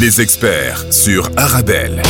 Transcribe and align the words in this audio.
Les 0.00 0.20
experts 0.20 0.92
sur 0.92 1.30
Arabelle. 1.36 2.02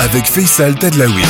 Avec 0.00 0.24
Faisal 0.24 0.74
Tadlaoui. 0.74 1.22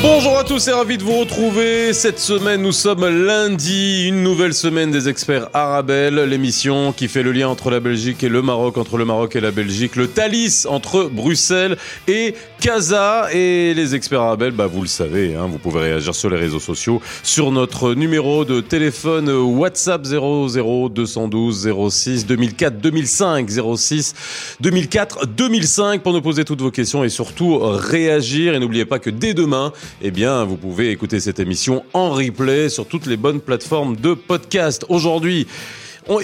Bonjour 0.00 0.38
à 0.38 0.44
tous 0.44 0.68
et 0.68 0.72
ravi 0.72 0.96
de 0.96 1.02
vous 1.02 1.18
retrouver. 1.18 1.92
Cette 1.92 2.20
semaine, 2.20 2.62
nous 2.62 2.70
sommes 2.70 3.08
lundi, 3.26 4.06
une 4.06 4.22
nouvelle 4.22 4.54
semaine 4.54 4.92
des 4.92 5.08
experts 5.08 5.48
Arabelle, 5.54 6.14
l'émission 6.20 6.92
qui 6.92 7.08
fait 7.08 7.24
le 7.24 7.32
lien 7.32 7.48
entre 7.48 7.68
la 7.68 7.80
Belgique 7.80 8.22
et 8.22 8.28
le 8.28 8.42
Maroc, 8.42 8.78
entre 8.78 8.96
le 8.96 9.04
Maroc 9.04 9.34
et 9.34 9.40
la 9.40 9.50
Belgique, 9.50 9.96
le 9.96 10.06
Thalys 10.06 10.66
entre 10.68 11.10
Bruxelles 11.12 11.76
et 12.06 12.36
Casa. 12.60 13.28
Et 13.32 13.74
les 13.74 13.94
experts 13.94 14.20
Arabelle, 14.20 14.52
bah, 14.52 14.66
vous 14.66 14.82
le 14.82 14.88
savez, 14.88 15.34
hein, 15.34 15.46
vous 15.50 15.58
pouvez 15.58 15.80
réagir 15.80 16.14
sur 16.14 16.30
les 16.30 16.36
réseaux 16.36 16.60
sociaux, 16.60 17.00
sur 17.22 17.50
notre 17.52 17.94
numéro 17.94 18.44
de 18.44 18.60
téléphone 18.60 19.30
WhatsApp 19.30 20.04
00 20.04 20.88
212 20.88 21.70
06 21.90 22.26
2004 22.26 22.78
2005 22.80 23.48
06 23.76 24.56
2004 24.60 25.26
2005 25.26 26.02
pour 26.02 26.12
nous 26.12 26.22
poser 26.22 26.44
toutes 26.44 26.60
vos 26.60 26.70
questions 26.70 27.04
et 27.04 27.08
surtout 27.08 27.58
réagir. 27.58 28.54
Et 28.54 28.58
n'oubliez 28.58 28.84
pas 28.84 28.98
que 28.98 29.10
dès 29.10 29.34
demain, 29.34 29.72
eh 30.02 30.10
bien, 30.10 30.44
vous 30.44 30.56
pouvez 30.56 30.90
écouter 30.90 31.20
cette 31.20 31.40
émission 31.40 31.84
en 31.92 32.10
replay 32.10 32.68
sur 32.68 32.86
toutes 32.86 33.06
les 33.06 33.16
bonnes 33.16 33.40
plateformes 33.40 33.96
de 33.96 34.14
podcast. 34.14 34.84
Aujourd'hui, 34.88 35.46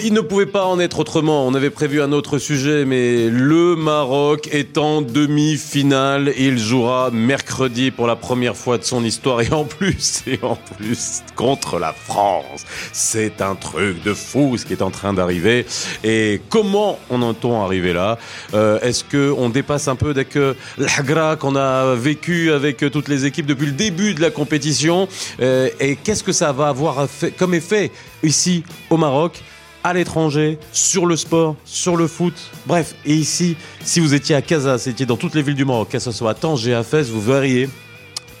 il 0.03 0.13
ne 0.13 0.21
pouvait 0.21 0.47
pas 0.47 0.65
en 0.65 0.79
être 0.79 0.99
autrement. 0.99 1.45
On 1.45 1.53
avait 1.53 1.69
prévu 1.69 2.01
un 2.01 2.11
autre 2.11 2.39
sujet, 2.39 2.85
mais 2.85 3.29
le 3.29 3.75
Maroc 3.75 4.49
est 4.51 4.79
en 4.79 5.01
demi-finale. 5.01 6.33
Il 6.37 6.57
jouera 6.57 7.11
mercredi 7.11 7.91
pour 7.91 8.07
la 8.07 8.15
première 8.15 8.55
fois 8.55 8.79
de 8.79 8.83
son 8.83 9.03
histoire 9.03 9.41
et 9.41 9.51
en 9.51 9.63
plus, 9.63 10.23
et 10.25 10.39
en 10.41 10.55
plus 10.55 11.21
contre 11.35 11.77
la 11.77 11.93
France. 11.93 12.65
C'est 12.93 13.41
un 13.41 13.53
truc 13.53 14.01
de 14.03 14.13
fou 14.13 14.57
ce 14.57 14.65
qui 14.65 14.73
est 14.73 14.81
en 14.81 14.89
train 14.89 15.13
d'arriver. 15.13 15.65
Et 16.03 16.41
comment 16.49 16.97
on 17.11 17.21
entend 17.21 17.63
arriver 17.63 17.93
là? 17.93 18.17
Euh, 18.55 18.79
Est-ce 18.81 19.03
que 19.03 19.31
on 19.37 19.49
dépasse 19.49 19.87
un 19.87 19.95
peu 19.95 20.09
avec 20.09 20.35
euh, 20.35 20.55
l'agra 20.79 21.35
qu'on 21.35 21.55
a 21.55 21.93
vécu 21.93 22.51
avec 22.51 22.81
euh, 22.81 22.89
toutes 22.89 23.07
les 23.07 23.25
équipes 23.25 23.45
depuis 23.45 23.67
le 23.67 23.71
début 23.73 24.15
de 24.15 24.21
la 24.21 24.31
compétition 24.31 25.07
euh, 25.41 25.69
Et 25.79 25.95
qu'est-ce 25.95 26.23
que 26.23 26.31
ça 26.31 26.51
va 26.51 26.69
avoir 26.69 27.07
comme 27.37 27.53
effet 27.53 27.91
ici 28.23 28.63
au 28.89 28.97
Maroc? 28.97 29.43
À 29.85 29.93
l'étranger, 29.93 30.57
sur 30.71 31.05
le 31.05 31.15
sport, 31.15 31.55
sur 31.63 31.95
le 31.95 32.07
foot. 32.07 32.33
Bref, 32.65 32.95
et 33.05 33.13
ici, 33.13 33.55
si 33.81 33.99
vous 33.99 34.15
étiez 34.15 34.33
à 34.33 34.41
Casa, 34.41 34.79
si 34.79 34.89
vous 34.89 34.93
étiez 34.93 35.05
dans 35.05 35.15
toutes 35.15 35.35
les 35.35 35.43
villes 35.43 35.53
du 35.53 35.63
Maroc, 35.63 35.89
que 35.91 35.99
ce 35.99 36.11
soit 36.11 36.31
à 36.31 36.33
Tanger, 36.33 36.73
à 36.73 36.81
Fès, 36.81 37.07
vous 37.07 37.21
verriez 37.21 37.69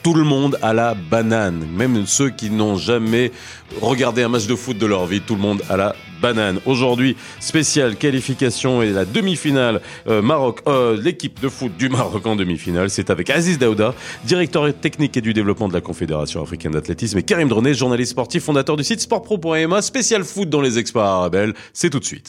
tout 0.01 0.15
le 0.15 0.23
monde 0.23 0.57
à 0.63 0.73
la 0.73 0.95
banane. 0.95 1.67
Même 1.71 2.07
ceux 2.07 2.31
qui 2.31 2.49
n'ont 2.49 2.77
jamais 2.77 3.31
regardé 3.79 4.23
un 4.23 4.29
match 4.29 4.47
de 4.47 4.55
foot 4.55 4.75
de 4.75 4.87
leur 4.87 5.05
vie, 5.05 5.21
tout 5.21 5.35
le 5.35 5.41
monde 5.41 5.61
à 5.69 5.77
la 5.77 5.95
banane. 6.21 6.59
Aujourd'hui, 6.65 7.15
spéciale 7.39 7.95
qualification 7.95 8.81
et 8.81 8.89
la 8.89 9.05
demi-finale 9.05 9.81
euh, 10.07 10.21
Maroc, 10.21 10.61
euh, 10.67 10.99
l'équipe 11.01 11.39
de 11.39 11.49
foot 11.49 11.75
du 11.77 11.89
Maroc 11.89 12.25
en 12.25 12.35
demi-finale. 12.35 12.89
C'est 12.89 13.09
avec 13.09 13.29
Aziz 13.29 13.57
Daouda, 13.57 13.93
directeur 14.25 14.73
technique 14.73 15.17
et 15.17 15.21
du 15.21 15.33
développement 15.33 15.67
de 15.67 15.73
la 15.73 15.81
Confédération 15.81 16.41
africaine 16.41 16.71
d'athlétisme, 16.71 17.17
et 17.17 17.23
Karim 17.23 17.47
Dronet, 17.47 17.73
journaliste 17.73 18.11
sportif, 18.11 18.43
fondateur 18.43 18.77
du 18.77 18.83
site 18.83 19.01
sportpro.ma, 19.01 19.81
spécial 19.81 20.23
foot 20.23 20.49
dans 20.49 20.61
les 20.61 20.79
experts 20.79 21.03
arabelles. 21.03 21.53
C'est 21.73 21.89
tout 21.89 21.99
de 21.99 22.05
suite. 22.05 22.27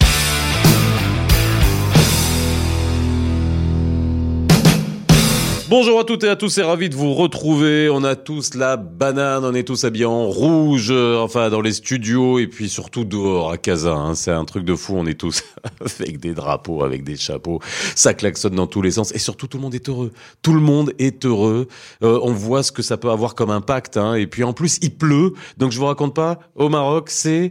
Bonjour 5.69 5.99
à 5.99 6.05
toutes 6.05 6.23
et 6.23 6.29
à 6.29 6.37
tous, 6.37 6.49
c'est 6.49 6.63
ravi 6.63 6.89
de 6.89 6.95
vous 6.95 7.13
retrouver. 7.13 7.91
On 7.91 8.05
a 8.05 8.15
tous 8.15 8.55
la 8.55 8.77
banane, 8.77 9.45
on 9.45 9.53
est 9.53 9.65
tous 9.65 9.83
habillés 9.83 10.05
en 10.05 10.29
rouge, 10.29 10.93
euh, 10.93 11.19
enfin 11.19 11.51
dans 11.51 11.61
les 11.61 11.73
studios 11.73 12.39
et 12.39 12.47
puis 12.47 12.69
surtout 12.69 13.05
dehors 13.05 13.51
à 13.51 13.59
Casa. 13.59 13.93
Hein. 13.93 14.15
C'est 14.15 14.31
un 14.31 14.45
truc 14.45 14.65
de 14.65 14.77
fou, 14.77 14.95
on 14.97 15.07
est 15.07 15.19
tous 15.19 15.43
avec 15.81 16.21
des 16.21 16.35
drapeaux, 16.35 16.85
avec 16.85 17.03
des 17.03 17.17
chapeaux. 17.17 17.59
Ça 17.97 18.15
klaxonne 18.15 18.55
dans 18.55 18.69
tous 18.69 18.81
les 18.81 18.93
sens 18.93 19.13
et 19.13 19.19
surtout 19.19 19.49
tout 19.49 19.57
le 19.57 19.65
monde 19.65 19.75
est 19.75 19.89
heureux. 19.89 20.13
Tout 20.41 20.55
le 20.55 20.61
monde 20.61 20.93
est 21.01 21.27
heureux. 21.27 21.67
Euh, 22.05 22.21
on 22.23 22.33
voit 22.33 22.63
ce 22.63 22.71
que 22.71 22.83
ça 22.83 22.97
peut 22.97 23.11
avoir 23.11 23.35
comme 23.35 23.51
impact. 23.51 23.97
Hein. 23.97 24.15
Et 24.15 24.29
puis 24.29 24.45
en 24.45 24.53
plus, 24.53 24.79
il 24.83 24.95
pleut. 24.97 25.33
Donc 25.59 25.73
je 25.73 25.81
vous 25.81 25.87
raconte 25.87 26.15
pas, 26.15 26.39
au 26.55 26.69
Maroc, 26.69 27.11
c'est 27.11 27.51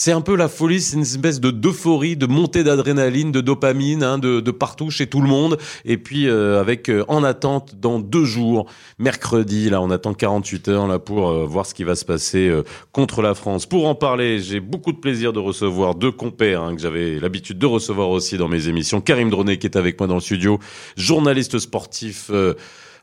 c'est 0.00 0.12
un 0.12 0.20
peu 0.20 0.36
la 0.36 0.46
folie, 0.46 0.80
c'est 0.80 0.94
une 0.94 1.02
espèce 1.02 1.40
de 1.40 1.50
d'euphorie, 1.50 2.16
de 2.16 2.26
montée 2.26 2.62
d'adrénaline, 2.62 3.32
de 3.32 3.40
dopamine, 3.40 4.04
hein, 4.04 4.18
de, 4.18 4.50
partout 4.52 4.90
chez 4.90 5.08
tout 5.08 5.20
le 5.20 5.26
monde. 5.26 5.58
Et 5.84 5.98
puis 5.98 6.28
euh, 6.28 6.60
avec 6.60 6.88
euh, 6.88 7.04
en 7.08 7.24
attente 7.24 7.74
dans 7.80 7.98
deux 7.98 8.24
jours, 8.24 8.66
mercredi, 9.00 9.68
là 9.70 9.82
on 9.82 9.90
attend 9.90 10.14
48 10.14 10.68
heures 10.68 10.86
là 10.86 11.00
pour 11.00 11.28
euh, 11.28 11.44
voir 11.44 11.66
ce 11.66 11.74
qui 11.74 11.82
va 11.82 11.96
se 11.96 12.04
passer 12.04 12.48
contre 12.92 13.22
la 13.22 13.34
France. 13.34 13.66
Pour 13.66 13.88
en 13.88 13.96
parler, 13.96 14.38
j'ai 14.38 14.60
beaucoup 14.60 14.92
de 14.92 14.98
plaisir 14.98 15.32
de 15.32 15.40
recevoir 15.40 15.96
deux 15.96 16.12
compères 16.12 16.62
hein, 16.62 16.76
que 16.76 16.80
j'avais 16.80 17.18
l'habitude 17.18 17.58
de 17.58 17.66
recevoir 17.66 18.10
aussi 18.10 18.38
dans 18.38 18.46
mes 18.46 18.68
émissions. 18.68 19.00
Karim 19.00 19.30
Dronet 19.30 19.58
qui 19.58 19.66
est 19.66 19.76
avec 19.76 19.98
moi 19.98 20.06
dans 20.06 20.14
le 20.14 20.20
studio, 20.20 20.60
journaliste 20.96 21.58
sportif, 21.58 22.30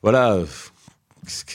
voilà 0.02 0.40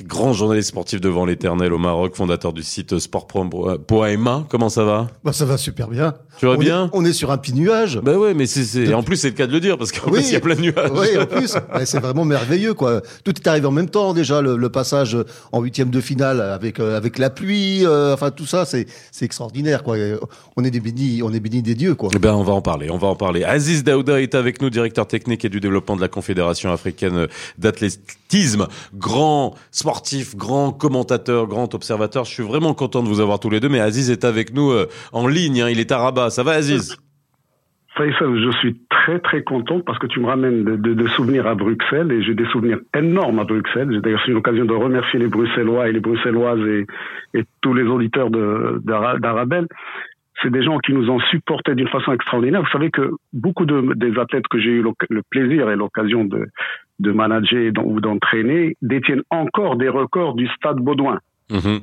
grand 0.04 0.32
journaliste 0.32 0.68
sportif 0.70 1.00
devant 1.00 1.24
l'éternel 1.24 1.72
au 1.72 1.78
Maroc, 1.78 2.14
fondateur 2.16 2.52
du 2.52 2.62
site 2.62 2.98
sport.ma. 2.98 4.44
Comment 4.48 4.68
ça 4.68 4.84
va? 4.84 5.08
Bah 5.24 5.32
Ça 5.32 5.44
va 5.44 5.56
super 5.56 5.88
bien. 5.88 6.14
Tu 6.38 6.46
vas 6.46 6.52
on 6.52 6.56
bien? 6.58 6.86
est, 6.86 6.90
On 6.92 7.04
est 7.04 7.12
sur 7.12 7.30
un 7.30 7.38
petit 7.38 7.52
nuage. 7.52 8.00
Bah 8.02 8.16
ouais, 8.16 8.34
mais 8.34 8.46
c'est 8.46 8.92
en 8.94 9.02
plus 9.02 9.16
c'est 9.16 9.28
le 9.30 9.34
cas 9.34 9.46
de 9.46 9.52
le 9.52 9.60
dire 9.60 9.76
parce 9.78 9.92
qu'en 9.92 10.06
oui, 10.10 10.18
plus 10.20 10.28
il 10.28 10.32
y 10.32 10.36
a 10.36 10.40
plein 10.40 10.54
de 10.54 10.60
nuages. 10.62 10.90
Oui, 10.94 11.08
en 11.18 11.26
plus, 11.26 11.54
bah, 11.54 11.84
c'est 11.84 12.00
vraiment 12.00 12.24
merveilleux 12.24 12.74
quoi. 12.74 13.00
Tout 13.24 13.34
est 13.36 13.46
arrivé 13.46 13.66
en 13.66 13.70
même 13.72 13.90
temps 13.90 14.14
déjà 14.14 14.40
le, 14.40 14.56
le 14.56 14.68
passage 14.70 15.16
en 15.52 15.60
huitième 15.60 15.90
de 15.90 16.00
finale 16.00 16.40
avec 16.40 16.80
euh, 16.80 16.96
avec 16.96 17.18
la 17.18 17.30
pluie, 17.30 17.84
euh, 17.84 18.14
enfin 18.14 18.30
tout 18.30 18.46
ça 18.46 18.64
c'est 18.64 18.86
c'est 19.12 19.24
extraordinaire 19.24 19.82
quoi. 19.82 19.96
On 20.56 20.64
est 20.64 20.70
des 20.70 20.80
bénis, 20.80 21.22
on 21.22 21.32
est 21.32 21.40
bénis 21.40 21.62
des 21.62 21.74
dieux 21.74 21.94
quoi. 21.94 22.10
Eh 22.14 22.18
ben 22.18 22.34
on 22.34 22.42
va 22.42 22.52
en 22.54 22.62
parler, 22.62 22.90
on 22.90 22.98
va 22.98 23.08
en 23.08 23.16
parler. 23.16 23.44
Aziz 23.44 23.84
Daouda 23.84 24.20
est 24.20 24.34
avec 24.34 24.60
nous, 24.62 24.70
directeur 24.70 25.06
technique 25.06 25.44
et 25.44 25.48
du 25.48 25.60
développement 25.60 25.96
de 25.96 26.00
la 26.00 26.08
Confédération 26.08 26.72
africaine 26.72 27.26
d'athlétisme, 27.58 28.66
grand 28.94 29.54
sportif, 29.70 30.36
grand 30.36 30.72
commentateur, 30.72 31.46
grand 31.46 31.74
observateur. 31.74 32.24
Je 32.24 32.32
suis 32.32 32.42
vraiment 32.42 32.74
content 32.74 33.02
de 33.02 33.08
vous 33.08 33.20
avoir 33.20 33.40
tous 33.40 33.50
les 33.50 33.60
deux. 33.60 33.68
Mais 33.68 33.80
Aziz 33.80 34.10
est 34.10 34.24
avec 34.24 34.54
nous 34.54 34.70
euh, 34.70 34.88
en 35.12 35.26
ligne. 35.26 35.62
Hein. 35.62 35.68
Il 35.70 35.80
est 35.80 35.92
à 35.92 35.98
Rabat. 35.98 36.30
Ça 36.30 36.42
va, 36.42 36.52
Aziz? 36.52 36.96
Je 37.98 38.50
suis 38.60 38.80
très 38.88 39.18
très 39.18 39.42
content 39.42 39.80
parce 39.80 39.98
que 39.98 40.06
tu 40.06 40.20
me 40.20 40.26
ramènes 40.26 40.64
de, 40.64 40.76
de, 40.76 40.94
de 40.94 41.06
souvenirs 41.08 41.46
à 41.46 41.54
Bruxelles 41.54 42.10
et 42.12 42.22
j'ai 42.22 42.34
des 42.34 42.46
souvenirs 42.46 42.78
énormes 42.96 43.38
à 43.40 43.44
Bruxelles. 43.44 43.88
J'ai 43.92 44.00
d'ailleurs 44.00 44.22
eu 44.26 44.32
l'occasion 44.32 44.64
de 44.64 44.72
remercier 44.72 45.18
les 45.18 45.28
Bruxellois 45.28 45.88
et 45.88 45.92
les 45.92 46.00
Bruxelloises 46.00 46.60
et, 47.34 47.44
tous 47.60 47.74
les 47.74 47.84
auditeurs 47.84 48.30
d'Arabelle. 48.30 49.66
C'est 50.42 50.50
des 50.50 50.62
gens 50.62 50.78
qui 50.78 50.94
nous 50.94 51.10
ont 51.10 51.20
supportés 51.30 51.74
d'une 51.74 51.88
façon 51.88 52.12
extraordinaire. 52.12 52.62
Vous 52.62 52.70
savez 52.70 52.90
que 52.90 53.10
beaucoup 53.32 53.66
de, 53.66 53.92
des 53.94 54.18
athlètes 54.18 54.48
que 54.48 54.58
j'ai 54.58 54.70
eu 54.70 54.82
le 54.82 55.22
plaisir 55.30 55.70
et 55.70 55.76
l'occasion 55.76 56.24
de, 56.24 56.46
de 57.00 57.12
manager 57.12 57.72
ou 57.84 58.00
d'entraîner 58.00 58.76
détiennent 58.82 59.24
encore 59.30 59.76
des 59.76 59.88
records 59.88 60.34
du 60.34 60.46
stade 60.48 60.76
Baudouin. 60.76 61.18
Mmh. 61.50 61.78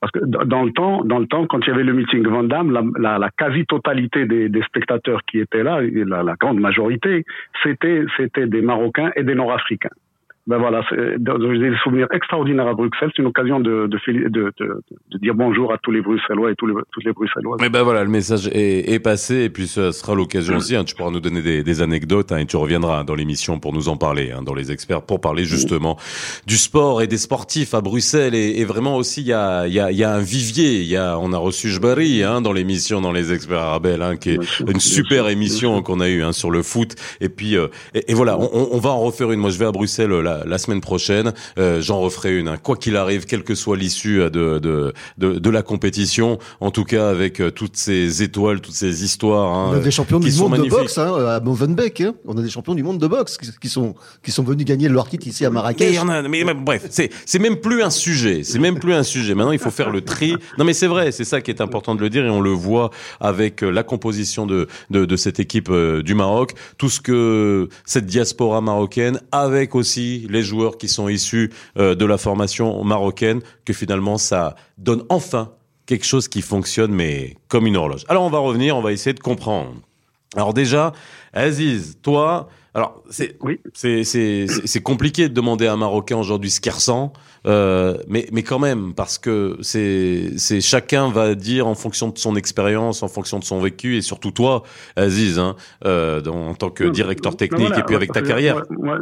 Parce 0.00 0.12
que 0.12 0.18
dans 0.44 0.64
le 0.64 0.72
temps, 0.72 1.02
dans 1.04 1.18
le 1.18 1.26
temps, 1.26 1.46
quand 1.46 1.60
il 1.60 1.68
y 1.68 1.70
avait 1.70 1.82
le 1.82 1.94
meeting 1.94 2.26
Van 2.26 2.42
Damme, 2.42 2.70
la, 2.70 2.82
la, 2.98 3.18
la 3.18 3.30
quasi-totalité 3.30 4.26
des, 4.26 4.50
des, 4.50 4.62
spectateurs 4.62 5.22
qui 5.24 5.38
étaient 5.38 5.62
là, 5.62 5.80
la, 5.80 6.22
la 6.22 6.34
grande 6.34 6.60
majorité, 6.60 7.24
c'était 7.62 8.04
c'était 8.18 8.46
des 8.46 8.60
Marocains 8.60 9.12
et 9.16 9.22
des 9.22 9.34
Nord-Africains 9.34 9.96
ben 10.46 10.58
voilà, 10.58 10.82
j'ai 10.90 11.70
des 11.70 11.76
souvenirs 11.82 12.06
extraordinaires 12.12 12.66
à 12.66 12.74
Bruxelles. 12.74 13.10
C'est 13.16 13.22
une 13.22 13.28
occasion 13.28 13.60
de, 13.60 13.86
de, 13.86 14.28
de, 14.28 14.52
de, 14.58 15.18
dire 15.18 15.34
bonjour 15.34 15.72
à 15.72 15.78
tous 15.78 15.90
les 15.90 16.02
Bruxellois 16.02 16.50
et 16.50 16.54
tous 16.54 16.66
les, 16.66 16.74
toutes 16.92 17.04
les 17.04 17.12
Bruxelloises. 17.12 17.58
Mais 17.62 17.70
ben 17.70 17.82
voilà, 17.82 18.04
le 18.04 18.10
message 18.10 18.48
est, 18.48 18.92
est 18.92 18.98
passé 18.98 19.44
et 19.44 19.48
puis 19.48 19.66
ce 19.66 19.90
sera 19.90 20.14
l'occasion 20.14 20.56
aussi. 20.56 20.76
Hein, 20.76 20.84
tu 20.84 20.94
pourras 20.94 21.10
nous 21.10 21.20
donner 21.20 21.40
des, 21.40 21.62
des 21.62 21.80
anecdotes 21.80 22.30
hein, 22.30 22.38
et 22.38 22.46
tu 22.46 22.56
reviendras 22.56 23.04
dans 23.04 23.14
l'émission 23.14 23.58
pour 23.58 23.72
nous 23.72 23.88
en 23.88 23.96
parler, 23.96 24.32
hein, 24.32 24.42
dans 24.42 24.52
les 24.52 24.70
experts, 24.70 25.00
pour 25.00 25.18
parler 25.18 25.44
justement 25.44 25.96
du 26.46 26.58
sport 26.58 27.00
et 27.00 27.06
des 27.06 27.16
sportifs 27.16 27.72
à 27.72 27.80
Bruxelles. 27.80 28.34
Et, 28.34 28.60
et 28.60 28.66
vraiment 28.66 28.96
aussi, 28.96 29.22
il 29.22 29.28
y 29.28 29.32
a, 29.32 29.66
y, 29.66 29.80
a, 29.80 29.90
y 29.92 30.04
a 30.04 30.12
un 30.12 30.20
vivier. 30.20 30.82
Il 30.82 30.88
y 30.88 30.98
a, 30.98 31.18
on 31.18 31.32
a 31.32 31.38
reçu 31.38 31.70
Jbari 31.70 32.22
hein, 32.22 32.42
dans 32.42 32.52
l'émission, 32.52 33.00
dans 33.00 33.12
les 33.12 33.32
experts 33.32 33.60
arabes, 33.60 33.86
hein, 33.86 34.16
qui 34.16 34.32
est 34.32 34.42
sûr, 34.42 34.68
une 34.68 34.80
super 34.80 35.28
émission 35.28 35.80
qu'on 35.80 36.00
a 36.00 36.08
eue 36.10 36.22
hein, 36.22 36.32
sur 36.32 36.50
le 36.50 36.62
foot. 36.62 36.96
Et 37.22 37.30
puis, 37.30 37.56
euh, 37.56 37.68
et, 37.94 38.10
et, 38.12 38.14
voilà, 38.14 38.38
on, 38.38 38.68
on 38.72 38.78
va 38.78 38.90
en 38.90 39.00
refaire 39.00 39.32
une. 39.32 39.40
Moi, 39.40 39.48
je 39.48 39.58
vais 39.58 39.64
à 39.64 39.72
Bruxelles 39.72 40.10
là 40.10 40.33
la, 40.44 40.58
semaine 40.58 40.80
prochaine. 40.80 41.32
Euh, 41.58 41.80
J'en 41.80 42.00
referai 42.00 42.38
une, 42.38 42.48
hein. 42.48 42.56
quoi 42.62 42.76
qu'il 42.76 42.96
arrive, 42.96 43.26
quelle 43.26 43.44
que 43.44 43.54
soit 43.54 43.76
l'issue 43.76 44.18
de, 44.18 44.58
de, 44.58 44.92
de, 45.18 45.38
de, 45.38 45.50
la 45.50 45.62
compétition. 45.62 46.38
En 46.60 46.70
tout 46.70 46.84
cas, 46.84 47.08
avec 47.08 47.40
euh, 47.40 47.50
toutes 47.50 47.76
ces 47.76 48.22
étoiles, 48.22 48.60
toutes 48.60 48.74
ces 48.74 49.04
histoires. 49.04 49.52
Hein, 49.52 49.70
on 49.72 49.76
a 49.76 49.80
des 49.80 49.90
champions 49.90 50.20
du 50.20 50.32
monde 50.32 50.52
magnifiques. 50.52 50.72
de 50.72 50.76
boxe 50.76 50.98
hein, 50.98 51.14
à 51.26 51.40
Movenbeek. 51.40 52.00
Hein. 52.00 52.14
On 52.26 52.36
a 52.36 52.42
des 52.42 52.50
champions 52.50 52.74
du 52.74 52.82
monde 52.82 52.98
de 52.98 53.06
boxe 53.06 53.38
qui, 53.60 53.68
sont 53.68 53.94
qui 54.22 54.30
sont 54.30 54.42
venus 54.42 54.64
gagner 54.64 54.88
leur 54.88 55.08
titre 55.08 55.26
ici 55.26 55.44
à 55.44 55.50
Marrakech. 55.50 55.90
Mais, 56.04 56.12
a, 56.12 56.22
mais, 56.22 56.44
mais 56.44 56.54
bref, 56.54 56.86
c'est 56.90 57.10
c'est 57.26 57.38
même 57.38 57.56
plus 57.56 57.82
un 57.82 57.90
sujet. 57.90 58.42
C'est 58.42 58.58
même 58.58 58.78
plus 58.78 58.94
un 58.94 59.02
sujet. 59.02 59.34
Maintenant, 59.34 59.52
il 59.52 59.58
faut 59.58 59.70
faire 59.70 59.90
le 59.90 60.00
tri. 60.00 60.36
Non, 60.58 60.64
mais 60.64 60.72
c'est 60.72 60.86
vrai, 60.86 61.12
c'est 61.12 61.24
ça 61.24 61.40
qui 61.40 61.50
est 61.50 61.60
important 61.60 61.94
de 61.94 62.00
le 62.00 62.10
dire 62.10 62.24
et 62.24 62.30
on 62.30 62.40
le 62.40 62.50
voit 62.50 62.90
avec 63.20 63.62
euh, 63.62 63.70
la 63.70 63.82
composition 63.82 64.46
de 64.46 64.68
de, 64.90 65.04
de 65.04 65.16
cette 65.16 65.40
équipe 65.40 65.68
euh, 65.70 66.02
du 66.02 66.14
Maroc, 66.14 66.52
tout 66.78 66.88
ce 66.88 67.00
que 67.00 67.68
cette 67.84 68.06
diaspora 68.06 68.60
marocaine, 68.60 69.20
avec 69.32 69.74
aussi 69.74 70.23
les 70.28 70.42
joueurs 70.42 70.78
qui 70.78 70.88
sont 70.88 71.08
issus 71.08 71.50
euh, 71.78 71.94
de 71.94 72.04
la 72.04 72.18
formation 72.18 72.82
marocaine, 72.84 73.40
que 73.64 73.72
finalement 73.72 74.18
ça 74.18 74.54
donne 74.78 75.02
enfin 75.08 75.50
quelque 75.86 76.06
chose 76.06 76.28
qui 76.28 76.40
fonctionne, 76.42 76.92
mais 76.92 77.36
comme 77.48 77.66
une 77.66 77.76
horloge. 77.76 78.04
Alors 78.08 78.24
on 78.24 78.30
va 78.30 78.38
revenir, 78.38 78.76
on 78.76 78.82
va 78.82 78.92
essayer 78.92 79.12
de 79.14 79.20
comprendre. 79.20 79.74
Alors 80.36 80.54
déjà, 80.54 80.92
Aziz, 81.32 81.98
toi, 82.02 82.48
alors 82.74 83.02
c'est 83.08 83.36
Oui. 83.40 83.60
c'est 83.74 84.80
compliqué 84.82 85.28
de 85.28 85.34
demander 85.34 85.66
à 85.68 85.74
un 85.74 85.76
Marocain 85.76 86.16
aujourd'hui 86.16 86.50
ce 86.50 86.60
qu'il 86.60 86.72
ressent, 86.72 87.12
euh, 87.46 87.96
mais 88.08 88.26
mais 88.32 88.42
quand 88.42 88.58
même 88.58 88.94
parce 88.94 89.16
que 89.18 89.56
c'est 89.60 90.32
c'est 90.38 90.60
chacun 90.60 91.08
va 91.10 91.36
dire 91.36 91.68
en 91.68 91.74
fonction 91.76 92.08
de 92.08 92.18
son 92.18 92.34
expérience, 92.34 93.02
en 93.04 93.08
fonction 93.08 93.38
de 93.38 93.44
son 93.44 93.60
vécu 93.60 93.96
et 93.96 94.02
surtout 94.02 94.32
toi, 94.32 94.64
Aziz, 94.96 95.38
hein, 95.38 95.54
euh, 95.84 96.24
en 96.24 96.54
tant 96.54 96.70
que 96.70 96.82
directeur 96.84 97.36
technique 97.36 97.68
voilà, 97.68 97.78
et 97.80 97.84
puis 97.84 97.94
avec 97.94 98.10
ta 98.10 98.22
carrière. 98.22 98.56
moi- 98.70 98.96
moi, 98.96 98.98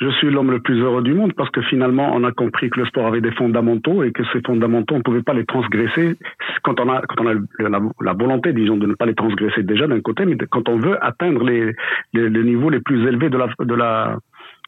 je 0.00 0.10
suis 0.10 0.30
l'homme 0.30 0.50
le 0.50 0.60
plus 0.60 0.80
heureux 0.80 1.02
du 1.02 1.14
monde 1.14 1.32
parce 1.34 1.50
que 1.50 1.62
finalement, 1.62 2.12
on 2.14 2.24
a 2.24 2.32
compris 2.32 2.70
que 2.70 2.80
le 2.80 2.86
sport 2.86 3.06
avait 3.06 3.20
des 3.20 3.32
fondamentaux 3.32 4.02
et 4.02 4.12
que 4.12 4.22
ces 4.32 4.40
fondamentaux, 4.44 4.94
on 4.94 4.98
ne 4.98 5.02
pouvait 5.02 5.22
pas 5.22 5.34
les 5.34 5.44
transgresser 5.44 6.16
quand 6.62 6.80
on 6.80 6.88
a, 6.88 7.02
quand 7.02 7.24
on 7.24 7.28
a 7.28 7.34
la, 7.58 7.80
la 8.00 8.12
volonté, 8.12 8.52
disons, 8.52 8.76
de 8.76 8.86
ne 8.86 8.94
pas 8.94 9.06
les 9.06 9.14
transgresser 9.14 9.62
déjà 9.62 9.86
d'un 9.86 10.00
côté, 10.00 10.24
mais 10.24 10.36
quand 10.50 10.68
on 10.68 10.78
veut 10.78 11.02
atteindre 11.04 11.44
les, 11.44 11.72
les, 12.12 12.28
les 12.28 12.42
niveaux 12.44 12.70
les 12.70 12.80
plus 12.80 13.06
élevés 13.06 13.30
de 13.30 13.38
la, 13.38 13.48
de 13.58 13.74
la, 13.74 14.18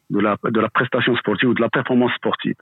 de 0.09 0.19
la, 0.19 0.37
de 0.43 0.59
la 0.59 0.69
prestation 0.69 1.15
sportive 1.15 1.49
ou 1.49 1.53
de 1.53 1.61
la 1.61 1.69
performance 1.69 2.13
sportive. 2.13 2.55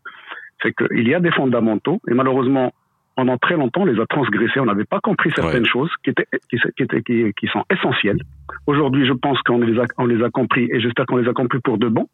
C'est 0.64 0.74
qu'il 0.74 1.08
y 1.08 1.14
a 1.14 1.20
des 1.20 1.32
fondamentaux 1.32 2.02
et 2.10 2.14
malheureusement, 2.14 2.74
pendant 3.16 3.38
très 3.38 3.56
longtemps, 3.56 3.82
on 3.84 3.86
les 3.86 4.00
a 4.00 4.06
transgressés. 4.06 4.60
On 4.60 4.66
n'avait 4.66 4.86
pas 4.86 5.00
compris 5.00 5.32
certaines 5.36 5.66
choses 5.66 5.90
qui 6.04 6.10
étaient, 6.10 6.28
qui, 6.50 6.58
qui 6.76 6.84
étaient, 6.84 7.02
qui, 7.02 7.32
qui 7.38 7.48
sont 7.48 7.64
essentielles. 7.70 8.20
Aujourd'hui, 8.68 9.06
je 9.06 9.14
pense 9.14 9.42
qu'on 9.44 9.60
les 9.60 9.80
a, 9.80 9.86
on 9.98 10.06
les 10.06 10.22
a 10.24 10.30
compris 10.30 10.68
et 10.72 10.80
j'espère 10.82 11.06
qu'on 11.06 11.18
les 11.18 11.30
a 11.30 11.34
compris 11.34 11.60
pour 11.60 11.78
de 11.78 11.88
bon. 11.88 12.08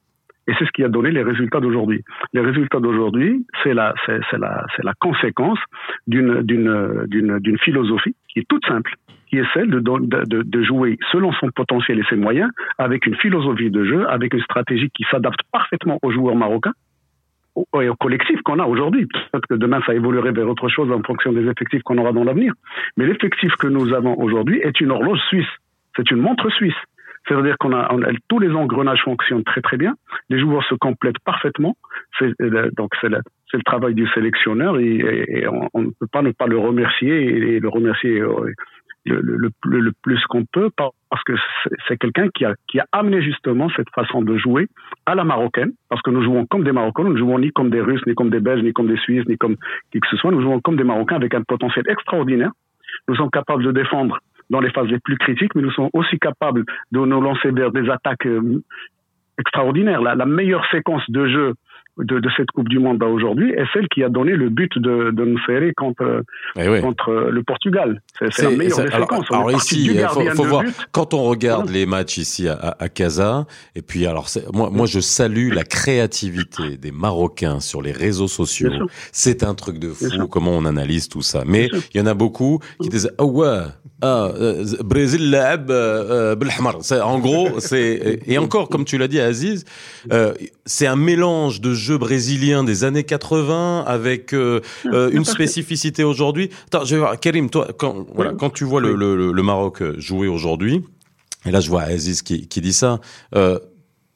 Et 0.47 0.53
c'est 0.57 0.65
ce 0.65 0.71
qui 0.71 0.83
a 0.83 0.89
donné 0.89 1.11
les 1.11 1.23
résultats 1.23 1.59
d'aujourd'hui. 1.59 2.03
Les 2.33 2.41
résultats 2.41 2.79
d'aujourd'hui, 2.79 3.45
c'est 3.63 3.73
la, 3.73 3.93
c'est, 4.05 4.19
c'est 4.29 4.39
la, 4.39 4.65
c'est 4.75 4.83
la 4.83 4.93
conséquence 4.99 5.59
d'une, 6.07 6.41
d'une, 6.41 7.05
d'une, 7.07 7.39
d'une 7.39 7.59
philosophie 7.59 8.15
qui 8.27 8.39
est 8.39 8.47
toute 8.47 8.65
simple, 8.65 8.95
qui 9.27 9.37
est 9.37 9.45
celle 9.53 9.69
de, 9.69 9.79
de, 9.79 10.41
de, 10.41 10.63
jouer 10.63 10.97
selon 11.11 11.31
son 11.33 11.49
potentiel 11.51 11.99
et 11.99 12.03
ses 12.09 12.15
moyens, 12.15 12.49
avec 12.77 13.05
une 13.05 13.15
philosophie 13.15 13.69
de 13.69 13.85
jeu, 13.85 14.09
avec 14.09 14.33
une 14.33 14.41
stratégie 14.41 14.89
qui 14.89 15.05
s'adapte 15.11 15.39
parfaitement 15.51 15.99
aux 16.01 16.11
joueurs 16.11 16.35
marocains 16.35 16.73
et 17.81 17.89
au 17.89 17.95
collectif 17.95 18.41
qu'on 18.43 18.59
a 18.59 18.65
aujourd'hui. 18.65 19.05
Peut-être 19.05 19.47
que 19.47 19.55
demain, 19.55 19.81
ça 19.85 19.93
évoluerait 19.93 20.31
vers 20.31 20.47
autre 20.47 20.69
chose 20.69 20.91
en 20.91 21.01
fonction 21.03 21.33
des 21.33 21.47
effectifs 21.47 21.83
qu'on 21.83 21.97
aura 21.97 22.13
dans 22.13 22.23
l'avenir. 22.23 22.53
Mais 22.97 23.05
l'effectif 23.05 23.51
que 23.57 23.67
nous 23.67 23.93
avons 23.93 24.17
aujourd'hui 24.19 24.59
est 24.59 24.79
une 24.81 24.91
horloge 24.91 25.19
suisse. 25.27 25.49
C'est 25.95 26.09
une 26.11 26.19
montre 26.19 26.49
suisse. 26.51 26.73
C'est-à-dire 27.27 27.55
qu'on 27.59 27.73
a, 27.73 27.87
on 27.93 28.01
a- 28.03 28.11
tous 28.29 28.39
les 28.39 28.49
engrenages 28.51 29.01
fonctionnent 29.03 29.43
très 29.43 29.61
très 29.61 29.77
bien. 29.77 29.93
Les 30.29 30.39
joueurs 30.39 30.63
se 30.65 30.75
complètent 30.75 31.19
parfaitement. 31.23 31.75
C'est, 32.17 32.31
euh, 32.41 32.69
donc 32.75 32.91
c'est 32.99 33.09
le, 33.09 33.19
c'est 33.49 33.57
le 33.57 33.63
travail 33.63 33.93
du 33.93 34.07
sélectionneur 34.09 34.77
et, 34.79 34.85
et- 34.95 35.39
et 35.43 35.47
on, 35.47 35.81
ne 35.81 35.89
peut 35.99 36.07
pas 36.11 36.21
ne 36.21 36.31
pas 36.31 36.47
le 36.47 36.57
remercier 36.57 37.13
et, 37.55 37.59
le 37.59 37.69
remercier 37.69 38.19
euh, 38.21 38.51
le, 39.05 39.19
le, 39.21 39.49
le, 39.65 39.79
le 39.79 39.91
plus 40.03 40.23
qu'on 40.27 40.45
peut 40.45 40.69
parce 40.77 41.23
que 41.23 41.33
c'est 41.87 41.97
quelqu'un 41.97 42.27
qui 42.29 42.45
a, 42.45 42.53
qui 42.67 42.79
a 42.79 42.85
amené 42.91 43.21
justement 43.21 43.69
cette 43.75 43.89
façon 43.89 44.21
de 44.21 44.37
jouer 44.37 44.67
à 45.05 45.15
la 45.15 45.23
marocaine 45.23 45.71
parce 45.89 46.01
que 46.01 46.11
nous 46.11 46.23
jouons 46.23 46.45
comme 46.45 46.63
des 46.63 46.71
Marocains, 46.71 47.03
nous 47.03 47.13
ne 47.13 47.17
jouons 47.17 47.39
ni 47.39 47.51
comme 47.51 47.69
des 47.69 47.81
Russes, 47.81 48.05
ni 48.07 48.13
comme 48.15 48.29
des 48.29 48.39
Belges, 48.39 48.63
ni 48.63 48.73
comme 48.73 48.87
des 48.87 48.97
Suisses, 48.97 49.25
ni 49.27 49.37
comme 49.37 49.55
qui 49.91 49.99
que 49.99 50.07
ce 50.09 50.17
soit. 50.17 50.31
Nous 50.31 50.41
jouons 50.41 50.59
comme 50.61 50.75
des 50.77 50.83
Marocains 50.83 51.15
avec 51.15 51.33
un 51.33 51.41
potentiel 51.43 51.85
extraordinaire. 51.89 52.51
Nous 53.07 53.15
sommes 53.15 53.31
capables 53.31 53.63
de 53.63 53.71
défendre 53.71 54.19
dans 54.51 54.59
les 54.59 54.69
phases 54.69 54.87
les 54.87 54.99
plus 54.99 55.17
critiques, 55.17 55.55
mais 55.55 55.61
nous 55.61 55.71
sommes 55.71 55.89
aussi 55.93 56.19
capables 56.19 56.63
de 56.91 56.99
nous 56.99 57.21
lancer 57.21 57.51
vers 57.51 57.71
des 57.71 57.89
attaques 57.89 58.27
euh, 58.27 58.61
extraordinaires. 59.39 60.01
La, 60.01 60.13
la 60.13 60.25
meilleure 60.25 60.65
séquence 60.69 61.03
de 61.09 61.27
jeu 61.27 61.53
de, 61.97 62.29
cette 62.37 62.51
Coupe 62.51 62.69
du 62.69 62.79
Monde 62.79 62.97
bah, 62.97 63.07
aujourd'hui 63.07 63.51
est 63.51 63.65
celle 63.73 63.87
qui 63.89 64.03
a 64.03 64.09
donné 64.09 64.31
le 64.31 64.49
but 64.49 64.77
de, 64.77 65.11
de 65.11 65.25
Mferré 65.25 65.73
contre, 65.75 66.23
eh 66.55 66.81
contre 66.81 67.09
euh, 67.09 67.31
le 67.31 67.43
Portugal. 67.43 68.01
C'est 68.31 68.43
la 68.43 68.51
meilleure 68.51 68.77
ça, 68.77 68.83
alors. 68.93 69.09
Alors, 69.31 69.51
ici, 69.51 69.89
il 69.93 70.31
faut, 70.33 70.43
voir, 70.43 70.63
quand 70.91 71.13
on 71.13 71.23
regarde 71.23 71.69
les 71.69 71.85
matchs 71.85 72.17
ici 72.17 72.47
à, 72.47 72.89
Casa, 72.89 73.45
et 73.75 73.81
puis 73.81 74.05
alors, 74.05 74.27
moi, 74.53 74.69
moi 74.71 74.85
je 74.85 74.99
salue 74.99 75.51
la 75.53 75.63
créativité 75.63 76.77
des 76.77 76.91
Marocains 76.91 77.59
sur 77.59 77.81
les 77.81 77.91
réseaux 77.91 78.27
sociaux. 78.27 78.71
C'est 79.11 79.43
un 79.43 79.53
truc 79.53 79.79
de 79.79 79.89
fou 79.89 80.27
comment 80.27 80.51
on 80.51 80.65
analyse 80.65 81.09
tout 81.09 81.21
ça. 81.21 81.43
Mais 81.45 81.69
il 81.93 81.99
y 81.99 82.01
en 82.01 82.05
a 82.05 82.13
beaucoup 82.13 82.59
qui 82.81 82.89
disent 82.89 83.11
Ah 83.17 83.25
ouais, 83.25 83.63
ah, 84.01 84.31
euh, 84.35 84.65
Brésil 84.83 85.29
l'ab, 85.29 85.69
euh, 85.69 86.35
En 87.03 87.19
gros, 87.19 87.59
c'est. 87.59 88.21
Et 88.25 88.37
encore, 88.37 88.69
comme 88.69 88.85
tu 88.85 88.97
l'as 88.97 89.07
dit, 89.07 89.19
Aziz, 89.19 89.65
c'est 90.65 90.87
un 90.87 90.95
mélange 90.95 91.59
de 91.59 91.73
jeux 91.81 91.97
brésiliens 91.97 92.63
des 92.63 92.83
années 92.83 93.03
80 93.03 93.83
avec 93.87 94.33
euh, 94.33 94.61
euh, 94.85 95.09
une 95.11 95.25
spécificité 95.25 96.03
aujourd'hui. 96.03 96.49
Attends, 96.67 96.85
je 96.85 96.95
vais 96.95 96.99
voir 96.99 97.19
Karim, 97.19 97.49
toi 97.49 97.67
quand 97.77 98.05
voilà, 98.13 98.31
Oui. 98.31 98.37
quand 98.39 98.49
tu 98.51 98.63
vois 98.63 98.79
le, 98.81 99.43
Maroc 99.43 99.81
euh, 99.81 99.95
jouer 99.99 100.27
aujourd'hui, 100.27 100.81
et 101.45 101.51
là 101.51 101.59
je 101.59 101.69
vois 101.69 101.81
Aziz 101.81 102.21
qui, 102.21 102.47
qui 102.47 102.61
dit 102.61 102.73
ça. 102.73 102.99
euh, 103.35 103.59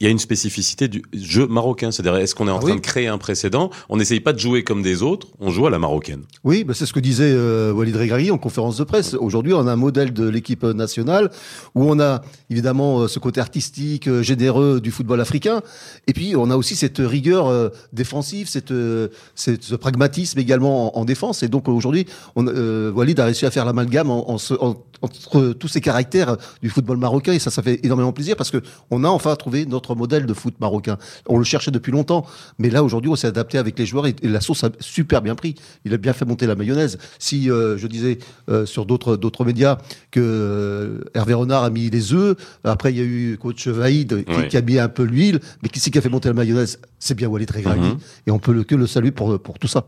il 0.02 0.04
y 0.04 0.08
a 0.08 0.10
une 0.12 0.20
spécificité 0.20 0.88
du 0.90 1.04
jeu 1.14 1.48
marocain, 1.48 1.90
c'est-à-dire 1.92 2.16
est-ce 2.18 2.36
qu'on 2.36 2.48
est 2.50 2.52
en 2.52 2.58
Ah 2.58 2.62
train 2.62 2.72
oui. 2.72 2.76
de 2.76 2.82
créer 2.82 3.08
un 3.08 3.18
précédent? 3.18 3.70
On 3.88 3.96
n'essaye 3.96 4.20
pas 4.20 4.34
de 4.34 4.40
jouer 4.40 4.64
comme 4.64 4.82
des 4.82 5.02
autres, 5.02 5.28
on 5.40 5.52
joue 5.52 5.68
à 5.68 5.70
la 5.70 5.80
marocaine. 5.80 6.24
Oui, 6.44 6.66
bah, 6.66 6.74
c'est 6.76 6.86
ce 6.86 6.92
que 6.92 7.00
disait 7.00 7.32
euh, 7.32 7.72
Walid 7.72 7.96
Regragui 7.96 8.30
en 8.30 8.38
conférence 8.38 8.76
de 8.78 8.84
presse. 8.84 9.14
Aujourd'hui, 9.14 9.54
on 9.54 9.66
a 9.68 9.72
un 9.72 9.78
modèle 9.78 10.12
de 10.12 10.28
l'équipe 10.28 10.64
nationale 10.64 11.32
où 11.76 11.84
on 11.90 12.00
a 12.02 12.22
évidemment 12.50 13.00
euh, 13.02 13.08
ce 13.08 13.20
côté 13.20 13.40
artistique, 13.40 14.08
euh, 14.10 14.22
généreux 14.22 14.82
du 14.82 14.92
football 14.92 15.22
africain, 15.22 15.62
et 16.08 16.14
puis 16.14 16.36
on 16.36 16.50
a 16.52 16.58
aussi 16.58 16.76
cette 16.76 16.98
rigueur 17.00 17.48
euh, 17.48 17.70
défensive, 17.94 18.50
cette, 18.50 18.72
euh, 18.72 19.08
cette- 19.36 19.64
ce 19.64 19.76
pragmatisme 19.76 20.40
également 20.40 20.98
en, 20.98 21.02
en 21.02 21.06
défense. 21.06 21.42
Et 21.44 21.48
donc 21.48 21.70
aujourd'hui, 21.70 22.06
Walid 22.36 23.20
a 23.20 23.26
réussi 23.26 23.46
à 23.46 23.52
faire 23.52 23.66
l'amalgame 23.66 24.10
en, 24.12 24.30
en 24.30 24.38
se- 24.38 24.54
en- 24.56 24.76
entre 25.02 25.54
tous 25.54 25.68
ces 25.68 25.82
caractères 25.82 26.38
du 26.62 26.70
football 26.70 26.98
marocain, 26.98 27.34
et 27.34 27.40
ça, 27.40 27.52
ça 27.52 27.62
fait 27.62 27.80
énormément 27.84 28.12
plaisir 28.14 28.36
parce 28.36 28.50
que 28.52 28.62
on 28.92 29.04
a 29.04 29.08
enfin 29.10 29.36
trouvé 29.36 29.66
notre 29.66 29.85
modèle 29.94 30.26
de 30.26 30.34
foot 30.34 30.56
marocain. 30.60 30.98
On 31.28 31.38
le 31.38 31.44
cherchait 31.44 31.70
depuis 31.70 31.92
longtemps, 31.92 32.26
mais 32.58 32.72
là 32.72 32.84
aujourd'hui, 32.84 33.12
on 33.12 33.16
s'est 33.16 33.28
adapté 33.28 33.60
avec 33.60 33.78
les 33.78 33.86
joueurs 33.86 34.08
et, 34.08 34.16
et 34.24 34.28
la 34.28 34.42
sauce 34.42 34.64
a 34.64 34.70
super 34.80 35.22
bien 35.22 35.36
pris. 35.36 35.54
Il 35.86 35.94
a 35.94 35.98
bien 35.98 36.14
fait 36.14 36.26
monter 36.26 36.48
la 36.48 36.56
mayonnaise. 36.56 36.98
Si 37.20 37.52
euh, 37.52 37.78
je 37.78 37.86
disais 37.88 38.18
euh, 38.50 38.66
sur 38.66 38.86
d'autres 38.88 39.18
d'autres 39.18 39.46
médias 39.46 39.78
que 40.10 40.20
euh, 40.22 41.02
Hervé 41.14 41.34
Renard 41.36 41.64
a 41.66 41.70
mis 41.70 41.90
les 41.90 42.14
œufs, 42.14 42.36
après 42.64 42.92
il 42.94 42.98
y 42.98 43.02
a 43.02 43.04
eu 43.04 43.38
coach 43.40 43.68
Vaïd 43.68 44.24
qui, 44.26 44.32
Ouais. 44.34 44.48
qui 44.48 44.58
a 44.58 44.62
mis 44.62 44.80
un 44.80 44.88
peu 44.90 45.04
l'huile, 45.04 45.40
mais 45.62 45.70
qui 45.70 45.80
c'est 45.80 45.92
qui 45.92 45.98
a 45.98 46.02
fait 46.02 46.10
monter 46.10 46.30
la 46.30 46.34
mayonnaise? 46.34 46.80
C'est 47.00 47.14
bien 47.14 47.28
Walid 47.28 47.52
Regragui. 47.52 47.82
Mhm. 47.90 47.98
Et 48.28 48.32
on 48.32 48.40
peut 48.40 48.54
le, 48.54 48.64
que 48.64 48.74
le 48.76 48.88
saluer 48.88 49.12
pour, 49.12 49.38
pour 49.40 49.60
tout 49.60 49.68
ça. 49.68 49.86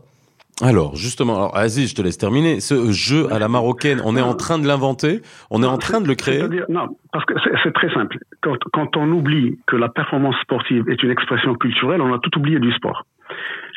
Alors, 0.62 0.96
justement, 0.96 1.36
alors, 1.36 1.56
Aziz, 1.56 1.90
je 1.90 1.94
te 1.94 2.02
laisse 2.02 2.18
terminer. 2.18 2.60
Ce 2.60 2.90
jeu 2.90 3.32
à 3.32 3.38
la 3.38 3.48
marocaine, 3.48 4.00
on 4.04 4.16
est 4.16 4.20
en 4.22 4.34
train 4.34 4.58
de 4.58 4.66
l'inventer, 4.66 5.22
on 5.50 5.62
est 5.62 5.66
en 5.66 5.78
train 5.78 6.00
de 6.00 6.08
le 6.08 6.14
créer? 6.16 6.42
Non, 6.68 6.88
parce 7.12 7.24
que 7.26 7.34
c'est 7.44 7.52
c'est 7.62 7.72
très 7.72 7.92
simple. 7.94 8.18
Quand, 8.42 8.56
quand 8.72 8.96
on 8.96 9.08
oublie 9.12 9.58
que 9.66 9.76
la 9.76 9.88
performance 9.88 10.34
sportive 10.42 10.88
est 10.88 11.02
une 11.02 11.10
expression 11.10 11.54
culturelle, 11.54 12.00
on 12.00 12.12
a 12.12 12.18
tout 12.18 12.36
oublié 12.38 12.58
du 12.58 12.72
sport. 12.72 13.06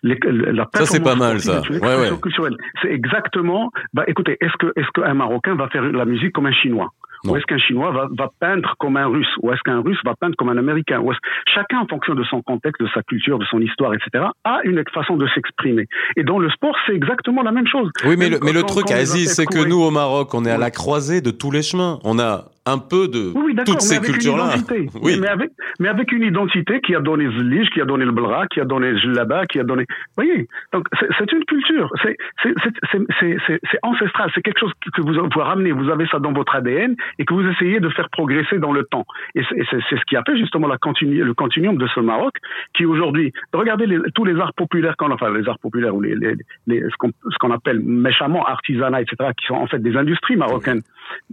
Les- 0.03 0.17
la 0.25 0.67
Ça, 0.73 0.85
c'est 0.85 1.03
pas 1.03 1.15
mal, 1.15 1.39
ça. 1.39 1.61
sportive 1.61 1.75
est 1.75 1.79
une 1.79 1.85
Ouais, 1.85 2.09
ouais. 2.11 2.17
culturelle. 2.19 2.55
C'est 2.81 2.89
exactement. 2.91 3.71
Bah, 3.93 4.03
écoutez, 4.07 4.37
est-ce 4.41 4.53
que 4.57 4.67
est-ce 4.75 4.87
qu'un 4.95 5.13
Marocain 5.13 5.55
va 5.55 5.67
faire 5.69 5.83
la 5.83 6.05
musique 6.05 6.31
comme 6.33 6.47
un 6.47 6.51
Chinois? 6.53 6.91
Non. 7.23 7.33
Ou 7.33 7.37
est-ce 7.37 7.45
qu'un 7.45 7.57
Chinois 7.57 7.91
va, 7.91 8.07
va 8.17 8.29
peindre 8.39 8.75
comme 8.79 8.97
un 8.97 9.07
Russe? 9.07 9.29
Ou 9.41 9.51
est-ce 9.51 9.61
qu'un 9.63 9.81
Russe 9.81 9.99
va 10.03 10.15
peindre 10.15 10.35
comme 10.35 10.49
un 10.49 10.57
Américain? 10.57 10.99
Ou 10.99 11.11
Chacun, 11.53 11.79
en 11.79 11.87
fonction 11.87 12.15
de 12.15 12.23
son 12.23 12.41
contexte, 12.41 12.81
de 12.81 12.87
sa 12.93 13.03
culture, 13.03 13.37
de 13.39 13.45
son 13.45 13.59
histoire, 13.59 13.93
etc., 13.93 14.25
a 14.43 14.59
une 14.63 14.83
façon 14.93 15.17
de 15.17 15.27
s'exprimer? 15.33 15.87
Et 16.15 16.23
dans 16.23 16.39
le 16.39 16.49
sport, 16.49 16.75
c'est 16.85 16.95
exactement 16.95 17.43
la 17.43 17.51
même 17.51 17.67
chose. 17.67 17.89
Oui, 18.05 18.15
mais 18.17 18.29
le, 18.29 18.39
mais 18.41 18.53
le 18.53 18.63
truc, 18.63 18.89
Aziz, 18.91 19.33
c'est 19.33 19.45
que 19.45 19.67
nous, 19.67 19.81
au 19.81 19.91
Maroc, 19.91 20.33
on 20.33 20.45
est 20.45 20.51
à 20.51 20.57
la 20.57 20.71
croisée 20.71 21.21
de 21.21 21.31
tous 21.31 21.51
les 21.51 21.61
chemins. 21.61 21.99
On 22.03 22.19
a 22.19 22.50
un 22.67 22.77
peu 22.77 23.07
de 23.07 23.31
Oui, 23.35 23.55
toutes 23.65 23.81
ces 23.81 23.97
avec 23.97 24.09
une 24.09 24.13
cultures-là. 24.15 24.55
identité. 24.55 24.87
Oui. 25.01 25.17
Mais 25.19 25.27
avec, 25.27 25.49
mais 25.79 25.87
avec 25.87 26.11
une 26.11 26.21
identité 26.23 26.79
qui 26.81 26.93
a 26.95 26.99
donné 26.99 27.25
Zlige, 27.31 27.69
qui 27.71 27.81
a 27.81 27.85
donné 27.85 28.05
le 28.05 28.11
Blra, 28.11 28.45
qui 28.47 28.59
a 28.59 28.65
donné 28.65 28.97
Jlaba, 28.99 29.45
qui 29.47 29.59
a 29.59 29.63
donné. 29.63 29.85
Vous 30.15 30.23
voyez 30.23 30.47
Donc, 30.73 30.87
c'est- 30.99 31.31
une 31.31 31.45
culture. 31.45 31.89
C'est 32.03 32.17
c'est- 32.43 32.53
c'est- 32.63 32.73
c'est- 32.91 33.05
c'est- 33.19 33.37
c'est- 33.47 33.59
c'est 33.71 33.79
ancestral. 33.83 34.29
C'est 34.35 34.41
quelque 34.41 34.59
chose 34.59 34.73
que 34.93 35.01
vous, 35.01 35.13
vous 35.13 35.39
ramenez. 35.39 35.71
Vous 35.71 35.89
avez 35.89 36.05
ça 36.07 36.19
dans 36.19 36.33
votre 36.33 36.55
ADN 36.55 36.95
et 37.19 37.25
que 37.25 37.33
vous 37.33 37.47
essayez 37.47 37.79
de 37.79 37.89
faire 37.89 38.09
progresser 38.11 38.59
dans 38.59 38.73
le 38.73 38.83
temps. 38.83 39.05
Et 39.35 39.41
c'est 39.49 39.79
ce 39.89 40.05
qui 40.07 40.15
a 40.15 40.23
fait 40.23 40.37
justement 40.37 40.67
la 40.67 40.77
continu, 40.77 41.23
le 41.23 41.33
continuum 41.33 41.77
de 41.77 41.87
ce 41.87 41.99
Maroc 41.99 42.35
qui 42.75 42.85
aujourd'hui. 42.85 43.31
Regardez 43.53 43.87
les- 43.87 43.99
tous 44.13 44.25
les 44.25 44.39
arts 44.39 44.53
populaires, 44.53 44.95
qu'on, 44.97 45.09
enfin, 45.11 45.31
les 45.33 45.47
arts 45.49 45.59
populaires 45.59 45.95
ou 45.95 46.01
les, 46.01 46.15
les, 46.15 46.35
les- 46.67 46.81
ce 46.81 46.95
qu'on 46.97 47.09
ce 47.31 47.37
qu'on 47.39 47.51
appelle 47.51 47.79
méchamment 47.79 48.45
artisanat, 48.45 49.01
etc., 49.01 49.31
qui 49.37 49.45
sont 49.47 49.55
en 49.55 49.67
fait 49.67 49.79
des 49.79 49.95
industries 49.97 50.35
marocaines. 50.35 50.81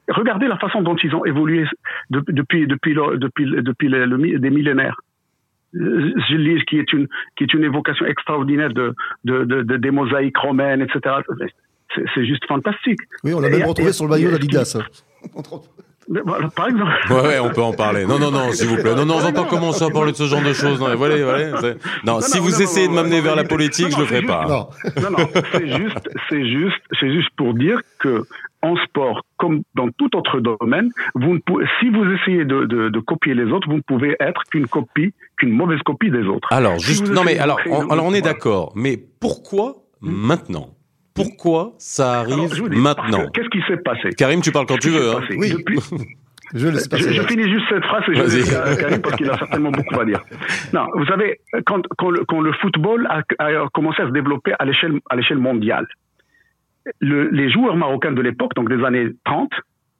Regardez 0.08 0.47
la 0.49 0.56
façon 0.58 0.82
dont 0.82 0.97
ils 0.97 1.14
ont 1.14 1.17
évolué 1.26 1.64
de- 2.10 2.25
depuis 2.28 2.66
depuis 2.66 2.94
le- 2.94 3.18
depuis 3.18 3.44
le- 3.44 3.62
depuis 3.62 3.88
le- 3.88 4.38
des 4.38 4.50
millénaires. 4.50 4.96
Zillige, 6.28 6.64
qui 6.64 6.78
est 6.78 6.90
une 6.94 7.08
qui 7.37 7.44
est 7.44 7.52
une 7.52 7.62
évocation 7.64 8.06
extraordinaire 8.06 8.72
de 8.72 8.94
de, 9.25 9.44
de, 9.44 9.62
de- 9.62 9.76
des 9.76 9.90
mosaïques 9.90 10.38
romaines, 10.38 10.80
etc. 10.80 11.16
C'est- 11.94 12.25
juste 12.26 12.44
fantastique. 12.46 13.00
Oui, 13.25 13.34
on 13.34 13.40
l'a 13.40 13.50
même 13.50 13.60
et- 13.60 13.64
retrouvé 13.64 13.90
et- 13.90 13.92
sur 13.92 14.04
le 14.04 14.10
maillot 14.10 14.30
d'Adidas. 14.30 14.78
hein. 16.14 16.48
par 16.54 16.68
exemple. 16.68 16.92
Ouais, 17.10 17.38
on 17.38 17.50
peut 17.50 17.62
en 17.62 17.72
parler. 17.72 18.06
Non, 18.06 18.18
non, 18.18 18.30
non, 18.30 18.52
s'il 18.52 18.68
vous 18.68 18.76
plaît. 18.76 18.94
Non, 18.94 19.04
non, 19.04 19.16
on 19.16 19.20
va 19.20 19.32
pas 19.32 19.44
commencer 19.44 19.84
à 19.84 19.90
parler 19.90 20.12
de 20.12 20.16
ce 20.16 20.24
genre 20.24 20.42
de 20.42 20.52
choses. 20.52 20.80
Non, 20.80 20.94
voilà, 20.96 21.22
voilà. 21.24 21.74
Non, 22.04 22.20
si 22.20 22.38
vous 22.38 22.62
essayez 22.62 22.88
de 22.88 22.92
m'amener 22.92 23.20
vers 23.20 23.36
la 23.36 23.44
politique, 23.44 23.88
je 23.90 23.98
le 23.98 24.06
ferai 24.06 24.22
pas. 24.22 24.46
Non, 24.46 25.10
non, 25.10 25.28
c'est 25.52 25.68
juste, 25.68 26.08
c'est 26.28 26.46
juste, 26.46 26.82
c'est 26.98 27.12
juste 27.12 27.30
pour 27.36 27.54
dire 27.54 27.80
que 27.98 28.24
en 28.62 28.76
sport, 28.84 29.22
comme 29.36 29.62
dans 29.74 29.88
tout 29.90 30.16
autre 30.16 30.40
domaine, 30.40 30.90
vous 31.14 31.34
ne 31.34 31.38
pouvez, 31.38 31.64
si 31.80 31.88
vous 31.90 32.04
essayez 32.04 32.44
de, 32.44 32.64
de, 32.64 32.88
de, 32.88 33.00
copier 33.00 33.34
les 33.34 33.44
autres, 33.44 33.68
vous 33.68 33.76
ne 33.76 33.82
pouvez 33.82 34.16
être 34.18 34.42
qu'une 34.50 34.66
copie, 34.66 35.14
qu'une 35.36 35.52
mauvaise 35.52 35.80
copie 35.84 36.10
des 36.10 36.24
autres. 36.24 36.52
Alors, 36.52 36.78
juste, 36.78 37.08
non, 37.08 37.22
mais 37.24 37.38
alors, 37.38 37.60
on, 37.70 37.88
alors 37.88 38.04
on 38.04 38.14
est 38.14 38.20
d'accord. 38.20 38.72
Mais 38.74 38.96
pourquoi 39.20 39.76
hmm. 40.00 40.10
maintenant 40.10 40.70
pourquoi 41.18 41.72
ça 41.78 42.20
arrive 42.20 42.62
maintenant 42.70 43.28
Qu'est-ce 43.32 43.48
qui 43.48 43.60
s'est 43.66 43.78
passé 43.78 44.10
Karim, 44.10 44.40
tu 44.40 44.52
parles 44.52 44.66
quand 44.66 44.78
tu 44.78 44.90
veux. 44.90 45.10
Hein. 45.10 45.20
Oui. 45.37 45.52
Depuis... 45.52 45.78
Je, 46.54 46.68
je, 46.68 47.12
je, 47.12 47.22
finis 47.26 47.50
juste 47.50 47.66
cette 47.68 47.84
phrase 47.84 48.04
et 48.08 48.14
je 48.14 48.22
laisse 48.22 48.78
Karim 48.78 49.02
parce 49.02 49.16
qu'il 49.16 49.28
a 49.28 49.37
certainement 49.37 49.70
beaucoup 49.70 50.00
à 50.00 50.06
dire. 50.06 50.25
Non, 50.72 50.87
vous 50.94 51.04
savez, 51.04 51.40
quand, 51.66 51.82
quand, 51.98 52.08
le, 52.08 52.25
quand 52.25 52.40
le, 52.40 52.52
football 52.54 53.06
a, 53.10 53.20
a, 53.38 53.68
commencé 53.75 54.00
à 54.00 54.06
se 54.06 54.12
développer 54.12 54.54
à 54.58 54.64
l'échelle 54.64 54.98
à 55.10 55.16
l'échelle 55.16 55.38
mondiale, 55.38 55.87
le, 57.00 57.28
les 57.28 57.50
joueurs 57.50 57.76
marocains 57.76 58.12
de 58.12 58.22
l'époque, 58.22 58.54
donc 58.54 58.70
des 58.70 58.82
années 58.82 59.08
30, 59.26 59.50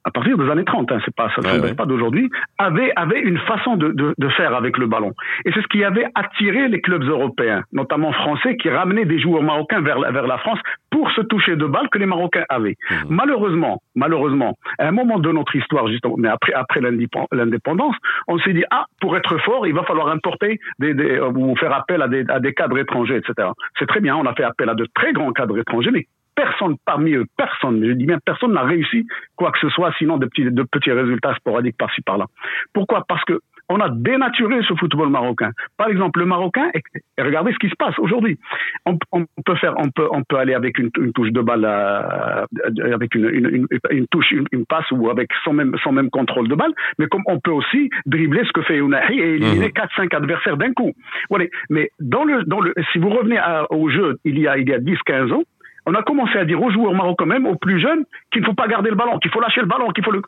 à 0.05 0.11
partir 0.11 0.37
des 0.37 0.49
années 0.49 0.63
30, 0.63 0.91
hein, 0.91 0.99
c'est 1.03 1.13
pas, 1.13 1.29
ça 1.35 1.41
ne 1.41 1.61
ouais, 1.61 1.73
pas 1.73 1.85
d'aujourd'hui, 1.85 2.29
avait, 2.57 2.91
avait 2.95 3.19
une 3.19 3.37
façon 3.39 3.75
de, 3.75 3.89
de, 3.89 4.13
de, 4.17 4.29
faire 4.29 4.55
avec 4.55 4.77
le 4.77 4.87
ballon. 4.87 5.13
Et 5.45 5.51
c'est 5.51 5.61
ce 5.61 5.67
qui 5.67 5.83
avait 5.83 6.05
attiré 6.15 6.67
les 6.67 6.81
clubs 6.81 7.03
européens, 7.03 7.63
notamment 7.73 8.11
français, 8.13 8.55
qui 8.57 8.69
ramenaient 8.69 9.05
des 9.05 9.19
joueurs 9.19 9.43
marocains 9.43 9.81
vers, 9.81 9.99
vers 9.99 10.27
la 10.27 10.37
France 10.37 10.59
pour 10.89 11.11
se 11.11 11.21
toucher 11.21 11.55
de 11.55 11.65
balles 11.65 11.89
que 11.89 11.97
les 11.97 12.05
Marocains 12.05 12.45
avaient. 12.49 12.75
Mmh. 12.89 12.95
Malheureusement, 13.09 13.81
malheureusement, 13.95 14.57
à 14.79 14.87
un 14.87 14.91
moment 14.91 15.19
de 15.19 15.31
notre 15.31 15.55
histoire, 15.55 15.87
justement, 15.87 16.15
mais 16.17 16.29
après, 16.29 16.53
après 16.53 16.79
l'indépendance, 16.81 17.95
on 18.27 18.39
s'est 18.39 18.53
dit, 18.53 18.63
ah, 18.71 18.85
pour 19.01 19.15
être 19.17 19.37
fort, 19.39 19.67
il 19.67 19.73
va 19.73 19.83
falloir 19.83 20.07
importer 20.07 20.59
des, 20.79 20.93
des, 20.93 21.19
ou 21.19 21.55
faire 21.57 21.73
appel 21.73 22.01
à 22.01 22.07
des, 22.07 22.25
à 22.29 22.39
des 22.39 22.53
cadres 22.53 22.77
étrangers, 22.79 23.17
etc. 23.17 23.49
C'est 23.77 23.87
très 23.87 23.99
bien, 23.99 24.15
on 24.15 24.25
a 24.25 24.33
fait 24.33 24.43
appel 24.43 24.69
à 24.69 24.75
de 24.75 24.87
très 24.95 25.13
grands 25.13 25.31
cadres 25.31 25.59
étrangers, 25.59 25.91
mais 25.91 26.07
personne 26.39 26.77
parmi 26.85 27.11
eux, 27.15 27.25
personne, 27.35 27.83
je 27.85 27.91
dis 27.91 28.05
bien 28.05 28.17
personne 28.23 28.53
n'a 28.53 28.63
réussi 28.63 29.05
quoi 29.35 29.51
que 29.51 29.59
ce 29.59 29.67
soit, 29.69 29.91
sinon 29.97 30.17
de 30.17 30.25
petits, 30.25 30.49
de 30.49 30.63
petits 30.63 30.91
résultats 30.91 31.35
sporadiques 31.35 31.77
par-ci 31.77 32.01
par-là. 32.01 32.27
Pourquoi? 32.73 33.03
Parce 33.07 33.23
que 33.25 33.39
on 33.71 33.79
a 33.81 33.89
dénaturé 33.89 34.61
ce 34.67 34.73
football 34.73 35.09
marocain. 35.09 35.51
Par 35.77 35.89
exemple, 35.89 36.19
le 36.19 36.25
marocain, 36.25 36.71
et, 36.73 37.21
regardez 37.21 37.51
ce 37.53 37.59
qui 37.59 37.69
se 37.69 37.75
passe 37.75 37.93
aujourd'hui. 37.99 38.39
On, 38.87 38.97
on, 39.11 39.25
peut 39.45 39.55
faire, 39.55 39.75
on 39.77 39.91
peut, 39.91 40.07
on 40.11 40.23
peut 40.23 40.37
aller 40.37 40.55
avec 40.55 40.79
une, 40.79 40.89
une 40.97 41.13
touche 41.13 41.31
de 41.31 41.41
balle, 41.41 41.65
à, 41.65 42.47
avec 42.91 43.13
une, 43.13 43.29
une, 43.29 43.67
une 43.91 44.07
touche, 44.07 44.31
une, 44.31 44.65
passe 44.65 44.89
ou 44.91 45.09
avec 45.11 45.29
son 45.43 45.53
même, 45.53 45.75
son 45.83 45.91
même 45.91 46.09
contrôle 46.09 46.47
de 46.47 46.55
balle, 46.55 46.73
mais 46.97 47.05
comme 47.07 47.21
on 47.27 47.39
peut 47.39 47.51
aussi 47.51 47.91
dribbler 48.07 48.43
ce 48.45 48.51
que 48.53 48.63
fait 48.63 48.77
Unahi 48.77 49.19
et 49.19 49.35
éliminer 49.35 49.67
mmh. 49.67 50.01
4-5 50.01 50.15
adversaires 50.15 50.57
d'un 50.57 50.73
coup. 50.73 50.93
Voilà. 51.29 51.45
Mais 51.69 51.91
dans 51.99 52.23
le, 52.23 52.43
dans 52.45 52.61
le, 52.61 52.73
si 52.91 52.97
vous 52.97 53.09
revenez 53.09 53.37
à, 53.37 53.71
au 53.71 53.89
jeu 53.89 54.17
il 54.25 54.39
y 54.39 54.47
a, 54.47 54.57
il 54.57 54.67
y 54.67 54.73
a 54.73 54.79
10-15 54.79 55.31
ans, 55.31 55.43
on 55.89 55.95
a 55.95 56.03
commencé 56.03 56.37
à 56.37 56.45
dire 56.45 56.61
aux 56.61 56.71
joueurs 56.71 56.93
marocains 56.93 57.25
même, 57.25 57.47
aux 57.47 57.55
plus 57.55 57.79
jeunes, 57.79 58.05
qu'il 58.31 58.41
ne 58.41 58.45
faut 58.45 58.53
pas 58.53 58.67
garder 58.67 58.89
le 58.89 58.95
ballon, 58.95 59.17
qu'il 59.19 59.31
faut 59.31 59.41
lâcher 59.41 59.61
le 59.61 59.67
ballon, 59.67 59.89
qu'il 59.89 60.03
faut 60.03 60.11
le... 60.11 60.21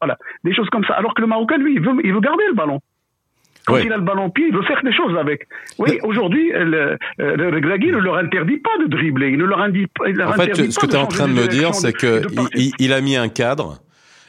Voilà, 0.00 0.18
des 0.44 0.54
choses 0.54 0.68
comme 0.68 0.84
ça. 0.84 0.92
Alors 0.92 1.14
que 1.14 1.22
le 1.22 1.26
Marocain, 1.26 1.56
lui, 1.56 1.74
il 1.74 1.80
veut, 1.80 1.94
il 2.04 2.12
veut 2.12 2.20
garder 2.20 2.44
le 2.48 2.54
ballon. 2.54 2.80
Quand 3.66 3.78
il 3.78 3.92
a 3.92 3.96
le 3.96 4.02
ballon 4.02 4.26
au 4.26 4.28
pied, 4.28 4.46
il 4.48 4.54
veut 4.54 4.62
faire 4.62 4.80
des 4.84 4.92
choses 4.92 5.16
avec. 5.16 5.48
Oui, 5.78 5.98
aujourd'hui, 6.02 6.52
le, 6.54 6.98
le 7.18 7.48
Regragui 7.48 7.90
ne 7.90 7.96
leur 7.96 8.16
interdit 8.16 8.58
pas 8.58 8.76
de 8.78 8.86
dribbler. 8.88 9.30
Il 9.30 9.38
ne 9.38 9.44
leur, 9.44 9.60
indique, 9.60 9.90
il 10.06 10.14
leur 10.14 10.28
en 10.28 10.32
fait, 10.34 10.54
ce 10.54 10.78
que 10.78 10.86
tu 10.86 10.92
es 10.92 10.98
en 10.98 11.06
train 11.06 11.26
de 11.26 11.32
me 11.32 11.48
dire, 11.48 11.74
c'est 11.74 11.92
que 11.92 12.22
il, 12.54 12.72
il, 12.78 12.92
a 12.92 13.00
mis 13.00 13.16
un 13.16 13.28
cadre 13.28 13.78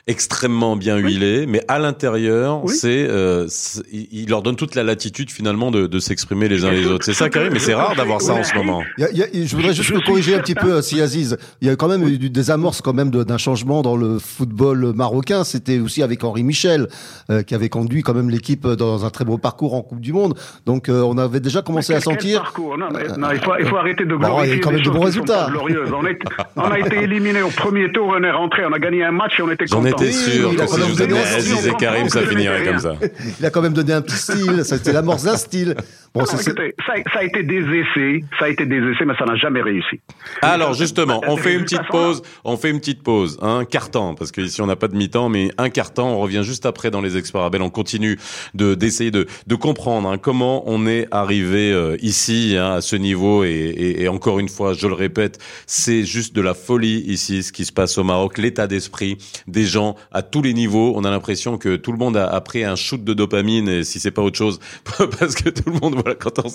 extrêmement 0.08 0.78
bien 0.78 0.98
huilé, 0.98 1.42
oui. 1.42 1.48
mais 1.48 1.62
à 1.68 1.80
l'intérieur, 1.80 2.64
oui. 2.64 2.74
c'est, 2.74 3.06
euh, 3.10 3.48
il 3.92 4.30
leur 4.30 4.42
donne 4.42 4.56
toute 4.56 4.74
la 4.76 4.84
latitude 4.84 5.30
finalement 5.30 5.70
de, 5.70 5.86
de 5.86 6.00
s'exprimer 6.00 6.48
les 6.48 6.64
uns 6.64 6.72
les 6.72 6.88
autres. 6.88 7.04
C'est 7.04 7.14
ça, 7.14 7.30
Karim, 7.30 7.52
mais 7.52 7.60
c'est 7.60 7.74
rare 7.74 7.96
d'avoir 7.96 8.22
ça 8.22 8.34
en 8.34 8.44
ce 8.44 8.56
moment. 8.56 8.84
Il 8.98 9.02
y 9.02 9.06
a, 9.06 9.10
il 9.12 9.18
y 9.18 9.24
a, 9.24 9.46
je 9.46 9.56
voudrais 9.56 9.74
juste 9.74 9.90
le 9.90 10.00
corriger 10.00 10.36
un 10.36 10.40
petit 10.40 10.56
peu, 10.56 10.82
si 10.82 11.02
Aziz. 11.02 11.38
Il 11.62 11.68
y 11.68 11.72
a 11.72 11.76
quand 11.76 11.90
même 11.90 12.08
eu 12.08 12.18
des 12.18 12.52
amorces 12.52 12.82
quand 12.82 12.94
même 12.94 13.12
d'un 13.12 13.38
changement 13.38 13.82
dans 13.82 13.98
le 13.98 14.18
football 14.18 14.94
marocain. 14.96 15.44
C'était 15.44 15.80
aussi 15.80 16.02
avec 16.02 16.24
Henri 16.24 16.44
Michel, 16.44 16.88
euh, 17.30 17.44
qui 17.44 17.54
avait 17.54 17.70
conduit 17.70 18.02
quand 18.02 18.14
même 18.14 18.30
l'équipe 18.30 18.66
dans 18.66 19.06
un 19.06 19.10
très 19.10 19.26
beau 19.26 19.38
parcours 19.38 19.74
en 19.74 19.82
Coupe 19.82 20.00
du 20.00 20.14
Monde. 20.14 20.36
Donc 20.66 20.88
euh, 20.88 21.02
on 21.02 21.18
avait 21.18 21.42
déjà 21.42 21.62
commencé 21.62 21.94
à 21.94 22.00
sentir. 22.00 22.44
Parcours? 22.44 22.78
Non, 22.78 22.88
mais, 22.94 23.08
non, 23.18 23.32
il 23.34 23.40
faut, 23.40 23.52
il 23.60 23.66
faut 23.66 23.78
arrêter 23.78 24.06
de 24.06 24.16
glorifier. 24.16 24.38
Bon, 24.38 24.44
il 24.44 24.50
y 24.50 24.54
a 24.54 24.60
quand 24.60 24.72
même 24.72 24.82
de 24.82 24.90
bons 24.90 25.02
résultats. 25.02 25.50
On, 25.62 25.68
est, 26.06 26.18
on, 26.56 26.72
a 26.72 26.80
été 26.80 26.96
éliminé 27.04 27.42
au 27.42 27.50
premier 27.50 27.92
tour, 27.92 28.14
on 28.18 28.24
est 28.24 28.32
rentré, 28.32 28.64
on 28.66 28.72
a 28.72 28.80
gagné 28.80 29.04
un 29.04 29.12
match 29.12 29.40
et 29.40 29.42
on 29.42 29.52
était 29.52 29.66
content 29.66 29.97
était 30.04 30.12
sûr. 30.12 30.52
A 30.62 30.68
si 30.68 30.80
je 30.80 30.86
vous 30.86 30.96
donné 30.96 31.20
Aziz 31.20 31.68
et 31.68 31.74
Karim, 31.74 32.10
ça 32.10 32.22
finirait 32.22 32.64
comme 32.66 32.80
ça. 32.80 32.96
Il 33.40 33.46
a 33.46 33.50
quand 33.50 33.62
même 33.62 33.74
donné 33.74 33.94
un 33.94 34.02
petit 34.02 34.18
style. 34.18 34.62
C'était 34.64 34.94
l'amorce 34.94 35.24
d'un 35.24 35.38
style. 35.38 35.76
Bon, 36.18 36.24
non, 36.24 36.40
écoutez, 36.40 36.74
ça, 36.86 36.94
ça, 37.14 37.20
a 37.20 37.24
été 37.24 37.44
des 37.44 37.60
essais, 37.60 38.24
ça 38.40 38.46
a 38.46 38.50
été 38.50 38.66
des 38.66 38.78
essais, 38.78 39.06
mais 39.06 39.14
ça 39.20 39.26
n'a 39.26 39.36
jamais 39.36 39.62
réussi. 39.62 40.00
Alors 40.42 40.74
justement, 40.74 41.22
on 41.28 41.38
fait 41.38 41.54
une 41.54 41.62
petite 41.62 41.88
pause, 41.90 42.24
on 42.44 42.58
fait 42.58 42.72
une 42.72 42.80
petite 42.80 43.04
pause, 43.04 43.38
un 43.42 43.66
quart 43.66 43.92
temps, 43.92 44.16
parce 44.16 44.32
qu'ici 44.32 44.62
on 44.62 44.66
n'a 44.66 44.76
pas 44.76 44.88
de 44.88 44.96
mi-temps, 44.96 45.30
mais 45.30 45.50
un 45.60 45.70
quart 45.70 45.94
temps. 45.94 46.10
On 46.10 46.20
revient 46.20 46.42
juste 46.44 46.66
après 46.66 46.90
dans 46.90 47.02
les 47.02 47.18
experts 47.18 47.42
Abel. 47.42 47.62
On 47.62 47.70
continue 47.70 48.18
de 48.56 48.74
d'essayer 48.74 49.12
de, 49.12 49.28
de 49.46 49.56
comprendre 49.56 50.10
hein, 50.10 50.18
comment 50.18 50.64
on 50.66 50.88
est 50.88 51.08
arrivé 51.12 51.72
euh, 51.72 51.98
ici 52.02 52.56
hein, 52.58 52.74
à 52.74 52.82
ce 52.82 52.96
niveau. 52.96 53.44
Et, 53.44 53.50
et, 53.50 54.04
et, 54.04 54.08
encore 54.08 54.40
une 54.40 54.50
fois, 54.50 54.74
je 54.74 54.88
le 54.88 54.94
répète, 54.94 55.38
c'est 55.68 56.04
juste 56.04 56.36
de 56.36 56.42
la 56.42 56.56
folie 56.56 57.04
ici, 57.08 57.44
ce 57.44 57.52
qui 57.52 57.66
se 57.66 57.72
passe 57.72 57.98
au 58.00 58.04
Maroc, 58.04 58.40
l'état 58.40 58.66
d'esprit 58.66 59.18
des 59.46 59.66
gens 59.66 59.96
à 60.12 60.24
tous 60.24 60.42
les 60.42 60.54
niveaux. 60.54 60.94
On 60.96 61.04
a 61.04 61.12
l'impression 61.12 61.60
que 61.60 61.76
tout 61.76 61.92
le 61.92 62.00
monde 62.00 62.18
a, 62.18 62.26
a 62.26 62.42
pris 62.42 62.64
un 62.64 62.76
shoot 62.76 63.04
de 63.04 63.14
dopamine, 63.14 63.70
et 63.70 63.84
si 63.84 64.00
c'est 64.00 64.12
pas 64.12 64.24
autre 64.24 64.38
chose, 64.38 64.60
parce 65.20 65.36
que 65.36 65.50
tout 65.50 65.70
le 65.70 65.80
monde 65.80 66.07
voilà, 66.08 66.16
quand 66.16 66.40
on, 66.40 66.50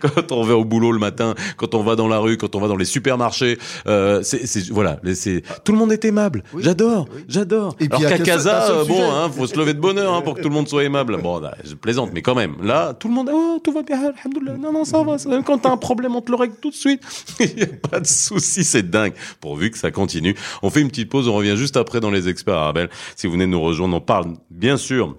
quand 0.00 0.32
on 0.32 0.42
va 0.42 0.56
au 0.56 0.64
boulot 0.64 0.92
le 0.92 0.98
matin, 0.98 1.34
quand 1.56 1.74
on 1.74 1.82
va 1.82 1.96
dans 1.96 2.08
la 2.08 2.18
rue, 2.18 2.36
quand 2.36 2.54
on 2.54 2.60
va 2.60 2.68
dans 2.68 2.76
les 2.76 2.84
supermarchés, 2.84 3.58
euh, 3.86 4.22
c'est 4.22 4.68
voilà, 4.70 4.98
c'est 5.14 5.42
tout 5.64 5.72
le 5.72 5.78
monde 5.78 5.92
est 5.92 6.04
aimable. 6.04 6.42
Oui, 6.52 6.62
j'adore, 6.64 7.08
oui. 7.14 7.24
j'adore. 7.28 7.76
Et 7.80 7.86
Alors 7.86 8.00
qu'à 8.00 8.18
Casa, 8.18 8.70
euh, 8.70 8.84
bon, 8.84 9.02
hein, 9.02 9.30
faut 9.30 9.46
se 9.46 9.56
lever 9.56 9.74
de 9.74 9.80
bonheur 9.80 10.14
hein, 10.14 10.22
pour 10.22 10.34
que 10.34 10.42
tout 10.42 10.48
le 10.48 10.54
monde 10.54 10.68
soit 10.68 10.84
aimable. 10.84 11.20
Bon, 11.22 11.38
là, 11.38 11.54
je 11.64 11.74
plaisante, 11.74 12.10
mais 12.12 12.22
quand 12.22 12.34
même, 12.34 12.56
là, 12.62 12.94
tout 12.94 13.08
le 13.08 13.14
monde, 13.14 13.30
oh, 13.32 13.60
tout 13.62 13.72
va 13.72 13.82
bien. 13.82 14.12
Non, 14.58 14.72
non, 14.72 14.84
ça 14.84 15.02
va. 15.02 15.16
Même 15.28 15.44
quand 15.44 15.58
t'as 15.58 15.70
un 15.70 15.76
problème, 15.76 16.16
on 16.16 16.20
te 16.20 16.30
le 16.30 16.36
règle 16.36 16.54
tout 16.60 16.70
de 16.70 16.74
suite. 16.74 17.02
Il 17.40 17.54
n'y 17.56 17.62
a 17.62 17.88
pas 17.90 18.00
de 18.00 18.06
souci, 18.06 18.64
c'est 18.64 18.88
dingue. 18.88 19.14
Pourvu 19.40 19.70
que 19.70 19.78
ça 19.78 19.90
continue. 19.90 20.34
On 20.62 20.70
fait 20.70 20.80
une 20.80 20.88
petite 20.88 21.08
pause, 21.08 21.28
on 21.28 21.34
revient 21.34 21.56
juste 21.56 21.76
après 21.76 22.00
dans 22.00 22.10
les 22.10 22.28
experts 22.28 22.54
Arabel. 22.54 22.88
Si 23.16 23.26
vous 23.26 23.34
venez 23.34 23.46
de 23.46 23.50
nous 23.50 23.60
rejoindre, 23.60 23.96
on 23.96 24.00
parle 24.00 24.34
bien 24.50 24.76
sûr 24.76 25.16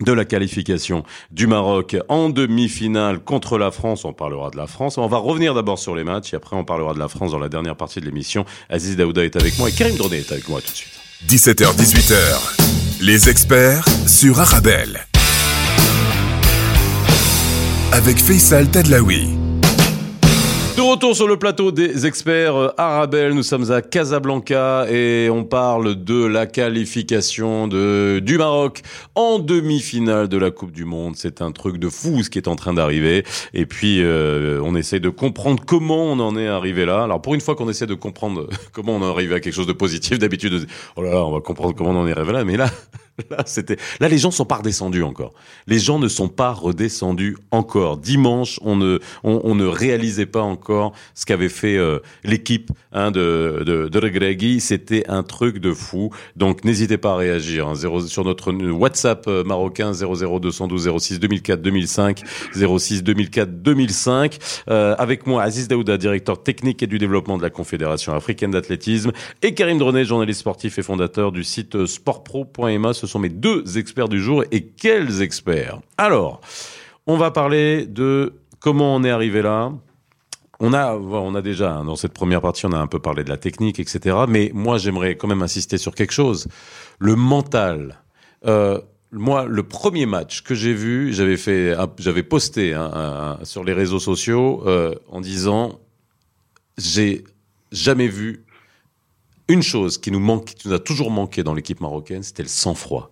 de 0.00 0.12
la 0.12 0.24
qualification 0.24 1.04
du 1.30 1.46
Maroc 1.46 1.96
en 2.08 2.28
demi-finale 2.28 3.20
contre 3.20 3.58
la 3.58 3.70
France. 3.70 4.04
On 4.04 4.12
parlera 4.12 4.50
de 4.50 4.56
la 4.56 4.66
France. 4.66 4.98
On 4.98 5.06
va 5.06 5.18
revenir 5.18 5.54
d'abord 5.54 5.78
sur 5.78 5.94
les 5.94 6.04
matchs 6.04 6.32
et 6.32 6.36
après 6.36 6.56
on 6.56 6.64
parlera 6.64 6.94
de 6.94 6.98
la 6.98 7.08
France 7.08 7.32
dans 7.32 7.38
la 7.38 7.48
dernière 7.48 7.76
partie 7.76 8.00
de 8.00 8.06
l'émission. 8.06 8.44
Aziz 8.68 8.96
Daouda 8.96 9.24
est 9.24 9.36
avec 9.36 9.58
moi 9.58 9.68
et 9.68 9.72
Karim 9.72 9.96
Dronet 9.96 10.18
est 10.18 10.32
avec 10.32 10.48
moi 10.48 10.60
tout 10.60 10.72
de 10.72 10.76
suite. 10.76 10.92
17h, 11.28 11.76
18h. 11.76 13.02
Les 13.02 13.28
experts 13.28 13.84
sur 14.06 14.40
Arabelle. 14.40 15.06
Avec 17.92 18.18
Faisal 18.18 18.70
Tadlaoui. 18.70 19.39
De 20.80 20.84
retour 20.86 21.14
sur 21.14 21.28
le 21.28 21.36
plateau 21.36 21.72
des 21.72 22.06
experts 22.06 22.72
Arabel, 22.78 23.34
nous 23.34 23.42
sommes 23.42 23.70
à 23.70 23.82
Casablanca 23.82 24.86
et 24.90 25.28
on 25.28 25.44
parle 25.44 26.02
de 26.04 26.24
la 26.24 26.46
qualification 26.46 27.68
de, 27.68 28.18
du 28.24 28.38
Maroc 28.38 28.80
en 29.14 29.40
demi-finale 29.40 30.28
de 30.28 30.38
la 30.38 30.50
Coupe 30.50 30.72
du 30.72 30.86
Monde. 30.86 31.16
C'est 31.16 31.42
un 31.42 31.52
truc 31.52 31.76
de 31.76 31.90
fou 31.90 32.22
ce 32.22 32.30
qui 32.30 32.38
est 32.38 32.48
en 32.48 32.56
train 32.56 32.72
d'arriver. 32.72 33.26
Et 33.52 33.66
puis 33.66 34.02
euh, 34.02 34.58
on 34.64 34.74
essaie 34.74 35.00
de 35.00 35.10
comprendre 35.10 35.62
comment 35.66 36.02
on 36.02 36.18
en 36.18 36.34
est 36.38 36.48
arrivé 36.48 36.86
là. 36.86 37.02
Alors 37.02 37.20
pour 37.20 37.34
une 37.34 37.42
fois 37.42 37.56
qu'on 37.56 37.68
essaie 37.68 37.86
de 37.86 37.92
comprendre 37.92 38.48
comment 38.72 38.96
on 38.96 39.02
est 39.02 39.10
arrivé 39.10 39.34
à 39.34 39.40
quelque 39.40 39.52
chose 39.52 39.66
de 39.66 39.74
positif, 39.74 40.18
d'habitude, 40.18 40.66
oh 40.96 41.02
là 41.02 41.10
là, 41.10 41.26
on 41.26 41.30
va 41.30 41.40
comprendre 41.40 41.74
comment 41.74 41.90
on 41.90 42.04
en 42.04 42.06
est 42.06 42.16
arrivé 42.16 42.32
là. 42.32 42.42
Mais 42.42 42.56
là, 42.56 42.70
Là, 43.30 43.42
c'était, 43.46 43.76
là, 44.00 44.08
les 44.08 44.18
gens 44.18 44.30
sont 44.30 44.44
pas 44.44 44.56
redescendus 44.56 45.02
encore. 45.02 45.32
Les 45.66 45.78
gens 45.78 45.98
ne 45.98 46.08
sont 46.08 46.28
pas 46.28 46.52
redescendus 46.52 47.36
encore. 47.50 47.98
Dimanche, 47.98 48.58
on 48.62 48.76
ne, 48.76 48.98
on, 49.22 49.54
ne 49.54 49.66
réalisait 49.66 50.26
pas 50.26 50.42
encore 50.42 50.92
ce 51.14 51.26
qu'avait 51.26 51.48
fait 51.48 51.76
euh, 51.76 51.98
l'équipe 52.24 52.70
hein, 52.92 53.10
de, 53.10 53.62
de, 53.64 53.98
Regregui. 53.98 54.60
C'était 54.60 55.04
un 55.08 55.22
truc 55.22 55.58
de 55.58 55.72
fou. 55.72 56.10
Donc, 56.36 56.64
n'hésitez 56.64 56.98
pas 56.98 57.12
à 57.12 57.16
réagir. 57.16 57.68
Hein, 57.68 57.74
sur 58.06 58.24
notre 58.24 58.52
WhatsApp 58.52 59.26
euh, 59.28 59.44
marocain 59.44 59.92
00212 59.92 60.90
06 60.98 61.20
2004 61.20 61.60
2005 61.60 62.22
06 62.54 63.02
2004 63.02 63.62
2005. 63.62 64.38
Euh, 64.70 64.94
avec 64.98 65.26
moi, 65.26 65.42
Aziz 65.42 65.68
Daouda, 65.68 65.96
directeur 65.96 66.42
technique 66.42 66.82
et 66.82 66.86
du 66.86 66.98
développement 66.98 67.36
de 67.36 67.42
la 67.42 67.50
Confédération 67.50 68.14
africaine 68.14 68.50
d'athlétisme, 68.50 69.12
et 69.42 69.54
Karim 69.54 69.78
Dronet, 69.78 70.04
journaliste 70.04 70.40
sportif 70.40 70.78
et 70.78 70.82
fondateur 70.82 71.32
du 71.32 71.44
site 71.44 71.86
sportpro.ma. 71.86 72.92
Ce 72.92 73.06
sont 73.10 73.18
mes 73.18 73.28
deux 73.28 73.78
experts 73.78 74.08
du 74.08 74.20
jour. 74.20 74.44
Et 74.50 74.66
quels 74.66 75.22
experts? 75.22 75.80
Alors, 75.98 76.40
on 77.06 77.16
va 77.16 77.30
parler 77.30 77.86
de 77.86 78.34
comment 78.60 78.94
on 78.94 79.04
est 79.04 79.10
arrivé 79.10 79.42
là. 79.42 79.72
On 80.60 80.74
a, 80.74 80.94
on 80.94 81.34
a 81.34 81.42
déjà, 81.42 81.72
hein, 81.72 81.84
dans 81.84 81.96
cette 81.96 82.12
première 82.12 82.42
partie, 82.42 82.66
on 82.66 82.72
a 82.72 82.78
un 82.78 82.86
peu 82.86 82.98
parlé 82.98 83.24
de 83.24 83.30
la 83.30 83.38
technique, 83.38 83.80
etc. 83.80 84.16
Mais 84.28 84.50
moi, 84.54 84.76
j'aimerais 84.78 85.16
quand 85.16 85.28
même 85.28 85.42
insister 85.42 85.78
sur 85.78 85.94
quelque 85.94 86.12
chose. 86.12 86.48
Le 86.98 87.16
mental 87.16 88.02
Euh, 88.46 88.80
moi, 89.12 89.44
le 89.44 89.62
premier 89.62 90.06
match 90.06 90.42
que 90.42 90.54
j'ai 90.54 90.72
vu, 90.72 91.12
j'avais 91.12 91.36
fait, 91.36 91.74
j'avais 91.98 92.22
posté 92.22 92.74
sur 93.42 93.64
les 93.64 93.72
réseaux 93.72 93.98
sociaux 93.98 94.62
euh, 94.66 94.94
en 95.08 95.20
disant, 95.20 95.80
j'ai 96.78 97.24
jamais 97.72 98.06
vu 98.06 98.44
une 99.50 99.62
chose 99.62 99.98
qui 99.98 100.10
nous 100.10 100.20
manque, 100.20 100.44
qui 100.46 100.68
nous 100.68 100.74
a 100.74 100.78
toujours 100.78 101.10
manqué 101.10 101.42
dans 101.42 101.54
l'équipe 101.54 101.80
marocaine, 101.80 102.22
c'était 102.22 102.42
le 102.42 102.48
sang-froid. 102.48 103.10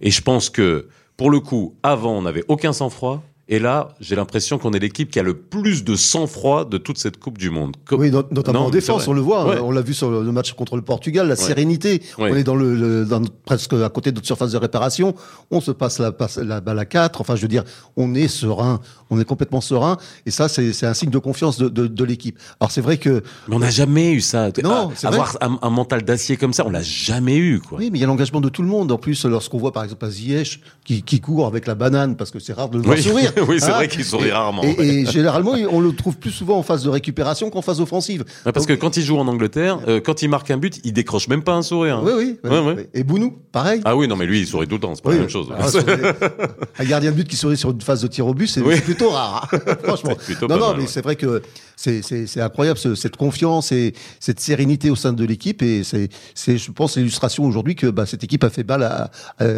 Et 0.00 0.10
je 0.10 0.22
pense 0.22 0.50
que, 0.50 0.88
pour 1.16 1.30
le 1.30 1.40
coup, 1.40 1.76
avant, 1.82 2.12
on 2.12 2.22
n'avait 2.22 2.44
aucun 2.48 2.72
sang-froid. 2.72 3.22
Et 3.48 3.58
là, 3.58 3.88
j'ai 4.00 4.16
l'impression 4.16 4.56
qu'on 4.56 4.72
est 4.72 4.78
l'équipe 4.78 5.10
qui 5.10 5.18
a 5.18 5.22
le 5.22 5.34
plus 5.34 5.84
de 5.84 5.96
sang-froid 5.96 6.64
de 6.64 6.78
toute 6.78 6.96
cette 6.96 7.18
Coupe 7.18 7.36
du 7.36 7.50
Monde. 7.50 7.76
Oui, 7.92 8.10
notamment 8.10 8.66
en 8.66 8.70
défense, 8.70 9.06
on 9.06 9.12
le 9.12 9.20
voit. 9.20 9.62
On 9.62 9.70
l'a 9.70 9.82
vu 9.82 9.92
sur 9.92 10.10
le 10.10 10.32
match 10.32 10.54
contre 10.54 10.76
le 10.76 10.82
Portugal, 10.82 11.28
la 11.28 11.36
sérénité. 11.36 12.02
On 12.18 12.34
est 12.34 12.44
dans 12.44 12.56
le, 12.56 13.06
presque 13.44 13.74
à 13.74 13.88
côté 13.90 14.10
de 14.10 14.16
notre 14.16 14.26
surface 14.26 14.52
de 14.52 14.58
réparation. 14.58 15.14
On 15.50 15.60
se 15.60 15.70
passe 15.70 15.98
la, 15.98 16.12
la 16.42 16.60
balle 16.60 16.78
à 16.78 16.86
4. 16.86 17.20
Enfin, 17.20 17.36
je 17.36 17.42
veux 17.42 17.48
dire, 17.48 17.64
on 17.96 18.14
est 18.14 18.28
serein. 18.28 18.80
On 19.10 19.20
est 19.20 19.24
complètement 19.24 19.60
serein. 19.60 19.98
Et 20.24 20.30
ça, 20.30 20.48
c'est 20.48 20.86
un 20.86 20.94
signe 20.94 21.10
de 21.10 21.18
confiance 21.18 21.58
de, 21.58 21.68
de, 21.68 22.04
l'équipe. 22.04 22.38
Alors, 22.60 22.70
c'est 22.70 22.80
vrai 22.80 22.96
que. 22.96 23.22
Mais 23.48 23.56
on 23.56 23.60
n'a 23.60 23.70
jamais 23.70 24.12
eu 24.12 24.20
ça. 24.20 24.48
Non, 24.62 24.90
Avoir 25.02 25.36
un, 25.40 25.70
mental 25.70 26.02
d'acier 26.02 26.36
comme 26.36 26.52
ça, 26.52 26.64
on 26.66 26.70
l'a 26.70 26.82
jamais 26.82 27.36
eu, 27.36 27.60
quoi. 27.60 27.78
Oui, 27.78 27.90
mais 27.90 27.98
il 27.98 28.00
y 28.00 28.04
a 28.04 28.06
l'engagement 28.06 28.40
de 28.40 28.48
tout 28.48 28.62
le 28.62 28.68
monde. 28.68 28.90
En 28.90 28.98
plus, 28.98 29.24
lorsqu'on 29.26 29.58
voit, 29.58 29.72
par 29.72 29.84
exemple, 29.84 30.08
Ziyech, 30.08 30.60
qui, 30.84 31.02
qui 31.02 31.20
court 31.20 31.46
avec 31.46 31.66
la 31.66 31.74
banane, 31.74 32.16
parce 32.16 32.30
que 32.30 32.38
c'est 32.38 32.52
rare 32.52 32.70
de 32.70 32.78
le 32.78 32.84
voir 32.84 32.98
sourire. 32.98 33.33
oui, 33.48 33.60
c'est 33.60 33.70
hein 33.70 33.76
vrai 33.76 33.88
qu'il 33.88 34.04
sourit 34.04 34.30
rarement. 34.30 34.62
Et, 34.62 35.06
généralement, 35.06 35.52
on 35.70 35.80
le 35.80 35.92
trouve 35.92 36.16
plus 36.16 36.30
souvent 36.30 36.58
en 36.58 36.62
phase 36.62 36.84
de 36.84 36.88
récupération 36.88 37.50
qu'en 37.50 37.62
phase 37.62 37.80
offensive. 37.80 38.24
parce 38.44 38.66
que 38.66 38.72
quand 38.72 38.96
il 38.96 39.02
joue 39.02 39.18
en 39.18 39.28
Angleterre, 39.28 39.78
euh, 39.88 40.00
quand 40.00 40.22
il 40.22 40.28
marque 40.28 40.50
un 40.50 40.56
but, 40.56 40.80
il 40.84 40.92
décroche 40.92 41.28
même 41.28 41.42
pas 41.42 41.54
un 41.54 41.62
sourire. 41.62 42.00
Oui, 42.02 42.12
oui. 42.16 42.36
oui, 42.44 42.86
Et 42.94 43.04
Bounou, 43.04 43.36
pareil. 43.52 43.80
Ah 43.84 43.96
oui, 43.96 44.08
non, 44.08 44.16
mais 44.16 44.26
lui, 44.26 44.40
il 44.40 44.46
sourit 44.46 44.66
tout 44.66 44.74
le 44.74 44.80
temps. 44.80 44.94
C'est 44.94 45.04
pas 45.04 45.10
la 45.10 45.18
même 45.18 45.28
chose. 45.28 45.48
Ah, 45.56 45.66
un 46.78 46.84
gardien 46.84 47.10
de 47.10 47.16
but 47.16 47.28
qui 47.28 47.36
sourit 47.36 47.56
sur 47.56 47.70
une 47.70 47.80
phase 47.80 48.02
de 48.02 48.06
tir 48.08 48.26
au 48.26 48.34
but, 48.34 48.46
c'est 48.46 48.62
plutôt 48.82 49.10
rare. 49.10 49.50
Franchement. 49.84 50.16
Non, 50.48 50.58
non, 50.58 50.74
mais 50.76 50.86
c'est 50.86 51.02
vrai 51.02 51.16
que 51.16 51.42
c'est 51.76 52.40
incroyable 52.40 52.78
cette 52.78 53.16
confiance 53.16 53.72
et 53.72 53.94
cette 54.20 54.40
sérénité 54.40 54.90
au 54.90 54.96
sein 54.96 55.12
de 55.12 55.24
l'équipe 55.24 55.62
et 55.62 55.82
c'est 55.84 56.08
je 56.56 56.72
pense 56.72 56.96
l'illustration 56.96 57.44
aujourd'hui 57.44 57.74
que 57.74 57.86
bah, 57.88 58.06
cette 58.06 58.24
équipe 58.24 58.44
a 58.44 58.50
fait 58.50 58.66
mal 58.66 58.82
à, 58.82 59.10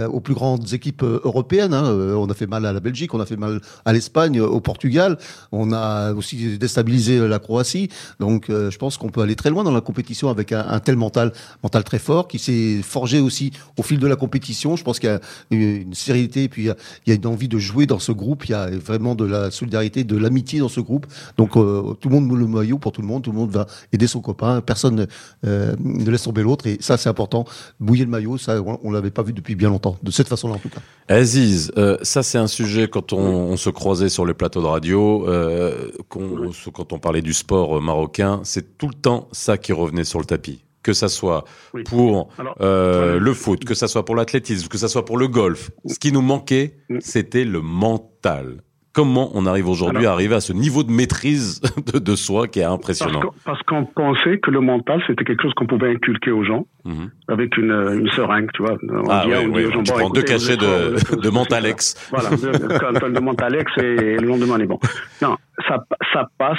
aux 0.08 0.20
plus 0.20 0.34
grandes 0.34 0.72
équipes 0.72 1.02
euh, 1.02 1.20
européennes. 1.24 1.74
Hein. 1.74 1.86
Euh, 1.86 2.14
on 2.14 2.28
a 2.28 2.34
fait 2.34 2.46
mal 2.46 2.66
à 2.66 2.72
la 2.72 2.80
Belgique, 2.80 3.14
on 3.14 3.20
a 3.20 3.26
fait 3.26 3.36
mal 3.36 3.60
à 3.84 3.92
l'Espagne, 3.92 4.40
au 4.40 4.60
Portugal, 4.60 5.18
on 5.52 5.72
a 5.72 6.12
aussi 6.12 6.58
déstabilisé 6.58 7.26
la 7.26 7.38
Croatie. 7.38 7.88
Donc 8.20 8.50
euh, 8.50 8.70
je 8.70 8.78
pense 8.78 8.96
qu'on 8.96 9.08
peut 9.08 9.20
aller 9.20 9.36
très 9.36 9.50
loin 9.50 9.64
dans 9.64 9.72
la 9.72 9.80
compétition 9.80 10.28
avec 10.28 10.52
un, 10.52 10.80
tel 10.80 10.96
mental 10.96 11.32
mental 11.62 11.84
très 11.84 11.98
fort 11.98 12.28
qui 12.28 12.38
s'est 12.38 12.80
forgé 12.82 13.20
aussi 13.20 13.52
au 13.78 13.82
fil 13.82 13.98
de 13.98 14.06
la 14.06 14.16
compétition. 14.16 14.76
Je 14.76 14.84
pense 14.84 14.98
qu'il 14.98 15.08
y 15.08 15.12
a 15.12 15.20
une, 15.50 15.94
sérénité 15.94 16.44
et 16.44 16.48
puis 16.48 16.64
il 16.64 16.74
y, 17.06 17.12
a, 17.12 17.14
une 17.14 17.26
envie 17.26 17.48
de 17.48 17.58
jouer 17.58 17.86
dans 17.86 17.98
ce 17.98 18.12
groupe. 18.12 18.44
Il 18.46 18.50
y 18.50 18.54
a 18.54 18.70
vraiment 18.70 19.14
de 19.14 19.24
la 19.24 19.50
solidarité, 19.50 20.04
de 20.04 20.16
l'amitié 20.16 20.60
dans 20.60 20.68
ce 20.68 20.80
groupe. 20.80 21.06
Donc 21.36 21.52
tout 21.52 22.08
le 22.08 22.10
monde 22.10 22.26
moule 22.26 22.40
le 22.40 22.46
maillot 22.46 22.78
pour 22.78 22.92
tout 22.92 23.00
le 23.00 23.06
monde, 23.06 23.22
tout 23.22 23.32
le 23.32 23.36
monde 23.36 23.50
va 23.50 23.66
aider 23.92 24.06
son 24.06 24.20
copain, 24.20 24.60
personne 24.60 25.06
euh, 25.46 25.74
ne 25.78 26.10
laisse 26.10 26.22
tomber 26.22 26.42
l'autre, 26.42 26.66
et 26.66 26.78
ça 26.80 26.96
c'est 26.96 27.08
important. 27.08 27.44
Bouiller 27.80 28.04
le 28.04 28.10
maillot, 28.10 28.38
ça 28.38 28.60
on, 28.62 28.90
l'avait 28.90 29.10
pas 29.10 29.22
vu 29.22 29.32
depuis 29.32 29.54
bien 29.54 29.68
longtemps, 29.68 29.96
de 30.02 30.10
cette 30.10 30.28
façon-là 30.28 30.54
en 30.54 30.58
tout 30.58 30.68
cas. 30.68 30.80
Aziz, 31.08 31.72
euh, 31.76 31.96
ça 32.02 32.22
c'est 32.22 32.38
un 32.38 32.46
sujet 32.46 32.88
quand 32.88 33.12
on, 33.12 33.55
se 33.56 33.70
croisait 33.70 34.08
sur 34.08 34.26
les 34.26 34.34
plateaux 34.34 34.62
de 34.62 34.66
radio, 34.66 35.26
euh, 35.28 35.90
quand 36.08 36.92
on 36.92 36.98
parlait 36.98 37.22
du 37.22 37.32
sport 37.32 37.80
marocain, 37.80 38.40
c'est 38.44 38.78
tout 38.78 38.88
le 38.88 38.94
temps 38.94 39.28
ça 39.32 39.58
qui 39.58 39.72
revenait 39.72 40.04
sur 40.04 40.18
le 40.18 40.24
tapis. 40.24 40.62
Que 40.82 40.92
ça 40.92 41.08
soit 41.08 41.44
pour 41.84 42.28
le 42.60 43.32
foot, 43.34 43.64
que 43.64 43.74
ça 43.74 43.88
soit 43.88 44.04
pour 44.04 44.14
l'athlétisme, 44.14 44.68
que 44.68 44.78
ça 44.78 44.88
soit 44.88 45.04
pour 45.04 45.18
le 45.18 45.26
golf. 45.26 45.70
Ce 45.84 45.98
qui 45.98 46.12
nous 46.12 46.22
manquait, 46.22 46.78
c'était 47.00 47.44
le 47.44 47.60
mental. 47.60 48.62
Comment 48.96 49.28
on 49.34 49.44
arrive 49.44 49.68
aujourd'hui 49.68 50.06
à 50.06 50.12
arriver 50.12 50.34
à 50.34 50.40
ce 50.40 50.54
niveau 50.54 50.82
de 50.82 50.90
maîtrise 50.90 51.60
de, 51.94 52.14
soi 52.14 52.48
qui 52.48 52.60
est 52.60 52.64
impressionnant 52.64 53.20
Parce 53.44 53.62
qu'on 53.64 53.84
pensait 53.84 54.38
que 54.38 54.50
le 54.50 54.60
mental, 54.60 55.02
c'était 55.06 55.22
quelque 55.22 55.42
chose 55.42 55.52
qu'on 55.52 55.66
pouvait 55.66 55.90
inculquer 55.90 56.30
aux 56.30 56.44
gens 56.44 56.64
mhm. 56.86 57.10
avec 57.28 57.58
une, 57.58 57.72
une, 57.72 58.08
seringue, 58.12 58.50
tu 58.54 58.62
vois. 58.62 58.78
On 58.88 59.10
ah 59.10 59.24
oui, 59.26 59.66
oui. 59.66 59.82
tu 59.84 59.92
prends 59.92 60.08
deux 60.08 60.22
cachets 60.22 60.56
de, 60.56 61.20
de 61.20 61.28
Mentalex. 61.28 62.08
Voilà, 62.10 62.30
de, 62.30 63.14
de 63.14 63.20
Mentalex 63.20 63.70
et 63.76 64.16
le 64.16 64.26
lendemain, 64.26 64.54
on 64.56 64.60
est 64.60 64.66
bon. 64.66 64.78
Non, 65.20 65.36
ça, 65.68 65.84
ça 66.14 66.30
passe 66.38 66.56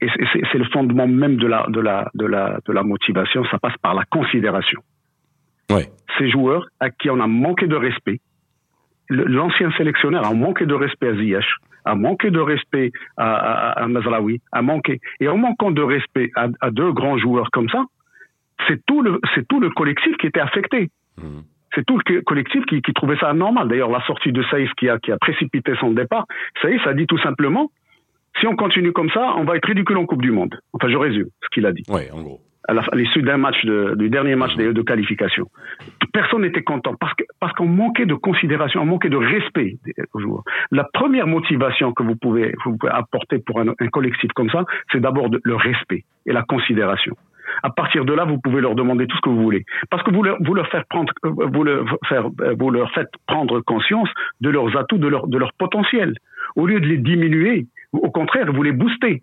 et 0.00 0.08
c'est 0.52 0.58
le 0.58 0.64
fondement 0.72 1.06
même 1.06 1.36
de 1.36 1.46
la, 1.46 1.66
de, 1.68 1.80
la, 1.80 2.10
de, 2.14 2.26
la, 2.26 2.58
de 2.66 2.72
la 2.72 2.82
motivation, 2.82 3.44
ça 3.48 3.60
passe 3.60 3.76
par 3.80 3.94
la 3.94 4.02
considération. 4.10 4.80
Ouais. 5.70 5.88
Ces 6.18 6.30
joueurs 6.30 6.66
à 6.80 6.90
qui 6.90 7.10
on 7.10 7.20
a 7.20 7.28
manqué 7.28 7.68
de 7.68 7.76
respect, 7.76 8.20
l'ancien 9.08 9.70
sélectionneur 9.72 10.26
a 10.26 10.34
manqué 10.34 10.66
de 10.66 10.74
respect 10.74 11.08
à 11.08 11.14
Ziyech, 11.14 11.46
a 11.84 11.94
manqué 11.94 12.30
de 12.30 12.40
respect 12.40 12.92
à, 13.16 13.34
à, 13.34 13.82
à 13.82 13.86
Mazraoui, 13.88 14.40
a 14.52 14.62
manqué. 14.62 15.00
Et 15.20 15.28
en 15.28 15.36
manquant 15.36 15.70
de 15.70 15.82
respect 15.82 16.30
à, 16.36 16.48
à 16.60 16.70
deux 16.70 16.92
grands 16.92 17.18
joueurs 17.18 17.50
comme 17.50 17.68
ça, 17.68 17.84
c'est 18.66 18.84
tout 18.86 19.02
le, 19.02 19.20
c'est 19.34 19.46
tout 19.48 19.60
le 19.60 19.70
collectif 19.70 20.16
qui 20.16 20.26
était 20.26 20.40
affecté. 20.40 20.90
Mmh. 21.16 21.40
C'est 21.74 21.84
tout 21.86 21.98
le 21.98 22.22
collectif 22.22 22.64
qui, 22.66 22.82
qui 22.82 22.92
trouvait 22.92 23.18
ça 23.18 23.28
anormal. 23.28 23.68
D'ailleurs, 23.68 23.90
la 23.90 24.04
sortie 24.06 24.32
de 24.32 24.42
Saïf 24.50 24.70
qui 24.78 24.88
a, 24.88 24.98
qui 24.98 25.12
a 25.12 25.18
précipité 25.18 25.72
son 25.78 25.92
départ, 25.92 26.26
Saïf 26.62 26.86
a 26.86 26.94
dit 26.94 27.06
tout 27.06 27.18
simplement, 27.18 27.70
si 28.40 28.46
on 28.46 28.56
continue 28.56 28.92
comme 28.92 29.10
ça, 29.10 29.34
on 29.36 29.44
va 29.44 29.56
être 29.56 29.66
ridicule 29.66 29.98
en 29.98 30.06
Coupe 30.06 30.22
du 30.22 30.32
Monde. 30.32 30.58
Enfin, 30.72 30.88
je 30.88 30.96
résume 30.96 31.28
ce 31.42 31.48
qu'il 31.52 31.66
a 31.66 31.72
dit. 31.72 31.82
Oui, 31.88 32.02
en 32.12 32.22
gros 32.22 32.40
à 32.68 32.96
l'issue 32.96 33.22
d'un 33.22 33.38
match 33.38 33.64
de, 33.64 33.94
du 33.96 34.10
dernier 34.10 34.36
match 34.36 34.54
de, 34.56 34.82
qualification. 34.82 35.46
Personne 36.12 36.42
n'était 36.42 36.62
content 36.62 36.94
parce 37.00 37.14
que 37.14 37.24
parce 37.40 37.52
qu'on 37.54 37.66
manquait 37.66 38.06
de 38.06 38.14
considération, 38.14 38.82
on 38.82 38.86
manquait 38.86 39.08
de 39.08 39.16
respect 39.16 39.78
aux 40.12 40.20
joueurs. 40.20 40.42
La 40.70 40.84
première 40.84 41.26
motivation 41.26 41.92
que 41.92 42.02
vous 42.02 42.16
pouvez 42.16 42.54
vous 42.64 42.76
pouvez 42.76 42.92
apporter 42.92 43.38
pour 43.38 43.60
un, 43.60 43.68
un 43.68 43.88
collectif 43.88 44.30
comme 44.34 44.50
ça, 44.50 44.64
c'est 44.92 45.00
d'abord 45.00 45.28
le 45.42 45.54
respect 45.56 46.04
et 46.26 46.32
la 46.32 46.42
considération. 46.42 47.16
À 47.62 47.70
partir 47.70 48.04
de 48.04 48.12
là, 48.12 48.24
vous 48.24 48.38
pouvez 48.38 48.60
leur 48.60 48.74
demander 48.74 49.06
tout 49.06 49.16
ce 49.16 49.22
que 49.22 49.30
vous 49.30 49.42
voulez, 49.42 49.64
parce 49.90 50.02
que 50.02 50.12
vous 50.12 50.22
leur, 50.22 50.36
vous 50.40 50.54
leur 50.54 50.68
faites 50.68 50.86
prendre, 50.88 51.12
leur, 51.22 51.84
faire, 52.06 52.28
vous 52.58 52.70
leur 52.70 52.90
faites 52.92 53.10
prendre 53.26 53.60
conscience 53.60 54.08
de 54.40 54.50
leurs 54.50 54.76
atouts, 54.76 54.98
de 54.98 55.08
leur, 55.08 55.26
de 55.26 55.38
leur 55.38 55.52
potentiel. 55.54 56.14
Au 56.56 56.66
lieu 56.66 56.80
de 56.80 56.86
les 56.86 56.98
diminuer, 56.98 57.66
au 57.92 58.10
contraire, 58.10 58.52
vous 58.52 58.62
les 58.62 58.72
boostez 58.72 59.22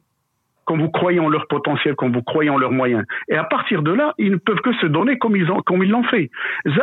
quand 0.66 0.78
vous 0.78 0.90
croyez 0.90 1.20
en 1.20 1.30
leur 1.30 1.48
potentiel, 1.48 1.96
quand 1.96 2.10
vous 2.10 2.22
croyez 2.22 2.50
en 2.50 2.58
leurs 2.58 2.72
moyens. 2.72 3.06
Et 3.30 3.36
à 3.36 3.44
partir 3.44 3.82
de 3.82 3.92
là, 3.92 4.14
ils 4.18 4.32
ne 4.32 4.38
peuvent 4.38 4.62
que 4.62 4.74
se 4.76 4.88
donner 4.88 5.18
comme 5.18 5.36
ils 5.36 5.50
ont, 5.52 5.62
comme 5.62 5.84
ils 5.84 5.90
l'ont 5.90 6.04
fait. 6.04 6.30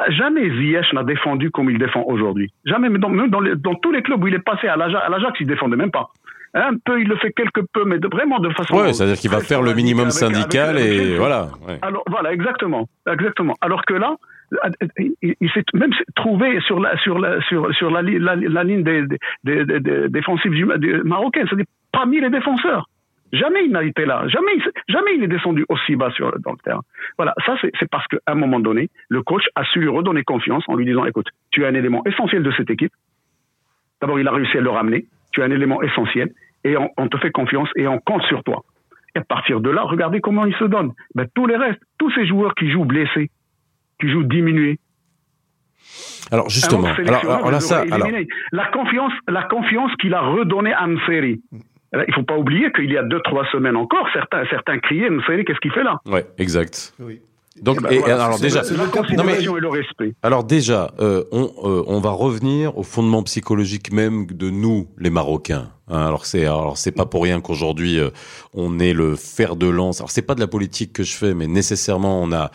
Jamais 0.09 0.51
Ziyech 0.51 0.92
n'a 0.92 1.05
défendu 1.05 1.51
comme 1.51 1.68
il 1.71 1.79
défend 1.79 2.05
aujourd'hui. 2.07 2.51
Jamais, 2.64 2.88
mais 2.88 2.99
dans, 2.99 3.09
même 3.09 3.31
dans, 3.31 3.40
dans, 3.40 3.75
tous 3.75 3.92
les 3.92 4.03
clubs 4.03 4.23
où 4.23 4.29
il 4.29 4.35
est 4.35 4.45
passé 4.45 4.68
à 4.68 4.77
l'Ajax, 4.77 5.40
il 5.40 5.47
défendait 5.47 5.77
même 5.77 5.90
pas. 5.90 6.11
Un 6.55 6.77
peu, 6.85 7.01
il 7.01 7.09
le 7.09 7.16
fait 7.16 7.33
quelque 7.33 7.62
peu, 7.73 7.85
mais 7.87 7.99
de, 7.99 8.09
vraiment 8.09 8.38
de 8.38 8.51
façon. 8.51 8.77
Ouais, 8.77 8.92
c'est-à-dire 8.92 9.16
qu'il 9.16 9.31
va 9.31 9.40
faire 9.40 9.62
le 9.62 9.73
minimum 9.73 10.11
syndical 10.11 10.79
et 10.79 11.16
voilà. 11.16 11.49
Ouais. 11.66 11.79
Alors 11.81 12.05
voilà, 12.09 12.33
exactement, 12.33 12.88
exactement. 13.11 13.55
Alors 13.62 13.87
que 13.87 13.95
là, 13.95 14.16
il, 15.09 15.51
s'est 15.55 15.64
même 15.73 15.92
trouvé 16.14 16.61
sur 16.61 16.79
la 16.79 16.99
sur 16.99 17.18
la 17.18 17.40
sur 17.42 17.75
sur 17.75 17.90
la, 17.90 18.03
la, 18.03 18.37
la 18.37 18.64
ligne 18.64 18.83
des, 18.83 19.07
des, 19.07 19.64
des, 19.64 19.81
des 19.81 20.09
défensives 20.11 20.53
marocaines, 21.05 21.47
c'est-à-dire 21.49 21.64
parmi 21.90 22.21
les 22.21 22.29
défenseurs. 22.29 22.87
Jamais 23.33 23.64
il 23.64 23.73
n'a 23.73 23.83
été 23.83 24.05
là. 24.05 24.29
Jamais, 24.29 24.53
jamais 24.88 25.14
il 25.16 25.23
est 25.23 25.29
descendu 25.29 25.64
aussi 25.68 25.97
bas 25.97 26.11
sur, 26.11 26.38
dans 26.40 26.53
le 26.53 26.59
terrain. 26.59 26.83
Voilà. 27.16 27.35
Ça, 27.47 27.57
c'est 27.61 27.90
parce 27.90 28.07
qu'à 28.09 28.18
un 28.27 28.35
moment 28.35 28.61
donné, 28.61 28.90
le 29.09 29.23
coach 29.23 29.45
a 29.55 29.64
su 29.64 29.81
lui 29.81 29.88
redonner 29.88 30.23
confiance 30.23 30.64
en 30.68 30.77
lui 30.77 30.85
disant, 30.85 31.07
écoute, 31.07 31.29
tu 31.51 31.62
es 31.62 31.66
un 31.66 31.75
élément 31.75 32.05
essentiel 32.05 32.42
de 32.42 32.53
cette 32.53 32.71
équipe. 32.71 32.92
D'abord, 34.01 34.21
il 34.21 34.29
a 34.29 34.33
réussi 34.33 34.59
à 34.59 34.61
le 34.61 34.71
ramener. 34.71 35.07
Tu 35.33 35.40
es 35.40 35.45
un 35.45 35.51
élément 35.51 35.81
essentiel 35.83 36.33
et 36.64 36.77
on, 36.77 36.90
on, 36.99 37.09
te 37.09 37.16
fait 37.16 37.31
confiance 37.31 37.68
et 37.77 37.88
on 37.88 37.99
compte 37.99 38.23
sur 38.25 38.45
toi. 38.45 38.64
Et 39.14 39.18
à 39.18 39.25
partir 39.25 39.61
de 39.61 39.71
là, 39.71 39.83
regardez 39.83 40.21
comment 40.21 40.45
il 40.45 40.55
se 40.57 40.64
donne. 40.64 40.92
Ben, 41.14 41.27
tous 41.35 41.47
les 41.47 41.57
restes, 41.57 41.81
tous 41.99 42.11
ces 42.12 42.27
joueurs 42.27 42.55
qui 42.55 42.71
jouent 42.71 42.85
blessés, 42.85 43.31
qui 43.99 44.11
jouent 44.11 44.25
diminués, 44.25 44.79
alors 46.31 46.49
justement, 46.49 46.88
alors, 46.88 47.47
alors, 47.47 47.61
ça, 47.61 47.81
alors... 47.90 48.09
la 48.53 48.66
confiance, 48.66 49.12
la 49.29 49.42
confiance 49.42 49.90
qu'il 50.01 50.14
a 50.14 50.21
redonnée 50.21 50.73
à 50.73 50.87
Mseri. 50.87 51.42
Il 51.94 52.14
faut 52.14 52.22
pas 52.22 52.38
oublier 52.38 52.72
qu'il 52.72 52.90
y 52.90 52.96
a 52.96 53.02
deux, 53.02 53.20
trois 53.20 53.44
semaines 53.52 53.76
encore, 53.76 54.07
certains, 54.12 54.44
certains 54.48 54.78
criaient, 54.78 55.11
vous 55.11 55.22
savez, 55.22 55.44
qu'est-ce 55.44 55.61
qu'il 55.61 55.72
fait 55.72 55.85
là? 55.85 56.00
Ouais, 56.07 56.26
exact. 56.38 56.94
Oui. 56.98 57.20
Donc, 57.61 57.81
eh 57.81 57.83
ben 57.83 57.92
et, 57.92 58.11
alors 58.11 58.40
déjà, 58.40 58.62
non 58.62 59.24
mais, 59.24 59.42
et 59.42 59.44
le 59.44 59.68
respect. 59.68 60.14
Alors 60.22 60.42
déjà, 60.42 60.90
euh, 61.00 61.24
on, 61.33 61.50
euh, 61.64 61.85
on 61.87 62.00
va 62.00 62.11
revenir 62.11 62.78
au 62.78 62.83
fondement 62.83 63.22
psychologique 63.24 63.92
même 63.92 64.26
de 64.26 64.48
nous, 64.48 64.88
les 64.98 65.11
Marocains. 65.11 65.68
Hein, 65.88 66.07
alors 66.07 66.24
c'est 66.24 66.46
alors 66.46 66.78
c'est 66.78 66.92
pas 66.92 67.05
pour 67.05 67.22
rien 67.22 67.42
qu'aujourd'hui 67.42 67.98
euh, 67.98 68.09
on 68.55 68.78
est 68.78 68.94
le 68.94 69.16
fer 69.16 69.57
de 69.57 69.66
lance. 69.66 70.00
Alors 70.00 70.11
c'est 70.11 70.22
pas 70.22 70.35
de 70.35 70.40
la 70.40 70.46
politique 70.46 70.94
que 70.94 71.02
je 71.02 71.14
fais, 71.14 71.35
mais 71.35 71.46
nécessairement 71.46 72.22
on 72.22 72.33
a 72.33 72.50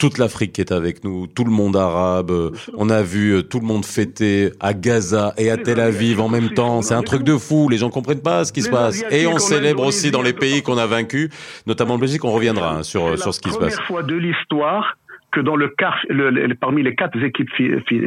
toute 0.00 0.16
l'Afrique 0.16 0.58
est 0.58 0.72
avec 0.72 1.04
nous, 1.04 1.26
tout 1.26 1.44
le 1.44 1.50
monde 1.50 1.76
arabe. 1.76 2.32
On 2.74 2.88
a 2.88 3.02
vu 3.02 3.34
euh, 3.34 3.42
tout 3.42 3.60
le 3.60 3.66
monde 3.66 3.84
fêter 3.84 4.50
à 4.58 4.72
Gaza 4.72 5.34
et 5.36 5.50
à 5.50 5.58
Tel 5.58 5.78
Aviv 5.78 6.20
en 6.20 6.28
même 6.28 6.50
temps. 6.54 6.80
C'est 6.80 6.94
un 6.94 7.02
truc 7.02 7.22
de 7.22 7.36
fou. 7.36 7.68
Les 7.68 7.76
gens 7.76 7.90
comprennent 7.90 8.22
pas 8.22 8.46
ce 8.46 8.52
qui 8.52 8.62
se 8.62 8.70
passe. 8.70 9.04
Et 9.10 9.26
on 9.26 9.38
célèbre 9.38 9.84
aussi 9.84 10.10
dans 10.10 10.22
les 10.22 10.32
pays 10.32 10.62
qu'on 10.62 10.78
a 10.78 10.86
vaincus, 10.86 11.28
notamment 11.66 11.94
en 11.94 11.98
Belgique. 11.98 12.24
On 12.24 12.32
reviendra 12.32 12.78
hein, 12.78 12.82
sur 12.82 13.18
sur 13.18 13.34
ce 13.34 13.40
qui 13.40 13.50
se 13.50 13.58
passe. 13.58 13.76
La 13.76 13.76
première 13.76 13.86
fois 13.86 14.02
de 14.02 14.16
l'histoire 14.16 14.96
que 15.32 15.40
dans 15.40 15.56
le 15.56 15.68
quart, 15.68 15.98
le, 16.08 16.52
parmi 16.54 16.82
les 16.82 16.94
quatre 16.94 17.22
équipes 17.22 17.50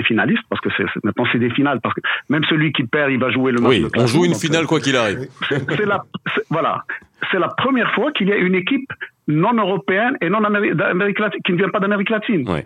finalistes, 0.05 0.43
parce 0.49 0.61
que 0.61 0.69
c'est, 0.77 0.85
maintenant 1.03 1.25
c'est 1.31 1.39
des 1.39 1.49
finales, 1.49 1.79
parce 1.81 1.95
que 1.95 2.01
même 2.29 2.43
celui 2.45 2.71
qui 2.71 2.83
perd, 2.83 3.11
il 3.11 3.19
va 3.19 3.29
jouer 3.31 3.51
le 3.51 3.61
match. 3.61 3.71
Oui, 3.71 3.85
on 3.95 4.07
joue 4.07 4.25
une 4.25 4.35
finale 4.35 4.65
quoi 4.65 4.79
qu'il 4.79 4.95
arrive. 4.95 5.27
C'est 5.49 5.85
la, 5.85 6.03
voilà, 6.49 6.83
c'est 7.31 7.39
la 7.39 7.49
première 7.49 7.93
fois 7.93 8.11
qu'il 8.11 8.27
y 8.27 8.33
a 8.33 8.37
une 8.37 8.55
équipe 8.55 8.91
non 9.27 9.53
européenne 9.53 10.17
et 10.21 10.29
non 10.29 10.41
d'Amérique 10.41 11.19
latine, 11.19 11.39
qui 11.45 11.53
ne 11.53 11.57
vient 11.57 11.69
pas 11.69 11.79
d'Amérique 11.79 12.09
latine. 12.09 12.45
Oui. 12.49 12.61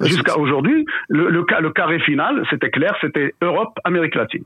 Jusqu'à 0.00 0.38
aujourd'hui, 0.38 0.84
le, 1.08 1.28
le, 1.28 1.44
le, 1.60 1.70
carré 1.70 2.00
final, 2.00 2.42
c'était 2.50 2.70
clair, 2.70 2.94
c'était 3.00 3.34
Europe, 3.42 3.78
Amérique 3.84 4.14
latine. 4.14 4.42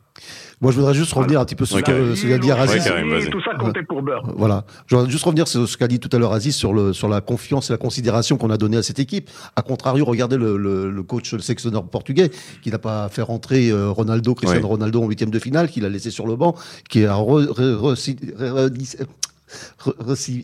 Moi, 0.61 0.73
je 0.73 0.77
voudrais 0.77 0.95
juste 0.95 1.13
revenir 1.13 1.41
un 1.41 1.45
petit 1.45 1.55
peu 1.55 1.65
sur 1.65 1.79
ce 1.79 1.83
qu'a 1.83 2.39
dit 2.39 2.51
Aziz. 2.51 3.31
tout 3.31 3.41
ça 3.43 3.55
comptait 3.55 3.83
pour 3.83 4.03
beurre. 4.03 4.25
Voilà. 4.37 4.65
Je 4.87 4.97
voudrais 4.97 5.11
juste 5.11 5.25
revenir 5.25 5.47
sur 5.49 5.69
ce 5.69 5.77
qu'a 5.77 5.89
dit 5.89 6.01
tout 6.01 6.09
à 6.13 6.19
l'heure 6.19 6.33
Aziz 6.33 6.55
sur, 6.55 6.73
le, 6.73 6.93
sur 6.93 7.09
la 7.09 7.21
confiance 7.21 7.71
et 7.71 7.73
la 7.73 7.79
considération 7.79 8.37
qu'on 8.37 8.51
a 8.51 8.57
donnée 8.57 8.77
à 8.79 8.83
cette 8.83 8.99
équipe. 8.99 9.31
A 9.55 9.63
contrario, 9.63 10.05
regardez 10.05 10.37
le, 10.37 10.57
le, 10.57 10.91
le 10.91 11.03
coach, 11.03 11.33
le 11.33 11.41
sectionneur 11.41 11.85
portugais, 11.89 12.31
qui 12.63 12.71
n'a 12.71 12.79
pas 12.79 13.09
fait 13.09 13.23
rentrer 13.23 13.71
euh, 13.71 13.91
Ronaldo, 13.91 14.35
Cristiano 14.35 14.67
Ronaldo 14.67 15.03
en 15.03 15.09
huitième 15.09 15.31
de 15.31 15.39
finale, 15.39 15.69
qui 15.69 15.81
l'a 15.81 15.89
laissé 15.89 16.11
sur 16.11 16.27
le 16.27 16.37
banc, 16.37 16.55
qui 16.89 17.05
a 17.05 17.15
re, 17.15 17.95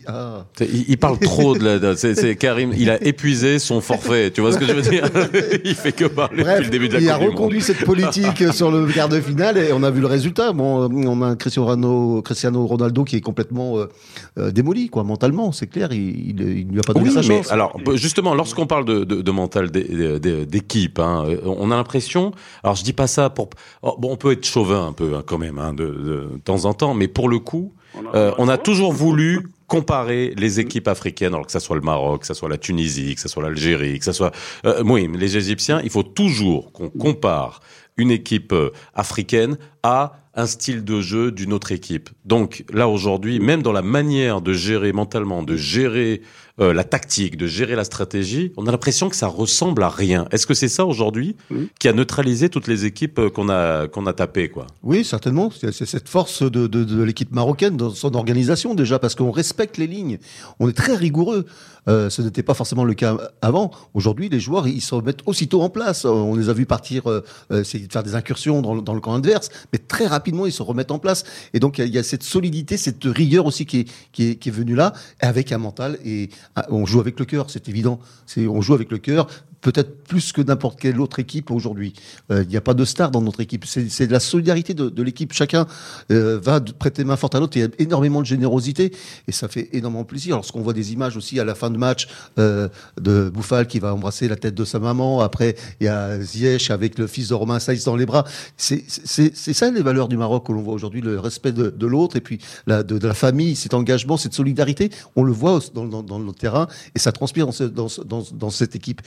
ah. 0.07 0.45
Il, 0.61 0.97
parle 0.97 1.19
trop 1.19 1.57
de 1.57 1.63
la. 1.65 1.95
C'est 1.95 2.35
Karim, 2.35 2.73
il 2.75 2.89
a 2.89 3.03
épuisé 3.03 3.59
son 3.59 3.81
forfait. 3.81 4.31
Tu 4.31 4.41
vois 4.41 4.53
ce 4.53 4.57
que 4.57 4.65
je 4.65 4.73
veux 4.73 4.81
dire? 4.81 5.09
Il 5.65 5.75
fait 5.75 5.91
que 5.91 6.05
parler 6.05 6.43
depuis 6.43 6.63
le 6.63 6.69
début 6.69 6.87
de 6.87 6.93
la 6.93 6.99
Il 7.01 7.09
a 7.09 7.17
reconduit 7.17 7.61
cette 7.61 7.83
politique 7.83 8.53
sur 8.53 8.71
le 8.71 8.87
quart 8.87 9.09
de 9.09 9.19
finale 9.19 9.57
et 9.57 9.73
on 9.73 9.83
a 9.83 9.91
vu 9.91 9.99
le 9.99 10.07
résultat. 10.07 10.53
Bon, 10.53 10.89
on 10.89 11.21
a 11.21 11.25
un 11.25 11.35
Cristiano, 11.35 12.21
Cristiano 12.21 12.65
Ronaldo 12.65 13.03
qui 13.03 13.17
est 13.17 13.21
complètement 13.21 13.77
euh, 13.77 13.89
euh, 14.37 14.51
démoli, 14.51 14.87
quoi, 14.89 15.03
mentalement. 15.03 15.51
C'est 15.51 15.67
clair, 15.67 15.91
il, 15.91 16.39
il, 16.39 16.67
lui 16.69 16.79
a 16.79 16.83
pas 16.83 16.93
donné 16.93 17.09
sa 17.09 17.21
chance. 17.21 17.51
alors, 17.51 17.77
justement, 17.95 18.33
lorsqu'on 18.35 18.67
parle 18.67 18.85
de, 18.85 19.03
de, 19.03 19.21
de 19.21 19.31
mental 19.31 19.69
d'équipe, 19.69 20.99
hein, 20.99 21.25
on 21.43 21.71
a 21.71 21.75
l'impression. 21.75 22.31
Alors, 22.63 22.75
je 22.75 22.83
dis 22.83 22.93
pas 22.93 23.07
ça 23.07 23.29
pour. 23.29 23.49
Oh, 23.81 23.95
bon, 23.99 24.13
on 24.13 24.17
peut 24.17 24.31
être 24.31 24.45
chauvin 24.45 24.87
un 24.87 24.93
peu 24.93 25.15
hein, 25.15 25.23
quand 25.25 25.37
même, 25.37 25.59
hein, 25.59 25.73
de, 25.73 25.85
de 25.85 26.29
temps 26.45 26.65
en 26.65 26.73
temps, 26.73 26.93
mais 26.93 27.07
pour 27.09 27.27
le 27.27 27.39
coup. 27.39 27.73
On 27.95 28.47
a, 28.47 28.53
euh, 28.53 28.57
toujours 28.57 28.93
voulu 28.93 29.47
comparer 29.67 30.33
les 30.37 30.59
équipes 30.59 30.87
africaines, 30.87 31.33
alors 31.33 31.45
que 31.45 31.51
ce 31.51 31.59
soit 31.59 31.75
le 31.75 31.81
Maroc, 31.81 32.21
que 32.21 32.27
ce 32.27 32.33
soit 32.33 32.49
la 32.49 32.57
Tunisie, 32.57 33.15
que 33.15 33.21
ce 33.21 33.29
soit 33.29 33.43
l'Algérie, 33.43 33.99
que 33.99 34.05
ce 34.05 34.11
soit 34.11 34.31
euh, 34.65 34.83
oui, 34.85 35.09
les 35.13 35.37
Égyptiens, 35.37 35.81
il 35.83 35.89
faut 35.89 36.03
toujours 36.03 36.71
qu'on 36.71 36.89
compare 36.89 37.61
une 37.97 38.11
équipe 38.11 38.53
euh, 38.53 38.71
africaine 38.93 39.57
à 39.83 40.13
un 40.35 40.47
style 40.47 40.83
de 40.83 41.01
jeu 41.01 41.31
d'une 41.31 41.53
autre 41.53 41.71
équipe. 41.71 42.09
Donc 42.25 42.65
là 42.73 42.87
aujourd'hui, 42.87 43.39
même 43.39 43.61
dans 43.61 43.71
la 43.71 43.83
manière 43.83 44.41
de 44.41 44.53
gérer 44.53 44.91
mentalement, 44.91 45.43
de 45.43 45.55
gérer 45.55 46.21
euh, 46.59 46.71
la 46.71 46.83
tactique, 46.83 47.35
de 47.35 47.47
gérer 47.47 47.75
la 47.75 47.83
stratégie, 47.83 48.53
on 48.57 48.67
a 48.67 48.71
l'impression 48.71 49.09
que 49.09 49.15
ça 49.15 49.25
ressemble 49.25 49.81
à 49.81 49.89
rien. 49.89 50.27
Est-ce 50.31 50.45
que 50.45 50.53
c'est 50.53 50.67
ça 50.67 50.85
aujourd'hui 50.85 51.35
qui 51.79 51.87
a 51.87 51.93
neutralisé 51.93 52.49
toutes 52.49 52.67
les 52.67 52.85
équipes 52.85 53.17
euh, 53.17 53.29
qu'on 53.31 53.49
a 53.49 53.87
qu'on 53.87 54.05
a 54.05 54.13
tapées 54.13 54.49
quoi? 54.49 54.67
Oui, 54.83 55.03
certainement. 55.03 55.49
C'est 55.51 55.85
cette 55.85 56.07
force 56.07 56.43
de, 56.43 56.67
de, 56.67 56.83
de 56.83 57.01
l'équipe 57.01 57.31
marocaine 57.31 57.75
dans 57.75 57.89
son 57.89 58.13
organisation 58.15 58.75
déjà 58.75 58.99
parce 58.99 59.15
qu'on 59.15 59.31
respecte 59.31 59.77
les 59.77 59.87
lignes. 59.87 60.19
On 60.59 60.69
est 60.69 60.77
très 60.77 60.95
rigoureux. 60.95 61.45
Euh, 61.87 62.09
ce 62.09 62.21
n'était 62.21 62.43
pas 62.43 62.53
forcément 62.53 62.85
le 62.85 62.93
cas 62.93 63.17
avant. 63.41 63.71
Aujourd'hui, 63.93 64.29
les 64.29 64.39
joueurs 64.39 64.67
ils 64.67 64.81
se 64.81 64.95
remettent 64.95 65.21
aussitôt 65.25 65.61
en 65.61 65.69
place. 65.69 66.05
On 66.05 66.35
les 66.35 66.49
a 66.49 66.53
vus 66.53 66.65
partir, 66.65 67.09
euh, 67.09 67.21
essayer 67.51 67.87
de 67.87 67.91
faire 67.91 68.03
des 68.03 68.15
incursions 68.15 68.61
dans, 68.61 68.75
dans, 68.75 68.93
le 68.93 69.01
camp 69.01 69.15
adverse, 69.15 69.49
mais 69.73 69.79
très 69.79 70.07
rapidement 70.07 70.45
ils 70.45 70.51
se 70.51 70.63
remettent 70.63 70.91
en 70.91 70.99
place. 70.99 71.23
Et 71.53 71.59
donc 71.59 71.79
il 71.79 71.87
y, 71.87 71.89
y, 71.91 71.97
a 71.97 72.03
cette 72.03 72.23
solidité, 72.23 72.77
cette 72.77 73.03
rigueur 73.03 73.45
aussi 73.45 73.65
qui 73.65 73.81
est, 73.81 73.91
qui 74.11 74.29
est, 74.29 74.35
qui 74.35 74.49
est 74.49 74.51
venue 74.51 74.75
là, 74.75 74.93
avec 75.19 75.51
un 75.51 75.57
mental 75.57 75.97
et 76.05 76.29
on 76.69 76.85
joue 76.85 76.99
avec 76.99 77.19
le 77.19 77.25
cœur, 77.25 77.49
c'est 77.49 77.69
évident. 77.69 77.99
On 78.37 78.61
joue 78.61 78.73
avec 78.73 78.91
le 78.91 78.97
cœur 78.97 79.27
peut-être 79.63 80.03
plus 80.03 80.31
que 80.31 80.41
n'importe 80.41 80.79
quelle 80.79 80.99
autre 80.99 81.19
équipe 81.19 81.49
aujourd'hui. 81.49 81.93
Euh, 82.31 82.43
il 82.43 82.49
n'y 82.49 82.57
a 82.57 82.61
pas 82.61 82.75
de 82.75 82.85
star 82.85 83.09
dans 83.09 83.21
notre 83.21 83.39
équipe. 83.39 83.65
C'est 83.65 84.05
de 84.05 84.11
la 84.11 84.19
solidarité 84.19 84.73
de, 84.73 84.89
de 84.89 85.03
l'équipe. 85.03 85.33
Chacun 85.33 85.65
euh, 86.11 86.39
va 86.39 86.61
prêter 86.61 87.03
main 87.03 87.15
forte 87.15 87.33
à 87.33 87.39
l'autre. 87.39 87.57
Il 87.57 87.61
y 87.61 87.65
a 87.65 87.69
énormément 87.79 88.21
de 88.21 88.25
générosité 88.25 88.91
et 89.27 89.31
ça 89.31 89.47
fait 89.47 89.69
énormément 89.71 90.03
plaisir. 90.03 90.35
Lorsqu'on 90.35 90.61
voit 90.61 90.73
des 90.73 90.93
images 90.93 91.17
aussi 91.17 91.39
à 91.39 91.45
la 91.45 91.55
fin 91.55 91.71
de 91.71 91.77
match 91.77 92.07
euh, 92.37 92.67
de 92.99 93.29
Bouffal 93.29 93.65
qui 93.67 93.79
va 93.79 93.93
embrasser 93.93 94.27
la 94.27 94.35
tête 94.35 94.53
de 94.53 94.65
sa 94.65 94.79
maman. 94.79 95.21
Après, 95.21 95.55
il 95.79 95.85
y 95.85 95.87
a 95.87 96.19
Ziyech 96.19 96.69
avec 96.69 96.99
le 96.99 97.07
fils 97.07 97.29
de 97.29 97.33
Romain 97.33 97.59
Saïs 97.59 97.85
dans 97.85 97.95
les 97.95 98.05
bras. 98.05 98.25
C'est 98.57 98.83
ça 98.87 99.71
les 99.71 99.81
valeurs 99.81 100.09
du 100.09 100.17
Maroc 100.17 100.47
que 100.47 100.51
l'on 100.51 100.61
voit 100.61 100.73
aujourd'hui, 100.73 101.01
le 101.01 101.19
respect 101.19 101.53
de, 101.53 101.69
de 101.69 101.87
l'autre 101.87 102.17
et 102.17 102.21
puis 102.21 102.39
la, 102.67 102.83
de, 102.83 103.07
la 103.07 103.13
famille, 103.13 103.55
cet 103.55 103.73
engagement, 103.73 104.17
cette 104.17 104.33
solidarité. 104.33 104.89
On 105.15 105.23
le 105.23 105.31
voit 105.31 105.59
dans, 105.73 105.85
dans, 105.85 106.03
dans 106.03 106.19
le 106.19 106.31
terrain 106.33 106.67
et 106.95 106.99
ça 106.99 107.11
transpire 107.11 107.45
dans, 107.45 107.51
ce, 107.51 107.63
dans, 107.63 108.49
cette 108.49 108.75
équipe. 108.75 109.01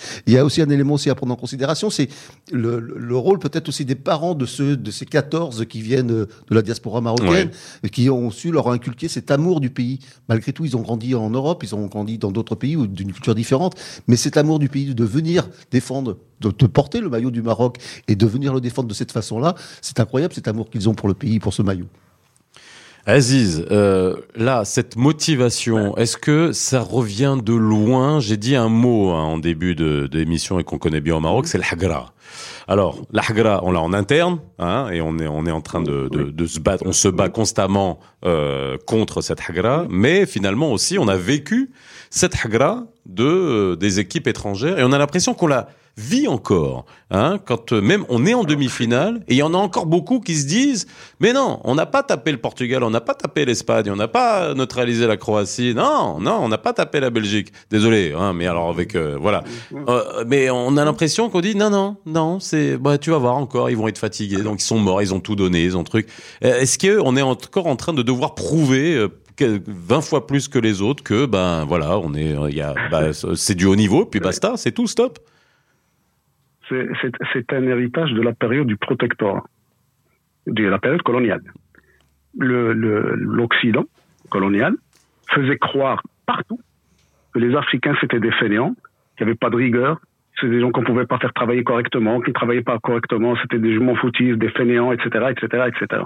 Aussi 0.46 0.62
un 0.62 0.70
élément 0.70 0.94
aussi 0.94 1.10
à 1.10 1.14
prendre 1.14 1.32
en 1.32 1.36
considération, 1.36 1.90
c'est 1.90 2.08
le, 2.50 2.80
le, 2.80 3.16
rôle 3.16 3.38
peut-être 3.38 3.68
aussi 3.68 3.84
des 3.84 3.94
parents 3.94 4.34
de 4.34 4.46
ceux 4.46 4.76
de 4.76 4.90
ces 4.90 5.06
14 5.06 5.66
qui 5.68 5.82
viennent 5.82 6.06
de 6.06 6.28
la 6.50 6.62
diaspora 6.62 7.00
marocaine, 7.00 7.50
qui 7.92 8.08
ont 8.10 8.30
su 8.30 8.50
leur 8.50 8.70
inculquer 8.70 9.08
cet 9.08 9.30
amour 9.30 9.60
du 9.60 9.70
pays. 9.70 9.98
Malgré 10.28 10.52
tout, 10.52 10.64
ils 10.64 10.76
ont 10.76 10.82
grandi 10.82 11.14
en 11.14 11.30
Europe, 11.30 11.62
ils 11.62 11.74
ont 11.74 11.86
grandi 11.86 12.18
dans 12.18 12.30
d'autres 12.30 12.54
pays 12.54 12.76
ou 12.76 12.86
d'une 12.86 13.12
culture 13.12 13.34
différente, 13.34 13.74
mais 14.06 14.16
cet 14.16 14.36
amour 14.36 14.58
du 14.58 14.68
pays, 14.68 14.94
de 14.94 15.04
venir 15.04 15.48
défendre, 15.70 16.18
de, 16.40 16.50
de 16.50 16.66
porter 16.66 17.00
le 17.00 17.08
maillot 17.08 17.30
du 17.30 17.42
Maroc 17.42 17.78
et 18.08 18.16
de 18.16 18.26
venir 18.26 18.54
le 18.54 18.60
défendre 18.60 18.88
de 18.88 18.94
cette 18.94 19.12
façon-là, 19.12 19.54
c'est 19.82 20.00
incroyable 20.00 20.34
cet 20.34 20.48
amour 20.48 20.70
qu'ils 20.70 20.88
ont 20.88 20.94
pour 20.94 21.08
le 21.08 21.14
pays, 21.14 21.40
pour 21.40 21.52
ce 21.52 21.62
maillot. 21.62 21.86
Aziz, 23.08 23.64
euh, 23.70 24.16
là, 24.34 24.64
cette 24.64 24.96
motivation, 24.96 25.96
est-ce 25.96 26.16
que 26.16 26.50
ça 26.50 26.80
revient 26.80 27.36
de 27.40 27.52
loin? 27.52 28.18
J'ai 28.18 28.36
dit 28.36 28.56
un 28.56 28.68
mot 28.68 29.10
hein, 29.10 29.22
en 29.22 29.38
début 29.38 29.76
de, 29.76 30.08
d'émission 30.08 30.58
et 30.58 30.64
qu'on 30.64 30.78
connaît 30.78 31.00
bien 31.00 31.14
au 31.14 31.20
Maroc, 31.20 31.46
c'est 31.46 31.56
le 31.56 31.62
hagra. 31.70 32.12
Alors, 32.66 33.02
l'hagra, 33.12 33.60
on 33.62 33.70
l'a 33.70 33.80
en 33.80 33.92
interne, 33.92 34.40
hein, 34.58 34.88
et 34.90 35.00
on 35.00 35.20
est 35.20 35.28
on 35.28 35.46
est 35.46 35.52
en 35.52 35.60
train 35.60 35.80
de, 35.80 36.08
de, 36.08 36.24
de 36.32 36.46
se 36.46 36.58
battre, 36.58 36.82
on 36.84 36.90
se 36.90 37.06
bat 37.06 37.28
constamment 37.28 38.00
euh, 38.24 38.76
contre 38.88 39.20
cette 39.20 39.38
hagra, 39.48 39.86
mais 39.88 40.26
finalement 40.26 40.72
aussi, 40.72 40.98
on 40.98 41.06
a 41.06 41.16
vécu 41.16 41.70
cette 42.10 42.34
hagra 42.44 42.88
de 43.06 43.24
euh, 43.24 43.76
des 43.76 44.00
équipes 44.00 44.26
étrangères, 44.26 44.80
et 44.80 44.82
on 44.82 44.90
a 44.90 44.98
l'impression 44.98 45.32
qu'on 45.32 45.46
l'a 45.46 45.68
vit 45.96 46.28
encore. 46.28 46.84
Hein, 47.10 47.38
quand 47.44 47.72
euh, 47.72 47.80
même 47.80 48.04
on 48.08 48.26
est 48.26 48.34
en 48.34 48.44
demi-finale, 48.44 49.22
et 49.28 49.34
il 49.34 49.36
y 49.36 49.42
en 49.42 49.54
a 49.54 49.56
encore 49.56 49.86
beaucoup 49.86 50.20
qui 50.20 50.34
se 50.34 50.46
disent, 50.46 50.86
mais 51.20 51.32
non, 51.32 51.60
on 51.64 51.74
n'a 51.76 51.86
pas 51.86 52.02
tapé 52.02 52.32
le 52.32 52.38
Portugal, 52.38 52.82
on 52.82 52.90
n'a 52.90 53.00
pas 53.00 53.14
tapé 53.14 53.44
l'Espagne, 53.44 53.90
on 53.90 53.96
n'a 53.96 54.08
pas 54.08 54.54
neutralisé 54.54 55.06
la 55.06 55.16
Croatie, 55.16 55.72
non, 55.74 56.18
non, 56.18 56.40
on 56.42 56.48
n'a 56.48 56.58
pas 56.58 56.72
tapé 56.72 56.98
la 56.98 57.10
Belgique. 57.10 57.52
Désolé, 57.70 58.12
hein, 58.12 58.32
mais 58.32 58.46
alors 58.46 58.68
avec 58.68 58.96
euh, 58.96 59.16
voilà, 59.20 59.44
euh, 59.88 60.24
mais 60.26 60.50
on 60.50 60.76
a 60.76 60.84
l'impression 60.84 61.30
qu'on 61.30 61.40
dit 61.40 61.54
non, 61.54 61.70
non, 61.70 61.96
non, 62.06 62.40
c'est, 62.40 62.76
bah 62.76 62.98
tu 62.98 63.10
vas 63.10 63.18
voir 63.18 63.36
encore, 63.36 63.70
ils 63.70 63.76
vont 63.76 63.88
être 63.88 63.98
fatigués, 63.98 64.42
donc 64.42 64.60
ils 64.60 64.66
sont 64.66 64.78
morts, 64.78 65.00
ils 65.00 65.14
ont 65.14 65.20
tout 65.20 65.36
donné, 65.36 65.62
ils 65.62 65.76
ont 65.76 65.84
truc. 65.84 66.08
Est-ce 66.40 66.78
qu'on 66.78 67.16
est 67.16 67.22
encore 67.22 67.68
en 67.68 67.76
train 67.76 67.92
de 67.92 68.02
devoir 68.02 68.34
prouver 68.34 69.06
20 69.38 70.00
fois 70.00 70.26
plus 70.26 70.48
que 70.48 70.58
les 70.58 70.80
autres 70.80 71.02
que 71.02 71.26
ben 71.26 71.66
voilà 71.66 71.98
on 71.98 72.14
est 72.14 72.34
il 72.48 72.56
y 72.56 72.62
a 72.62 72.74
bah, 72.90 73.10
c'est 73.12 73.54
du 73.54 73.66
haut 73.66 73.76
niveau 73.76 74.06
puis 74.06 74.18
basta 74.18 74.54
c'est 74.56 74.72
tout 74.72 74.86
stop 74.86 75.18
c'est 76.68 77.52
un 77.52 77.62
héritage 77.62 78.12
de 78.12 78.22
la 78.22 78.32
période 78.32 78.66
du 78.66 78.76
protectorat, 78.76 79.44
de 80.46 80.64
la 80.64 80.78
période 80.78 81.02
coloniale. 81.02 81.42
L'Occident 82.38 83.84
colonial 84.30 84.74
faisait 85.30 85.58
croire 85.58 86.02
partout 86.26 86.60
que 87.32 87.38
les 87.38 87.54
Africains 87.54 87.94
c'était 88.00 88.20
des 88.20 88.32
fainéants, 88.32 88.74
qu'il 89.16 89.26
n'y 89.26 89.30
avait 89.30 89.38
pas 89.38 89.50
de 89.50 89.56
rigueur, 89.56 90.00
c'est 90.40 90.48
des 90.48 90.60
gens 90.60 90.70
qu'on 90.70 90.84
pouvait 90.84 91.06
pas 91.06 91.18
faire 91.18 91.32
travailler 91.32 91.64
correctement, 91.64 92.20
qui 92.20 92.30
ne 92.30 92.34
travaillaient 92.34 92.62
pas 92.62 92.78
correctement, 92.78 93.36
c'était 93.40 93.58
des 93.58 93.72
jumeaux 93.72 93.96
foutistes, 93.96 94.38
des 94.38 94.50
fainéants, 94.50 94.92
etc., 94.92 95.26
etc., 95.30 95.68
etc. 95.68 96.02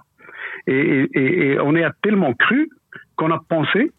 Et, 0.67 1.57
on 1.61 1.75
est 1.75 1.85
tellement 2.03 2.35
cru 2.35 2.71
qu'on 3.17 3.31
a 3.31 3.41
pensé 3.49 3.91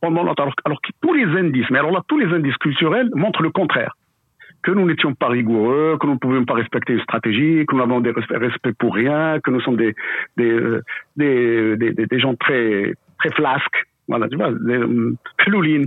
pendant 0.00 0.22
alors, 0.22 0.54
alors 0.64 0.82
que 0.82 0.90
tous 1.00 1.14
les 1.14 1.24
indices, 1.38 1.70
mais 1.70 1.78
alors 1.78 1.92
là 1.92 2.02
tous 2.08 2.18
les 2.18 2.26
indices 2.26 2.56
culturels 2.56 3.08
montrent 3.14 3.42
le 3.42 3.50
contraire 3.50 3.94
que 4.62 4.70
nous 4.70 4.86
n'étions 4.86 5.14
pas 5.14 5.28
rigoureux, 5.28 5.98
que 6.00 6.06
nous 6.06 6.14
ne 6.14 6.18
pouvions 6.18 6.44
pas 6.44 6.54
respecter 6.54 6.94
une 6.94 7.00
stratégie, 7.00 7.66
que 7.66 7.74
nous 7.74 7.80
n'avons 7.80 8.00
des 8.00 8.12
respect 8.12 8.72
pour 8.72 8.94
rien, 8.94 9.40
que 9.40 9.50
nous 9.50 9.60
sommes 9.60 9.76
des 9.76 9.94
des, 10.36 10.50
euh, 10.50 10.82
des, 11.16 11.76
des, 11.76 12.06
des, 12.06 12.20
gens 12.20 12.34
très 12.36 12.94
très 13.18 13.30
flasques, 13.30 13.86
voilà, 14.08 14.28
tu 14.28 14.36
vois, 14.36 14.52
des 14.52 14.78
euh, 14.78 15.16
flouline, 15.40 15.86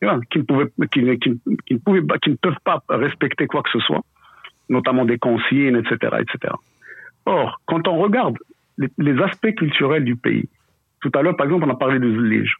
tu 0.00 0.08
vois, 0.08 0.20
qui 0.30 0.38
ne 0.38 0.44
pouvaient 0.44 0.70
qui, 0.92 1.02
ne 1.02 1.78
pouvaient 1.78 2.02
qui 2.22 2.30
ne 2.30 2.36
peuvent 2.36 2.62
pas 2.64 2.82
respecter 2.88 3.46
quoi 3.46 3.62
que 3.62 3.70
ce 3.70 3.80
soit, 3.80 4.04
notamment 4.68 5.04
des 5.04 5.18
consignes, 5.18 5.76
etc., 5.76 6.16
etc. 6.20 6.54
Or, 7.24 7.60
quand 7.66 7.86
on 7.88 7.98
regarde 7.98 8.36
les, 8.98 9.22
aspects 9.22 9.54
culturels 9.54 10.04
du 10.04 10.16
pays, 10.16 10.48
tout 11.00 11.10
à 11.14 11.22
l'heure, 11.22 11.36
par 11.36 11.46
exemple, 11.46 11.64
on 11.66 11.70
a 11.70 11.76
parlé 11.76 11.98
de 11.98 12.12
Zlige 12.12 12.56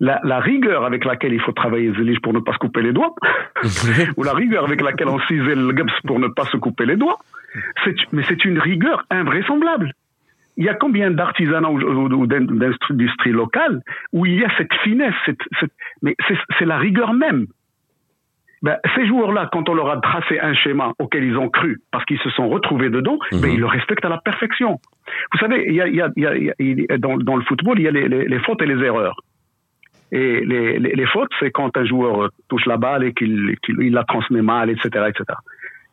la, 0.00 0.20
la, 0.24 0.40
rigueur 0.40 0.84
avec 0.84 1.04
laquelle 1.04 1.32
il 1.32 1.40
faut 1.40 1.52
travailler 1.52 1.92
Zelig 1.94 2.20
pour 2.20 2.32
ne 2.32 2.40
pas 2.40 2.52
se 2.52 2.58
couper 2.58 2.82
les 2.82 2.92
doigts, 2.92 3.14
ou 4.16 4.22
la 4.22 4.32
rigueur 4.32 4.64
avec 4.64 4.80
laquelle 4.80 5.08
on 5.08 5.20
cisait 5.20 5.54
le 5.54 5.72
GAPS 5.72 5.92
pour 6.06 6.18
ne 6.18 6.28
pas 6.28 6.44
se 6.46 6.56
couper 6.56 6.86
les 6.86 6.96
doigts, 6.96 7.18
mais 8.12 8.22
c'est 8.28 8.44
une 8.44 8.58
rigueur 8.58 9.04
invraisemblable. 9.10 9.92
Il 10.56 10.64
y 10.64 10.68
a 10.68 10.74
combien 10.74 11.10
d'artisanats 11.10 11.70
ou, 11.70 12.26
d'industrie 12.26 13.32
locale 13.32 13.80
où 14.12 14.24
il 14.26 14.38
y 14.40 14.44
a 14.44 14.48
cette 14.56 14.72
finesse, 14.84 15.14
cette, 15.26 15.40
cette, 15.60 15.72
mais 16.02 16.14
c'est 16.58 16.64
la 16.64 16.78
rigueur 16.78 17.12
même. 17.12 17.46
ben, 18.62 18.78
ces 18.94 19.06
joueurs-là, 19.06 19.48
quand 19.52 19.68
on 19.68 19.74
leur 19.74 19.90
a 19.90 20.00
tracé 20.00 20.38
un 20.40 20.54
schéma 20.54 20.92
auquel 20.98 21.22
ils 21.24 21.36
ont 21.36 21.48
cru, 21.50 21.80
parce 21.90 22.04
qu'ils 22.06 22.18
se 22.20 22.30
sont 22.30 22.48
retrouvés 22.48 22.88
dedans, 22.88 23.18
Mhm. 23.32 23.40
ben, 23.42 23.50
ils 23.52 23.60
le 23.60 23.66
respectent 23.66 24.04
à 24.04 24.08
la 24.08 24.18
perfection. 24.18 24.78
Vous 25.32 25.38
savez, 25.38 25.64
il 25.68 25.74
y 25.74 25.80
a, 25.82 25.86
il 25.88 25.96
y 25.96 26.00
a, 26.02 26.08
il 26.16 26.22
y 26.22 26.26
a- 26.26 26.34
il 26.36 26.44
y 26.44 26.50
a- 26.50 26.54
il 26.60 26.80
y 26.80 26.86
a- 26.90 26.98
dans, 26.98 27.16
dans 27.18 27.36
le 27.36 27.42
football, 27.44 27.78
il 27.78 27.82
y 27.84 27.88
a 27.88 27.90
les, 27.90 28.08
les- 28.08 28.24
les 28.26 28.38
fautes 28.40 28.62
et 28.62 28.66
les 28.66 28.82
erreurs. 28.82 29.16
Et 30.12 30.40
les, 30.44 30.78
les, 30.78 30.92
les 30.92 31.06
fautes, 31.06 31.30
c'est 31.40 31.50
quand 31.50 31.76
un 31.76 31.84
joueur 31.84 32.24
euh, 32.24 32.28
touche 32.48 32.66
la 32.66 32.76
balle 32.76 33.04
et 33.04 33.12
qu'il 33.14 33.56
il 33.68 33.92
la 33.92 34.04
transmet 34.04 34.42
mal, 34.42 34.70
etc., 34.70 34.88
etc. 35.08 35.24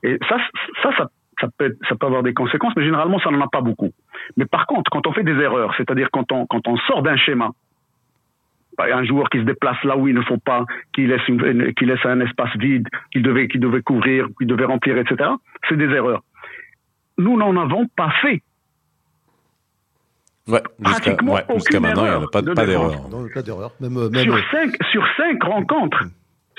Et 0.03 0.17
ça, 0.29 0.37
ça, 0.83 0.95
ça, 0.97 1.09
ça 1.39 1.47
peut, 1.57 1.75
ça 1.87 1.95
peut 1.95 2.05
avoir 2.05 2.23
des 2.23 2.33
conséquences, 2.33 2.73
mais 2.75 2.83
généralement, 2.83 3.19
ça 3.19 3.31
n'en 3.31 3.41
a 3.41 3.47
pas 3.47 3.61
beaucoup. 3.61 3.91
Mais 4.37 4.45
par 4.45 4.65
contre, 4.67 4.91
quand 4.91 5.07
on 5.07 5.13
fait 5.13 5.23
des 5.23 5.39
erreurs, 5.39 5.73
c'est-à-dire 5.77 6.09
quand 6.11 6.31
on, 6.31 6.45
quand 6.45 6.67
on 6.67 6.77
sort 6.77 7.01
d'un 7.01 7.17
schéma, 7.17 7.51
un 8.79 9.03
joueur 9.03 9.29
qui 9.29 9.37
se 9.39 9.43
déplace 9.43 9.81
là 9.83 9.95
où 9.97 10.07
il 10.07 10.15
ne 10.15 10.21
faut 10.21 10.37
pas, 10.37 10.65
qui 10.93 11.05
laisse, 11.05 11.27
une- 11.27 11.73
qui 11.73 11.85
laisse 11.85 12.03
un 12.05 12.19
espace 12.21 12.55
vide, 12.57 12.87
qu'il 13.11 13.21
devait, 13.21 13.47
qu'il 13.47 13.59
devait 13.59 13.81
couvrir, 13.81 14.27
qu'il 14.37 14.47
devait 14.47 14.65
remplir, 14.65 14.97
etc., 14.97 15.29
c'est 15.69 15.77
des 15.77 15.89
erreurs. 15.89 16.23
Nous 17.17 17.37
n'en 17.37 17.55
avons 17.57 17.87
pas 17.95 18.09
fait. 18.21 18.41
Ouais, 20.51 20.61
jusqu'à 20.85 21.11
ouais, 21.11 21.45
jusqu'à 21.55 21.77
aucune 21.77 21.79
maintenant, 21.79 22.01
il 22.05 22.09
n'y 22.09 22.09
en 22.09 22.13
a 22.13 22.15
erreur 22.17 22.31
pas, 22.31 22.41
de 22.41 22.53
pas 22.53 22.65
défense. 22.65 22.93
d'erreur. 23.45 23.71
Même, 23.79 23.97
euh, 23.97 24.09
même 24.09 24.23
Sur 24.23 24.35
euh, 24.35 24.39
cinq, 24.51 24.75
sur 24.91 25.03
cinq 25.17 25.43
rencontres, 25.43 26.03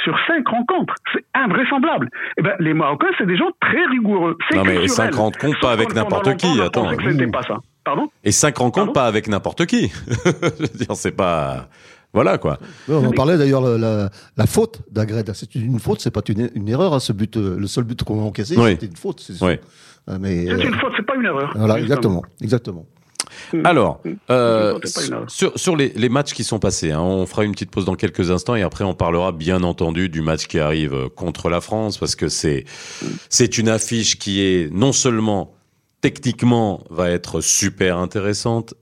sur 0.05 0.17
cinq 0.27 0.49
rencontres, 0.49 0.95
c'est 1.13 1.25
invraisemblable. 1.35 2.09
Eh 2.39 2.43
ben, 2.43 2.55
les 2.59 2.75
Marocains, 2.75 3.09
c'est 3.19 3.27
des 3.27 3.37
gens 3.37 3.51
très 3.61 3.85
rigoureux. 3.91 4.37
C'est 4.51 4.57
Non, 4.57 4.65
mais 4.65 4.89
cinq 4.89 5.15
rencontres, 5.15 5.61
pas 5.61 5.73
avec 5.73 5.95
n'importe 5.95 6.37
qui, 6.37 6.61
attends. 6.61 6.89
pas 7.33 7.43
ça. 7.43 7.59
Pardon? 7.85 8.09
Et 8.25 8.33
cinq 8.33 8.59
rencontres, 8.59 8.93
Pardon? 8.93 8.93
pas 8.93 9.07
avec 9.07 9.29
n'importe 9.29 9.67
qui. 9.67 9.89
Je 9.89 10.63
veux 10.63 10.79
dire, 10.79 10.95
c'est 10.95 11.13
pas. 11.13 11.69
Voilà, 12.15 12.37
quoi. 12.37 12.59
ouais, 12.89 12.95
on 12.95 13.07
en 13.07 13.11
parlait 13.13 13.39
d'ailleurs, 13.39 13.63
la, 13.63 13.79
la, 13.79 14.09
la 14.37 14.47
faute 14.47 14.83
d'Agred. 14.91 15.31
C'est 15.35 15.55
une 15.55 15.79
faute, 15.81 16.01
c'est 16.01 16.11
pas 16.11 16.21
une, 16.29 16.51
une 16.55 16.69
erreur. 16.69 16.93
hein, 16.93 17.01
ce 17.01 17.13
but, 17.13 17.37
euh, 17.39 17.57
le 17.59 17.67
seul 17.67 17.85
but 17.85 18.03
qu'on 18.05 18.21
a 18.21 18.25
encaissé, 18.25 18.55
Oui. 18.59 18.73
c'était 18.73 18.87
une 18.87 18.97
faute. 18.97 19.21
c'est. 19.21 19.43
Oui. 19.43 19.55
Euh, 20.11 20.19
Mais, 20.21 20.47
euh, 20.51 20.59
une 20.59 20.75
faute, 20.75 20.93
c'est 20.97 21.07
pas 21.07 21.15
une 21.15 21.25
erreur. 21.25 21.53
voilà, 21.57 21.79
exactement, 21.79 22.23
exactement. 22.43 22.85
Alors, 23.65 24.01
euh, 24.31 24.79
C'est 24.85 24.95
pas 24.95 25.07
une 25.07 25.13
erreur. 25.13 25.31
sur, 25.31 25.59
sur 25.59 25.77
les, 25.77 25.91
les 25.91 26.09
matchs 26.09 26.33
qui 26.33 26.45
sont 26.45 26.59
passés, 26.59 26.91
hein, 26.93 27.01
on 27.01 27.27
fera 27.27 27.45
une 27.45 27.53
petite 27.53 27.71
pause 27.71 27.85
dans 27.85 27.95
quelques 27.95 28.31
instants 28.31 28.55
et 28.55 28.63
après 28.63 28.85
on 28.85 28.95
parlera 28.95 29.33
bien 29.33 29.63
entendu 29.63 30.09
du 30.09 30.23
match 30.23 30.47
qui 30.47 30.59
arrive 30.59 30.95
euh, 30.95 31.09
contre 31.09 31.49
la 31.49 31.61
France 31.61 31.99
parce 31.99 32.17
que 32.17 32.29
c'est 32.29 32.65
c'est 33.29 33.59
une 33.59 33.69
affiche 33.69 34.19
qui 34.19 34.43
est 34.43 34.73
non 34.73 34.93
seulement 34.93 35.55
techniquement 36.01 36.83
va 36.91 37.11
être 37.11 37.41
super 37.41 37.97
intéressante, 37.99 38.75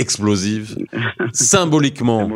explosive, 0.00 0.76
symboliquement 1.32 2.28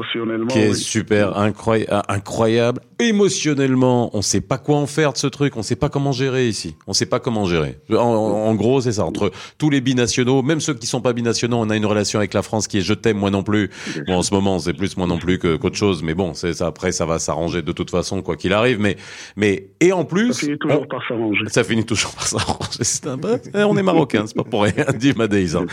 qui 0.49 0.59
est 0.59 0.69
oui. 0.71 0.77
super 0.77 1.37
euh, 1.39 2.01
incroyable. 2.09 2.81
Émotionnellement, 3.01 4.11
on 4.17 4.23
sait 4.23 4.41
pas 4.41 4.59
quoi 4.59 4.77
en 4.77 4.87
faire 4.87 5.13
de 5.13 5.19
ce 5.19 5.27
truc, 5.27 5.57
on 5.57 5.63
sait 5.63 5.77
pas 5.77 5.89
comment 5.89 6.13
gérer 6.13 6.47
ici. 6.49 6.77
On 6.87 6.93
sait 6.93 7.07
pas 7.07 7.19
comment 7.21 7.45
gérer. 7.45 7.79
En, 7.91 8.55
gros, 8.55 8.81
c'est 8.81 8.93
ça. 8.93 9.05
Entre 9.05 9.33
tous 9.59 9.71
les 9.71 9.81
binationaux, 9.81 10.43
même 10.43 10.61
ceux 10.61 10.75
qui 10.75 10.87
sont 10.87 11.01
pas 11.01 11.13
binationaux, 11.13 11.57
on 11.59 11.71
a 11.71 11.77
une 11.77 11.87
relation 11.87 12.19
avec 12.21 12.35
la 12.35 12.43
France 12.43 12.69
qui 12.69 12.79
est 12.79 12.83
je 12.83 12.95
t'aime, 12.95 13.19
moi 13.19 13.31
non 13.31 13.43
plus. 13.43 13.71
Bon, 14.07 14.15
en 14.19 14.23
ce 14.23 14.33
moment, 14.33 14.59
c'est 14.59 14.75
plus 14.75 14.97
moi 14.97 15.07
non 15.07 15.19
plus 15.19 15.39
que 15.39 15.57
qu'autre 15.57 15.77
chose, 15.77 16.03
mais 16.03 16.15
bon, 16.15 16.35
c'est 16.35 16.53
ça. 16.53 16.67
Après, 16.69 16.93
ça 16.93 17.05
va 17.07 17.19
s'arranger 17.19 17.63
de 17.63 17.73
toute 17.73 17.91
façon, 17.91 18.23
quoi 18.23 18.37
qu'il 18.37 18.53
arrive. 18.53 18.79
Mais, 18.81 18.97
mais 19.37 19.71
et 19.81 19.93
en 19.93 20.05
plus, 20.05 20.33
Ça 20.35 20.41
finit 20.47 20.59
toujours 20.59 20.83
on- 20.83 20.87
par 20.87 21.01
s'arranger. 21.09 21.45
ça 21.49 21.65
finit 21.65 21.85
toujours 21.85 22.13
par 22.13 22.27
s'arranger. 22.27 22.69
C'est 22.83 23.07
un 23.09 23.19
peu- 23.19 23.39
eh, 23.55 23.63
On 23.65 23.77
est 23.77 23.83
marocain, 23.83 24.25
c'est 24.27 24.37
pas 24.37 24.45
pour 24.45 24.63
rien, 24.63 24.85
dit 24.99 25.13
Madeis. 25.17 25.57
hein. 25.57 25.67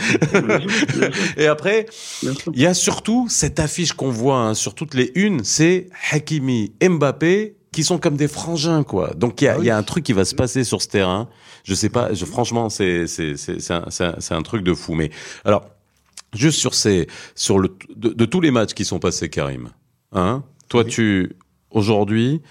Et 1.36 1.46
après, 1.46 1.81
Il 2.22 2.60
y 2.60 2.66
a 2.66 2.74
surtout 2.74 3.26
cette 3.28 3.58
affiche 3.60 3.92
qu'on 3.92 4.10
voit 4.10 4.38
hein, 4.38 4.54
sur 4.54 4.74
toutes 4.74 4.94
les 4.94 5.12
unes, 5.14 5.42
c'est 5.44 5.88
Hakimi, 6.10 6.72
Mbappé, 6.82 7.56
qui 7.72 7.84
sont 7.84 7.98
comme 7.98 8.16
des 8.16 8.28
frangins, 8.28 8.82
quoi. 8.82 9.14
Donc 9.14 9.40
il 9.40 9.44
y 9.46 9.48
a, 9.48 9.58
il 9.58 9.64
y 9.64 9.70
a 9.70 9.76
un 9.76 9.82
truc 9.82 10.04
qui 10.04 10.12
va 10.12 10.24
se 10.24 10.34
passer 10.34 10.62
sur 10.64 10.82
ce 10.82 10.88
terrain. 10.88 11.28
Je 11.64 11.74
sais 11.74 11.88
pas, 11.88 12.12
je, 12.12 12.24
franchement, 12.24 12.68
c'est 12.68 13.06
c'est 13.06 13.70
un, 13.70 13.84
un- 14.30 14.42
truc 14.42 14.62
de 14.62 14.74
fou. 14.74 14.94
Mais 14.94 15.10
alors, 15.44 15.64
juste 16.34 16.58
sur 16.58 16.74
ces 16.74 17.06
sur 17.34 17.58
le 17.58 17.74
de, 17.96 18.10
de 18.10 18.24
tous 18.26 18.40
les 18.40 18.50
matchs 18.50 18.74
qui 18.74 18.84
sont 18.84 18.98
passés, 18.98 19.30
Karim. 19.30 19.70
Hein 20.12 20.42
Toi, 20.68 20.82
Oui. 20.84 20.90
tu 20.90 21.32
aujourd'hui. 21.70 22.42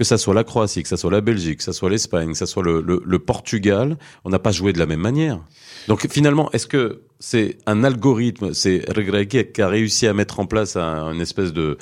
Que 0.00 0.04
ça 0.04 0.16
soit 0.16 0.32
la 0.32 0.44
Croatie, 0.44 0.82
que 0.82 0.88
ça 0.88 0.96
soit 0.96 1.10
la 1.10 1.20
Belgique, 1.20 1.58
que 1.58 1.62
ça 1.62 1.74
soit 1.74 1.90
l'Espagne, 1.90 2.32
que 2.32 2.38
ça 2.38 2.46
soit 2.46 2.62
le, 2.62 2.80
le, 2.80 3.02
le 3.04 3.18
Portugal, 3.18 3.98
on 4.24 4.30
n'a 4.30 4.38
pas 4.38 4.50
joué 4.50 4.72
de 4.72 4.78
la 4.78 4.86
même 4.86 5.00
manière. 5.00 5.40
Donc 5.88 6.08
finalement, 6.10 6.50
est-ce 6.52 6.66
que 6.66 7.02
c'est 7.18 7.58
un 7.66 7.84
algorithme, 7.84 8.54
c'est 8.54 8.82
Regragui 8.90 9.52
qui 9.52 9.60
a 9.60 9.68
réussi 9.68 10.06
à 10.06 10.14
mettre 10.14 10.40
en 10.40 10.46
place 10.46 10.76
un, 10.76 11.12
une 11.12 11.20
espèce 11.20 11.52
de 11.52 11.76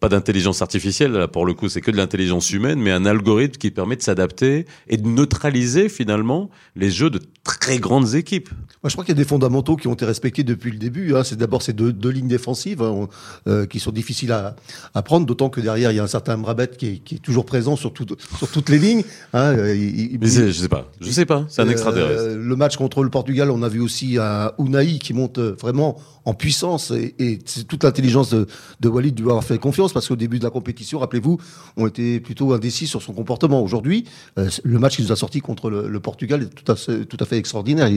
pas 0.00 0.08
d'intelligence 0.08 0.62
artificielle 0.62 1.12
là 1.12 1.28
pour 1.28 1.44
le 1.44 1.52
coup, 1.54 1.68
c'est 1.68 1.80
que 1.82 1.90
de 1.90 1.96
l'intelligence 1.96 2.50
humaine, 2.52 2.80
mais 2.80 2.90
un 2.90 3.04
algorithme 3.04 3.58
qui 3.58 3.70
permet 3.70 3.96
de 3.96 4.02
s'adapter 4.02 4.64
et 4.88 4.96
de 4.96 5.06
neutraliser 5.06 5.88
finalement 5.88 6.48
les 6.76 6.90
jeux 6.90 7.10
de 7.10 7.20
très 7.44 7.78
grandes 7.78 8.14
équipes. 8.14 8.48
Moi, 8.82 8.88
je 8.88 8.92
crois 8.94 9.04
qu'il 9.04 9.14
y 9.14 9.18
a 9.18 9.22
des 9.22 9.28
fondamentaux 9.28 9.76
qui 9.76 9.88
ont 9.88 9.92
été 9.94 10.04
respectés 10.06 10.42
depuis 10.42 10.70
le 10.70 10.78
début. 10.78 11.14
Hein. 11.14 11.22
C'est 11.24 11.36
d'abord 11.36 11.60
ces 11.62 11.72
deux, 11.74 11.92
deux 11.92 12.08
lignes 12.10 12.28
défensives 12.28 12.80
hein, 12.82 13.08
euh, 13.46 13.66
qui 13.66 13.78
sont 13.78 13.90
difficiles 13.92 14.32
à, 14.32 14.56
à 14.94 15.02
prendre, 15.02 15.26
d'autant 15.26 15.50
que 15.50 15.60
derrière 15.60 15.90
il 15.92 15.96
y 15.96 16.00
a 16.00 16.02
un 16.02 16.06
certain 16.06 16.36
Mrabet 16.38 16.68
qui 16.78 16.86
est, 16.86 16.98
qui 16.98 17.16
est 17.16 17.18
toujours 17.18 17.44
présent 17.44 17.76
sur, 17.76 17.92
tout- 17.92 18.06
sur 18.38 18.48
toutes 18.48 18.68
les 18.70 18.78
lignes. 18.78 19.02
Hein. 19.34 19.52
Euh, 19.58 19.74
il- 19.76 20.12
il- 20.12 20.18
Mais 20.20 20.28
c'est- 20.28 20.46
je 20.48 20.52
sais 20.52 20.68
pas, 20.68 20.90
je 21.00 21.10
sais 21.10 21.26
pas, 21.26 21.44
c'est 21.48 21.60
un 21.62 21.66
Euh, 21.68 21.70
extraterrestre. 21.72 22.36
le 22.36 22.56
match 22.56 22.76
contre 22.76 23.02
le 23.02 23.10
Portugal, 23.10 23.50
on 23.50 23.62
a 23.62 23.68
vu 23.68 23.80
aussi 23.80 24.16
un 24.18 24.52
Unai 24.58 24.98
qui 24.98 25.12
monte 25.12 25.38
euh, 25.38 25.54
vraiment 25.60 25.98
en 26.24 26.34
puissance 26.34 26.90
et, 26.90 27.14
et 27.18 27.38
c'est 27.46 27.64
toute 27.66 27.84
l'intelligence 27.84 28.30
de, 28.30 28.46
de 28.80 28.88
Walid 28.88 29.14
de 29.14 29.22
lui 29.22 29.30
avoir 29.30 29.44
fait 29.44 29.58
confiance 29.60 29.92
parce 29.92 30.08
qu'au 30.08 30.16
début 30.16 30.38
de 30.38 30.44
la 30.44 30.50
compétition, 30.50 30.98
rappelez-vous, 30.98 31.38
on 31.76 31.86
était 31.86 32.20
plutôt 32.20 32.52
indécis 32.52 32.86
sur 32.86 33.02
son 33.02 33.12
comportement. 33.12 33.62
Aujourd'hui, 33.62 34.04
euh, 34.38 34.48
le 34.64 34.78
match 34.78 34.96
qu'il 34.96 35.04
nous 35.04 35.12
a 35.12 35.16
sorti 35.16 35.40
contre 35.40 35.70
le, 35.70 36.00
Portugal 36.00 36.42
est 36.42 36.54
tout 36.54 37.16
à 37.20 37.24
fait, 37.26 37.36
extraordinaire. 37.36 37.88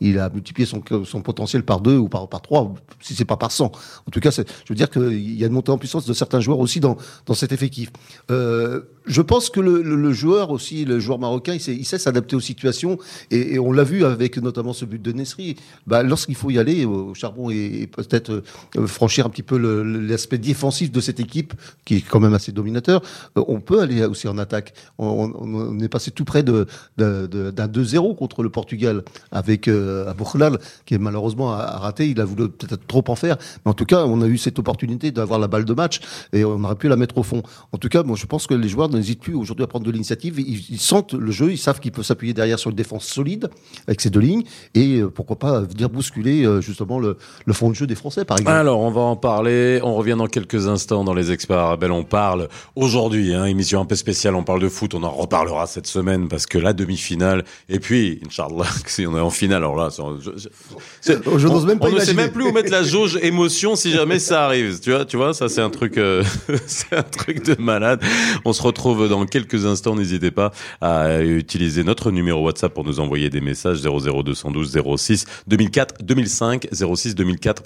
Il, 0.00 0.18
a 0.18 0.28
multiplié 0.28 0.66
son, 0.66 1.22
potentiel 1.22 1.62
par 1.62 1.80
deux 1.80 1.96
ou 1.96 2.08
par, 2.08 2.28
trois, 2.42 2.74
si 3.00 3.14
c'est 3.14 3.24
pas 3.24 3.36
par 3.36 3.52
cent. 3.52 3.72
En 4.06 4.10
tout 4.10 4.20
cas, 4.20 4.30
je 4.30 4.42
veux 4.68 4.74
dire 4.74 4.90
qu'il 4.90 5.38
y 5.38 5.44
a 5.44 5.46
une 5.46 5.52
montée 5.52 5.70
en 5.70 5.78
puissance 5.78 6.06
de 6.06 6.12
certains 6.12 6.40
joueurs 6.40 6.58
aussi 6.58 6.80
dans, 6.80 6.96
dans 7.26 7.34
cet 7.34 7.52
effectif. 7.52 7.90
Euh, 8.30 8.82
je 9.06 9.22
pense 9.22 9.50
que 9.50 9.60
le, 9.60 10.12
joueur 10.12 10.50
aussi, 10.50 10.84
le 10.84 11.00
joueur 11.00 11.18
marocain, 11.18 11.54
il 11.54 11.84
sait, 11.86 11.98
s'adapter 11.98 12.36
aux 12.36 12.40
situations 12.40 12.98
et, 13.30 13.58
on 13.58 13.72
l'a 13.72 13.84
vu 13.84 14.04
avec 14.04 14.38
notamment 14.38 14.72
ce 14.72 14.84
but 14.84 15.00
de 15.00 15.12
Nesri. 15.12 15.56
Bah, 15.86 16.02
lorsqu'il 16.02 16.34
faut 16.34 16.50
y 16.50 16.58
aller 16.58 16.84
au 16.84 17.14
charbon 17.14 17.50
et, 17.50 17.88
peut-être 17.90 18.42
euh, 18.76 18.86
franchir 18.86 19.26
un 19.26 19.30
petit 19.30 19.42
peu 19.42 19.56
l'aspect 19.58 20.38
défensif 20.38 20.90
de 20.90 21.00
cette 21.00 21.20
équipe 21.20 21.54
qui 21.84 21.96
est 21.96 22.00
quand 22.00 22.20
même 22.20 22.34
assez 22.34 22.52
dominateur, 22.52 23.02
euh, 23.36 23.44
on 23.48 23.60
peut 23.60 23.80
aller 23.80 24.04
aussi 24.04 24.28
en 24.28 24.38
attaque. 24.38 24.74
On, 24.98 25.78
est 25.80 25.88
passé 25.88 26.10
tout 26.10 26.24
près 26.24 26.42
d'un 26.42 26.66
2-0 26.98 28.16
contre 28.16 28.42
le 28.42 28.50
Portugal 28.50 29.02
avec 29.30 29.68
euh, 29.68 30.08
Aboukhlal 30.10 30.58
qui 30.86 30.98
malheureusement 30.98 31.52
a, 31.52 31.58
a 31.58 31.78
raté. 31.78 32.08
Il 32.08 32.20
a 32.20 32.24
voulu 32.24 32.48
peut-être 32.48 32.86
trop 32.86 33.04
en 33.08 33.16
faire, 33.16 33.36
mais 33.64 33.70
en 33.70 33.74
tout 33.74 33.84
cas, 33.86 34.04
on 34.04 34.20
a 34.22 34.26
eu 34.26 34.38
cette 34.38 34.58
opportunité 34.58 35.10
d'avoir 35.10 35.38
la 35.38 35.48
balle 35.48 35.64
de 35.64 35.74
match 35.74 36.00
et 36.32 36.44
on 36.44 36.62
aurait 36.64 36.76
pu 36.76 36.88
la 36.88 36.96
mettre 36.96 37.18
au 37.18 37.22
fond. 37.22 37.42
En 37.72 37.78
tout 37.78 37.88
cas, 37.88 38.02
moi, 38.02 38.16
je 38.16 38.26
pense 38.26 38.46
que 38.46 38.54
les 38.54 38.68
joueurs 38.68 38.88
n'hésitent 38.92 39.20
plus 39.20 39.34
aujourd'hui 39.34 39.64
à 39.64 39.66
prendre 39.66 39.84
de 39.84 39.90
l'initiative. 39.90 40.38
Ils, 40.38 40.64
ils 40.70 40.80
sentent 40.80 41.14
le 41.14 41.30
jeu, 41.30 41.52
ils 41.52 41.58
savent 41.58 41.80
qu'ils 41.80 41.92
peuvent 41.92 42.04
s'appuyer 42.04 42.34
derrière 42.34 42.58
sur 42.58 42.70
une 42.70 42.76
défense 42.76 43.06
solide 43.06 43.48
avec 43.86 44.00
ces 44.00 44.10
deux 44.10 44.20
lignes 44.20 44.44
et 44.74 45.00
euh, 45.00 45.10
pourquoi 45.10 45.38
pas 45.38 45.60
venir 45.60 45.88
bousculer 45.90 46.44
euh, 46.44 46.60
justement 46.60 46.98
le, 46.98 47.16
le 47.44 47.52
fond 47.52 47.70
de 47.70 47.74
jeu 47.74 47.86
des 47.86 47.94
Français, 47.94 48.24
par 48.24 48.38
exemple. 48.38 48.56
Alors, 48.56 48.80
on 48.80 48.90
va 48.90 49.00
en 49.00 49.16
parler. 49.16 49.80
On 49.82 49.94
revient 49.94 50.16
dans 50.16 50.26
quelques 50.26 50.68
instants 50.68 51.04
dans 51.04 51.14
les 51.14 51.32
experts. 51.32 51.76
On 51.82 52.04
parle 52.04 52.48
aujourd'hui, 52.74 53.34
hein, 53.34 53.44
émission 53.44 53.80
un 53.80 53.84
peu 53.84 53.96
spéciale. 53.96 54.34
On 54.34 54.44
parle 54.44 54.60
de 54.60 54.68
foot. 54.68 54.94
On 54.94 55.02
en 55.02 55.10
reparlera 55.10 55.66
cette 55.66 55.86
semaine 55.86 56.28
parce 56.28 56.46
que 56.46 56.58
la 56.58 56.72
demi-finale. 56.72 57.44
Et 57.68 57.80
puis, 57.80 58.20
Inch'Allah, 58.26 58.66
si 58.86 59.06
on 59.06 59.16
est 59.16 59.20
en 59.20 59.30
finale, 59.30 59.58
alors 59.58 59.76
là, 59.76 59.88
je, 59.90 61.46
n'ose 61.46 61.66
même 61.66 61.78
pas 61.78 61.88
on 61.88 61.92
ne 61.92 62.00
sait 62.00 62.14
même 62.14 62.32
plus 62.32 62.44
où 62.44 62.52
mettre 62.52 62.70
la 62.70 62.82
jauge 62.82 63.16
émotion 63.22 63.76
si 63.76 63.92
jamais 63.92 64.18
ça 64.18 64.44
arrive. 64.44 64.80
Tu 64.80 64.90
vois, 64.90 65.04
tu 65.04 65.16
vois, 65.16 65.34
ça 65.34 65.48
c'est 65.48 65.60
un 65.60 65.70
truc, 65.70 65.98
euh, 65.98 66.24
c'est 66.66 66.96
un 66.96 67.02
truc 67.02 67.44
de 67.44 67.60
malade. 67.60 68.02
On 68.44 68.52
se 68.52 68.62
retrouve 68.62 68.81
dans 68.82 69.26
quelques 69.26 69.66
instants. 69.66 69.94
N'hésitez 69.96 70.30
pas 70.30 70.52
à 70.80 71.20
utiliser 71.20 71.84
notre 71.84 72.10
numéro 72.10 72.44
WhatsApp 72.44 72.74
pour 72.74 72.84
nous 72.84 73.00
envoyer 73.00 73.30
des 73.30 73.40
messages 73.40 73.82
00212 73.82 74.78
06 74.96 75.24
2004 75.46 76.02
2005 76.02 76.68
06 76.72 77.14
2004 77.14 77.62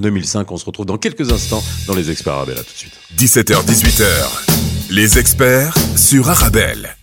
2005. 0.00 0.50
On 0.50 0.56
se 0.56 0.64
retrouve 0.64 0.86
dans 0.86 0.98
quelques 0.98 1.32
instants 1.32 1.62
dans 1.86 1.94
les 1.94 2.10
experts 2.10 2.34
arabes. 2.34 2.48
Là, 2.48 2.62
tout 2.62 2.72
de 2.72 2.78
suite. 2.78 2.98
17h-18h, 3.16 4.90
les 4.90 5.18
experts 5.18 5.74
sur 5.96 6.28
Arabelle. 6.28 6.96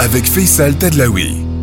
Avec 0.00 0.24
Faisal 0.26 0.76
Tadlaoui. 0.76 1.54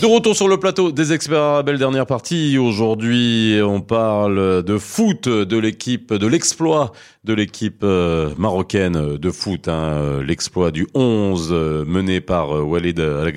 De 0.00 0.06
retour 0.06 0.34
sur 0.34 0.48
le 0.48 0.56
plateau 0.56 0.92
des 0.92 1.12
experts 1.12 1.42
arabes, 1.42 1.76
dernière 1.76 2.06
partie. 2.06 2.56
Aujourd'hui, 2.56 3.60
on 3.62 3.82
parle 3.82 4.62
de 4.62 4.78
foot, 4.78 5.28
de 5.28 5.58
l'équipe, 5.58 6.14
de 6.14 6.26
l'exploit 6.26 6.92
de 7.22 7.34
l'équipe 7.34 7.82
euh, 7.82 8.30
marocaine 8.38 9.18
de 9.18 9.30
foot, 9.30 9.68
hein, 9.68 9.72
euh, 9.72 10.24
l'exploit 10.24 10.70
du 10.70 10.86
11 10.94 11.50
euh, 11.52 11.84
mené 11.84 12.22
par 12.22 12.66
Walid 12.66 12.98
al 12.98 13.30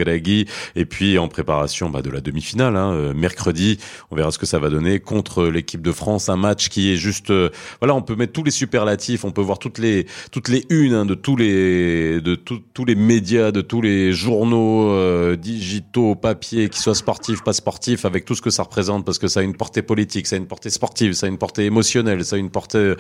et 0.76 0.86
puis 0.86 1.17
en 1.17 1.28
préparation 1.28 1.89
bah, 1.89 2.02
de 2.02 2.10
la 2.10 2.22
demi-finale, 2.22 2.78
hein, 2.78 3.13
mercredi, 3.13 3.80
on 4.10 4.15
verra 4.15 4.32
ce 4.32 4.38
que 4.38 4.46
ça 4.46 4.58
va 4.58 4.69
donner 4.69 5.02
contre 5.02 5.46
l'équipe 5.46 5.82
de 5.82 5.91
France, 5.91 6.30
un 6.30 6.38
match 6.38 6.69
qui 6.69 6.93
est 6.93 6.96
juste, 6.96 7.34
voilà, 7.82 7.93
on 7.93 8.02
peut 8.02 8.15
mettre 8.15 8.32
tous 8.32 8.43
les 8.43 8.52
superlatifs, 8.52 9.26
on 9.26 9.32
peut 9.32 9.41
voir 9.41 9.60
toutes 9.60 9.80
les 9.80 10.06
toutes 10.32 10.48
les 10.48 10.65
unes 10.69 10.93
hein, 10.93 11.06
de 11.06 11.13
tous 11.13 11.36
les 11.36 12.22
de 12.22 12.36
tous 12.36 12.86
les 12.86 12.96
médias, 12.96 13.52
de 13.52 13.62
tous 13.62 13.82
les 13.82 14.13
journaux 14.13 15.36
digitaux, 15.36 16.15
papier, 16.15 16.69
qui 16.69 16.80
soient 16.80 16.96
sportifs, 16.96 17.43
pas 17.43 17.54
sportifs, 17.54 18.06
avec 18.06 18.24
tout 18.26 18.36
ce 18.36 18.41
que 18.41 18.50
ça 18.50 18.63
représente, 18.63 19.06
parce 19.06 19.19
que 19.19 19.28
ça 19.28 19.41
a 19.41 19.43
une 19.43 19.56
portée 19.56 19.82
politique, 19.82 20.28
ça 20.28 20.36
a 20.36 20.39
une 20.39 20.48
portée 20.48 20.69
sportive, 20.69 21.13
ça 21.13 21.26
a 21.26 21.30
une 21.30 21.38
portée 21.38 21.65
émotionnelle, 21.65 22.24
ça 22.24 22.38
a 22.38 22.39
une 22.39 22.50
portée 22.50 22.96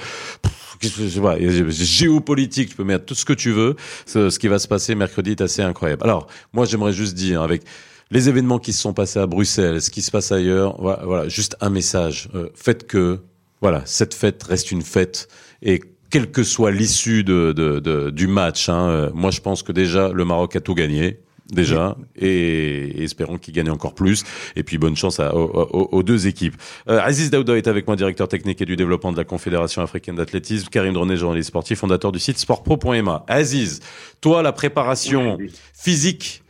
géopolitique, 1.69 2.69
tu 2.69 2.75
peux 2.75 2.83
mettre 2.83 3.05
tout 3.05 3.15
ce 3.15 3.25
que 3.25 3.33
tu 3.33 3.51
veux. 3.51 3.75
Ce, 4.05 4.37
qui 4.37 4.47
va 4.47 4.59
se 4.59 4.67
passer 4.67 4.95
mercredi 4.95 5.31
est 5.31 5.41
assez 5.41 5.61
incroyable. 5.61 6.03
Alors, 6.03 6.27
moi, 6.53 6.65
j'aimerais 6.65 6.93
juste 6.93 7.15
dire, 7.15 7.41
avec 7.41 7.63
les 8.11 8.29
événements 8.29 8.59
qui 8.59 8.73
se 8.73 8.81
sont 8.81 8.93
passés 8.93 9.19
à 9.19 9.27
Bruxelles, 9.27 9.81
ce 9.81 9.89
qui 9.89 10.01
se 10.01 10.11
passe 10.11 10.31
ailleurs, 10.31 10.79
voilà, 10.79 11.27
juste 11.27 11.55
un 11.61 11.69
message. 11.69 12.29
Euh, 12.35 12.49
faites 12.53 12.85
que, 12.87 13.19
voilà, 13.61 13.81
cette 13.85 14.13
fête 14.13 14.43
reste 14.43 14.71
une 14.71 14.81
fête 14.81 15.27
et 15.61 15.81
quelle 16.09 16.29
que 16.29 16.43
soit 16.43 16.69
l'issue 16.69 17.23
de, 17.23 18.11
du 18.11 18.27
match, 18.27 18.69
hein, 18.69 18.87
euh, 18.87 19.09
moi 19.15 19.31
je 19.31 19.41
pense 19.41 19.63
que 19.63 19.71
déjà 19.71 20.09
le 20.09 20.25
Maroc 20.25 20.55
a 20.55 20.59
tout 20.59 20.75
gagné 20.75 21.22
déjà. 21.51 21.95
Et, 22.15 23.03
espérons 23.03 23.37
qu'il 23.37 23.53
gagne 23.53 23.69
encore 23.69 23.95
plus. 23.95 24.23
Et 24.55 24.63
puis 24.63 24.77
bonne 24.77 24.95
chance 24.95 25.19
aux, 25.19 26.03
deux 26.03 26.27
équipes. 26.27 26.55
Euh, 26.89 26.99
Aziz 27.01 27.29
Daouda 27.29 27.57
est 27.57 27.67
avec 27.67 27.87
moi, 27.87 27.95
directeur 27.95 28.27
technique 28.27 28.61
et 28.61 28.65
du 28.65 28.75
développement 28.75 29.11
de 29.11 29.17
la 29.17 29.23
Confédération 29.23 29.81
africaine 29.81 30.15
d'athlétisme, 30.15 30.67
Karim 30.69 30.93
Dronet, 30.93 31.17
journaliste 31.17 31.49
sportif, 31.49 31.79
fondateur 31.79 32.11
du 32.11 32.19
site 32.19 32.37
sportpro.ma. 32.37 33.25
Aziz, 33.27 33.79
toi 34.21 34.41
la 34.41 34.51
préparation 34.51 35.37
physique 35.73 36.42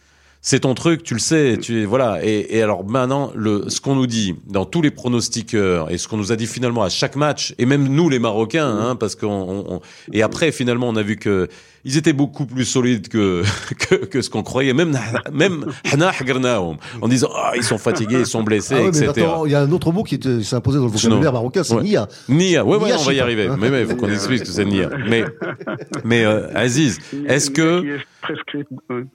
c'est 0.46 0.60
ton 0.60 0.74
truc, 0.74 1.04
tu 1.04 1.14
le 1.14 1.22
sais, 1.22 1.58
tu 1.60 1.86
voilà. 1.86 2.20
Et, 2.22 2.62
alors 2.62 2.84
maintenant, 2.84 3.32
le, 3.34 3.70
ce 3.70 3.80
qu'on 3.80 3.96
nous 3.96 4.08
dit 4.08 4.36
dans 4.46 4.66
tous 4.66 4.82
les 4.82 4.92
pronostiqueurs 4.92 5.90
et 5.90 5.98
ce 5.98 6.10
qu'on 6.10 6.18
nous 6.18 6.34
a 6.34 6.36
dit 6.36 6.48
finalement 6.48 6.84
à 6.84 6.90
chaque 6.90 7.16
match, 7.16 7.56
et 7.58 7.66
même 7.66 7.88
nous 7.88 8.10
les 8.10 8.20
Marocains, 8.20 8.68
hein, 8.68 8.98
parce 8.98 9.16
qu'on 9.16 9.80
et 10.12 10.22
après 10.22 10.52
finalement 10.52 10.90
on 10.90 10.98
a 10.98 11.02
vu 11.02 11.16
que 11.16 11.48
ils 11.86 11.98
étaient 11.98 12.14
beaucoup 12.14 12.46
plus 12.46 12.66
solides 12.66 13.08
que 13.08 13.44
que, 13.90 13.96
que 13.96 14.22
ce 14.22 14.30
qu'on 14.30 14.44
croyait. 14.44 14.74
Même 14.74 15.00
même 15.32 15.66
en 17.02 17.08
disant 17.08 17.30
ah 17.34 17.54
ils 17.56 17.64
sont 17.64 17.78
fatigués, 17.78 18.20
ils 18.20 18.26
sont 18.26 18.44
blessés, 18.44 18.76
ah 18.78 18.88
etc. 18.88 19.26
il 19.46 19.52
y 19.52 19.56
a 19.56 19.62
un 19.62 19.72
autre 19.72 19.94
mot 19.94 20.04
qui 20.04 20.20
s'est 20.44 20.56
imposé 20.58 20.78
dans 20.78 20.86
le 20.86 20.92
vocabulaire 20.92 21.32
marocain, 21.32 21.64
c'est 21.64 21.82
Nia. 21.82 22.10
Nia, 22.28 22.66
ouais, 22.66 22.78
ouais, 22.78 22.92
on 22.92 23.04
va 23.04 23.14
y 23.14 23.22
arriver. 23.22 23.50
Mais 23.58 23.70
mais 23.70 23.86
faut 23.86 23.96
qu'on 23.96 24.12
explique 24.12 24.40
ce 24.40 24.44
que 24.44 24.52
c'est 24.52 24.66
Nia. 24.66 24.90
Mais 25.08 25.24
mais 26.04 26.26
euh, 26.26 26.50
Aziz, 26.54 27.00
est-ce 27.28 27.50
que 27.50 28.00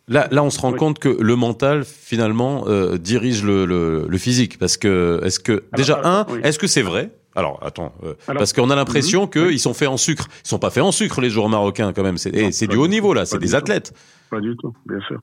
là 0.09 0.29
là 0.31 0.42
on 0.42 0.51
se 0.51 0.61
rend 0.61 0.73
compte 0.73 0.99
que 0.99 1.09
le 1.09 1.37
mental 1.37 1.85
finalement 1.85 2.64
euh, 2.66 2.99
dirige 2.99 3.44
le, 3.44 3.64
le, 3.64 4.07
le 4.09 4.18
physique 4.18 4.59
parce 4.59 4.77
que 4.77 5.21
est-ce 5.25 5.40
que 5.40 5.64
déjà 5.75 6.01
un, 6.05 6.27
est-ce 6.42 6.59
que 6.59 6.66
c'est 6.66 6.83
vrai? 6.83 7.11
Alors, 7.35 7.61
attends, 7.62 7.92
euh, 8.03 8.14
parce 8.27 8.53
qu'on 8.53 8.68
a 8.71 8.75
l'impression 8.75 9.29
qu'ils 9.29 9.61
sont 9.61 9.73
faits 9.73 9.87
en 9.87 9.97
sucre. 9.97 10.27
Ils 10.44 10.49
sont 10.49 10.59
pas 10.59 10.71
faits 10.71 10.83
en 10.83 10.90
sucre, 10.90 11.21
les 11.21 11.31
joueurs 11.31 11.49
marocains, 11.49 11.92
quand 11.92 12.03
même. 12.03 12.16
C'est 12.18 12.66
du 12.66 12.77
haut 12.77 12.88
niveau, 12.88 13.14
là. 13.14 13.27
C'est 13.27 13.38
des 13.38 13.55
athlètes. 13.55 13.92
Pas 14.29 14.40
du 14.40 14.57
tout, 14.57 14.75
bien 14.87 14.99
sûr. 15.07 15.21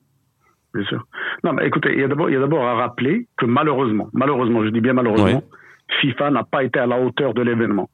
Bien 0.72 0.84
sûr. 0.84 1.04
Non, 1.44 1.52
mais 1.52 1.66
écoutez, 1.66 1.90
il 1.92 2.00
y 2.00 2.04
a 2.04 2.08
d'abord 2.08 2.64
à 2.64 2.74
rappeler 2.74 3.28
que 3.36 3.44
malheureusement, 3.44 4.08
malheureusement, 4.14 4.64
je 4.64 4.70
dis 4.70 4.80
bien 4.80 4.94
malheureusement, 4.94 5.42
FIFA 6.00 6.30
n'a 6.30 6.44
pas 6.44 6.64
été 6.64 6.78
à 6.78 6.86
la 6.86 6.98
hauteur 7.00 7.34
de 7.34 7.42
l'événement. 7.42 7.90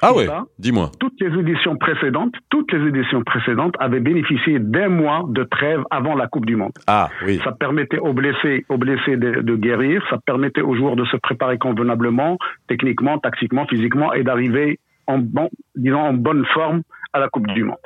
Ah 0.00 0.14
ouais, 0.14 0.26
dis-moi. 0.58 0.90
Toutes 1.00 1.20
les 1.20 1.38
éditions 1.38 1.76
précédentes, 1.76 2.34
toutes 2.50 2.72
les 2.72 2.88
éditions 2.88 3.22
précédentes 3.22 3.74
avaient 3.78 4.00
bénéficié 4.00 4.58
d'un 4.58 4.88
mois 4.88 5.24
de 5.28 5.44
trêve 5.44 5.82
avant 5.90 6.14
la 6.14 6.26
Coupe 6.28 6.46
du 6.46 6.56
Monde. 6.56 6.72
Ah 6.86 7.08
oui. 7.24 7.40
Ça 7.44 7.52
permettait 7.52 7.98
aux 7.98 8.12
blessés, 8.12 8.64
aux 8.68 8.78
blessés 8.78 9.16
de, 9.16 9.56
guérir, 9.56 10.02
ça 10.10 10.18
permettait 10.24 10.62
aux 10.62 10.74
joueurs 10.74 10.96
de 10.96 11.04
se 11.06 11.16
préparer 11.16 11.58
convenablement, 11.58 12.38
techniquement, 12.68 13.18
tactiquement, 13.18 13.66
physiquement, 13.66 14.12
et 14.12 14.22
d'arriver 14.22 14.78
en 15.06 15.18
bon, 15.18 15.50
disons, 15.74 16.00
en 16.00 16.12
bonne 16.12 16.44
forme 16.54 16.82
à 17.12 17.18
la 17.18 17.28
Coupe 17.28 17.46
du 17.48 17.64
Monde 17.64 17.76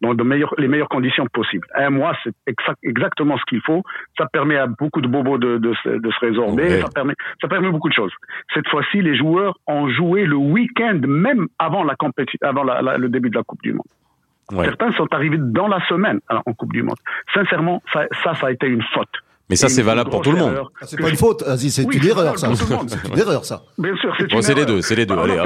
dans 0.00 0.14
de 0.14 0.22
meilleures, 0.22 0.54
les 0.58 0.68
meilleures 0.68 0.88
conditions 0.88 1.26
possibles. 1.32 1.66
Un 1.74 1.90
mois, 1.90 2.16
c'est 2.22 2.34
exactement 2.82 3.38
ce 3.38 3.44
qu'il 3.44 3.60
faut. 3.62 3.82
Ça 4.18 4.26
permet 4.26 4.56
à 4.56 4.66
beaucoup 4.66 5.00
de 5.00 5.08
bobos 5.08 5.38
de, 5.38 5.58
de, 5.58 5.98
de 5.98 6.10
se 6.10 6.20
résorber. 6.20 6.80
Ça, 6.80 6.88
permet, 6.94 7.14
ça 7.40 7.48
permet 7.48 7.70
beaucoup 7.70 7.88
de 7.88 7.94
choses. 7.94 8.12
Cette 8.52 8.68
fois-ci, 8.68 9.00
les 9.00 9.16
joueurs 9.16 9.58
ont 9.66 9.88
joué 9.88 10.26
le 10.26 10.36
week-end, 10.36 11.00
même 11.06 11.46
avant, 11.58 11.84
la 11.84 11.94
avant 12.42 12.64
la, 12.64 12.98
le 12.98 13.08
début 13.08 13.30
de 13.30 13.36
la 13.36 13.42
Coupe 13.44 13.62
du 13.62 13.72
Monde. 13.72 13.86
Certains 14.50 14.92
sont 14.92 15.08
arrivés 15.14 15.38
dans 15.40 15.68
la 15.68 15.80
semaine 15.86 16.20
en 16.28 16.52
Coupe 16.52 16.72
du 16.72 16.82
Monde. 16.82 16.98
Sincèrement, 17.32 17.82
ça, 17.92 18.06
ça, 18.22 18.34
ça 18.34 18.48
a 18.48 18.50
été 18.50 18.66
une 18.66 18.82
faute. 18.82 19.23
Mais 19.50 19.56
ça, 19.56 19.68
c'est 19.68 19.82
valable 19.82 20.10
pour 20.10 20.22
tout 20.22 20.32
le 20.32 20.38
monde. 20.38 20.56
Ah, 20.56 20.86
c'est 20.86 21.00
pas 21.00 21.10
une 21.10 21.16
faute, 21.16 21.42
c'est 21.56 21.82
une 21.82 22.06
erreur, 22.06 22.38
ça. 22.38 22.54
C'est 22.54 23.08
une 23.08 23.18
erreur, 23.18 23.44
ça. 23.44 23.62
Bien 23.78 23.94
sûr, 23.96 24.14
c'est 24.18 24.30
bon, 24.30 24.40
c'est 24.40 24.54
les 24.54 24.64
deux, 24.64 24.80
c'est 24.80 24.96
les 24.96 25.06
deux. 25.06 25.18
Allez, 25.18 25.36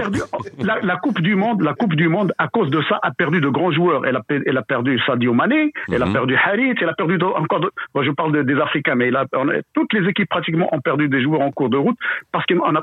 la, 0.58 0.80
la, 0.80 0.96
Coupe 0.96 1.20
du 1.20 1.34
Monde, 1.34 1.62
la 1.62 1.74
Coupe 1.74 1.94
du 1.94 2.08
Monde, 2.08 2.32
à 2.38 2.48
cause 2.48 2.70
de 2.70 2.80
ça, 2.88 2.98
a 3.02 3.10
perdu 3.10 3.40
de 3.40 3.48
grands 3.48 3.72
joueurs. 3.72 4.06
Elle 4.06 4.16
a, 4.16 4.22
elle 4.28 4.56
a 4.56 4.62
perdu 4.62 5.00
Sadio 5.06 5.32
Mané, 5.34 5.72
elle 5.90 6.02
a 6.02 6.06
mhm. 6.06 6.12
perdu 6.12 6.36
Harit, 6.36 6.74
elle 6.80 6.88
a 6.88 6.94
perdu 6.94 7.18
encore. 7.22 7.60
De, 7.60 7.70
moi, 7.94 8.04
je 8.04 8.10
parle 8.12 8.44
des 8.44 8.60
Africains, 8.60 8.94
mais 8.94 9.10
toutes 9.74 9.92
les 9.92 10.08
équipes 10.08 10.28
pratiquement 10.28 10.68
ont 10.72 10.80
perdu 10.80 11.08
des 11.08 11.22
joueurs 11.22 11.40
en 11.40 11.50
cours 11.50 11.68
de 11.68 11.76
route 11.76 11.98
parce 12.32 12.44
qu'on 12.46 12.76
a 12.76 12.82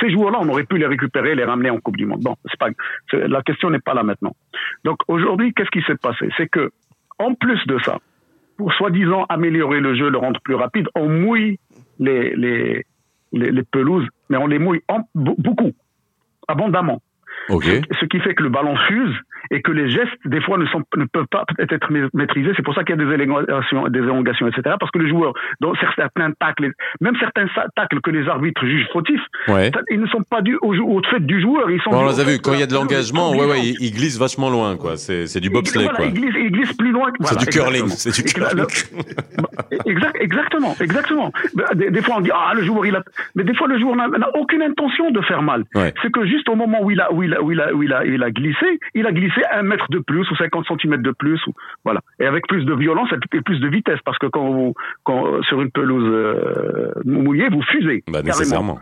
ces 0.00 0.10
joueurs-là, 0.10 0.38
on 0.42 0.48
aurait 0.48 0.64
pu 0.64 0.78
les 0.78 0.86
récupérer, 0.86 1.34
les 1.34 1.44
ramener 1.44 1.70
en 1.70 1.78
Coupe 1.78 1.96
du 1.96 2.06
Monde. 2.06 2.20
Bon, 2.20 2.36
c'est 2.50 2.58
pas, 2.58 2.68
la 3.12 3.42
question 3.42 3.70
n'est 3.70 3.78
pas 3.80 3.94
là 3.94 4.02
maintenant. 4.02 4.34
Donc 4.84 4.98
aujourd'hui, 5.08 5.54
qu'est-ce 5.54 5.70
qui 5.70 5.82
s'est 5.86 5.96
passé? 5.96 6.28
C'est 6.36 6.48
que, 6.48 6.70
en 7.18 7.34
plus 7.34 7.64
de 7.66 7.78
ça, 7.78 7.98
pour 8.56 8.72
soi-disant 8.74 9.24
améliorer 9.28 9.80
le 9.80 9.94
jeu, 9.94 10.08
le 10.10 10.18
rendre 10.18 10.40
plus 10.40 10.54
rapide, 10.54 10.86
on 10.94 11.08
mouille 11.08 11.58
les, 11.98 12.34
les, 12.36 12.84
les, 13.32 13.62
pelouses, 13.62 14.06
mais 14.28 14.36
on 14.36 14.46
les 14.46 14.58
mouille 14.58 14.82
beaucoup, 15.14 15.72
abondamment. 16.48 17.00
Ce 17.48 18.04
qui 18.06 18.20
fait 18.20 18.34
que 18.34 18.42
le 18.42 18.48
ballon 18.48 18.76
fuse 18.88 19.14
et 19.50 19.62
que 19.62 19.72
les 19.72 19.90
gestes, 19.90 20.16
des 20.24 20.40
fois, 20.40 20.58
ne, 20.58 20.66
sont, 20.66 20.82
ne 20.96 21.04
peuvent 21.04 21.26
pas 21.30 21.44
être 21.58 21.88
maîtrisés. 22.14 22.52
C'est 22.56 22.62
pour 22.62 22.74
ça 22.74 22.84
qu'il 22.84 22.96
y 22.96 23.00
a 23.00 23.04
des 23.04 23.12
élongations, 23.12 23.88
des 23.88 23.98
élongations, 23.98 24.46
etc. 24.48 24.76
Parce 24.78 24.90
que 24.90 24.98
les 24.98 25.08
joueurs, 25.08 25.32
dans 25.60 25.74
certains 25.96 26.30
tacles, 26.32 26.72
même 27.00 27.16
certains 27.18 27.46
tacles 27.74 28.00
que 28.00 28.10
les 28.10 28.28
arbitres 28.28 28.64
jugent 28.64 28.88
fautifs, 28.92 29.20
ils 29.90 30.00
ne 30.00 30.06
sont 30.06 30.22
pas 30.22 30.42
dus 30.42 30.58
au, 30.62 30.74
au, 30.74 31.02
fait 31.04 31.20
du 31.20 31.40
joueur. 31.40 31.70
Ils 31.70 31.80
sont 31.82 31.90
bon, 31.90 32.04
on 32.04 32.08
les 32.08 32.20
a 32.20 32.24
vu, 32.24 32.38
quand 32.38 32.54
il 32.54 32.60
y 32.60 32.62
a 32.62 32.66
de 32.66 32.74
l'engagement, 32.74 33.32
ouais, 33.32 33.46
ouais, 33.46 33.60
ils, 33.60 33.92
glissent 33.92 34.18
vachement 34.18 34.50
loin, 34.50 34.76
quoi. 34.76 34.96
C'est 34.96 35.40
du 35.40 35.50
bobsleigh, 35.50 35.88
quoi. 35.88 36.06
Ils 36.06 36.14
glissent, 36.14 36.36
ils 36.36 36.50
glissent 36.50 36.76
plus 36.76 36.92
loin. 36.92 37.10
c'est 37.22 37.38
du 37.38 37.46
curling, 37.46 37.88
c'est 37.88 38.24
du 38.24 38.32
curling. 38.32 38.66
Exact, 39.84 40.16
exactement, 40.20 40.74
exactement. 40.80 41.32
Bah, 41.54 41.64
des, 41.74 41.90
des, 41.90 42.02
fois, 42.02 42.16
on 42.18 42.20
dit, 42.20 42.30
ah, 42.32 42.52
le 42.54 42.62
joueur, 42.62 42.86
il 42.86 42.94
a, 42.94 43.02
mais 43.34 43.44
des 43.44 43.54
fois, 43.54 43.68
le 43.68 43.78
joueur 43.78 43.96
n'a 43.96 44.28
aucune 44.34 44.62
intention 44.62 45.10
de 45.10 45.20
faire 45.22 45.42
mal. 45.42 45.64
C'est 46.02 46.12
que 46.12 46.26
juste 46.26 46.48
au 46.48 46.54
moment 46.54 46.82
où 46.82 46.90
il 46.90 47.00
a, 47.00 47.12
où 47.12 47.22
il 47.22 47.34
a, 47.34 47.42
où 47.42 47.52
il 47.52 47.60
a, 47.60 47.74
où 47.74 47.82
il 47.82 47.92
a, 47.92 48.04
il 48.04 48.22
a 48.22 48.30
glissé, 48.30 48.78
il 48.94 49.06
a 49.06 49.12
glissé 49.12 49.35
c'est 49.36 49.46
un 49.52 49.62
mètre 49.62 49.86
de 49.90 49.98
plus 49.98 50.28
ou 50.30 50.36
50 50.36 50.66
cm 50.80 51.02
de 51.02 51.10
plus, 51.12 51.40
ou, 51.46 51.52
voilà. 51.84 52.00
Et 52.18 52.26
avec 52.26 52.46
plus 52.46 52.64
de 52.64 52.74
violence 52.74 53.08
et 53.12 53.40
plus 53.40 53.60
de 53.60 53.68
vitesse, 53.68 54.00
parce 54.04 54.18
que 54.18 54.26
quand 54.26 54.50
vous, 54.50 54.74
quand, 55.04 55.42
sur 55.42 55.60
une 55.60 55.70
pelouse 55.70 56.08
euh, 56.08 56.92
mouillée, 57.04 57.48
vous 57.48 57.62
fusez. 57.62 58.02
Bah, 58.10 58.22
nécessairement. 58.22 58.80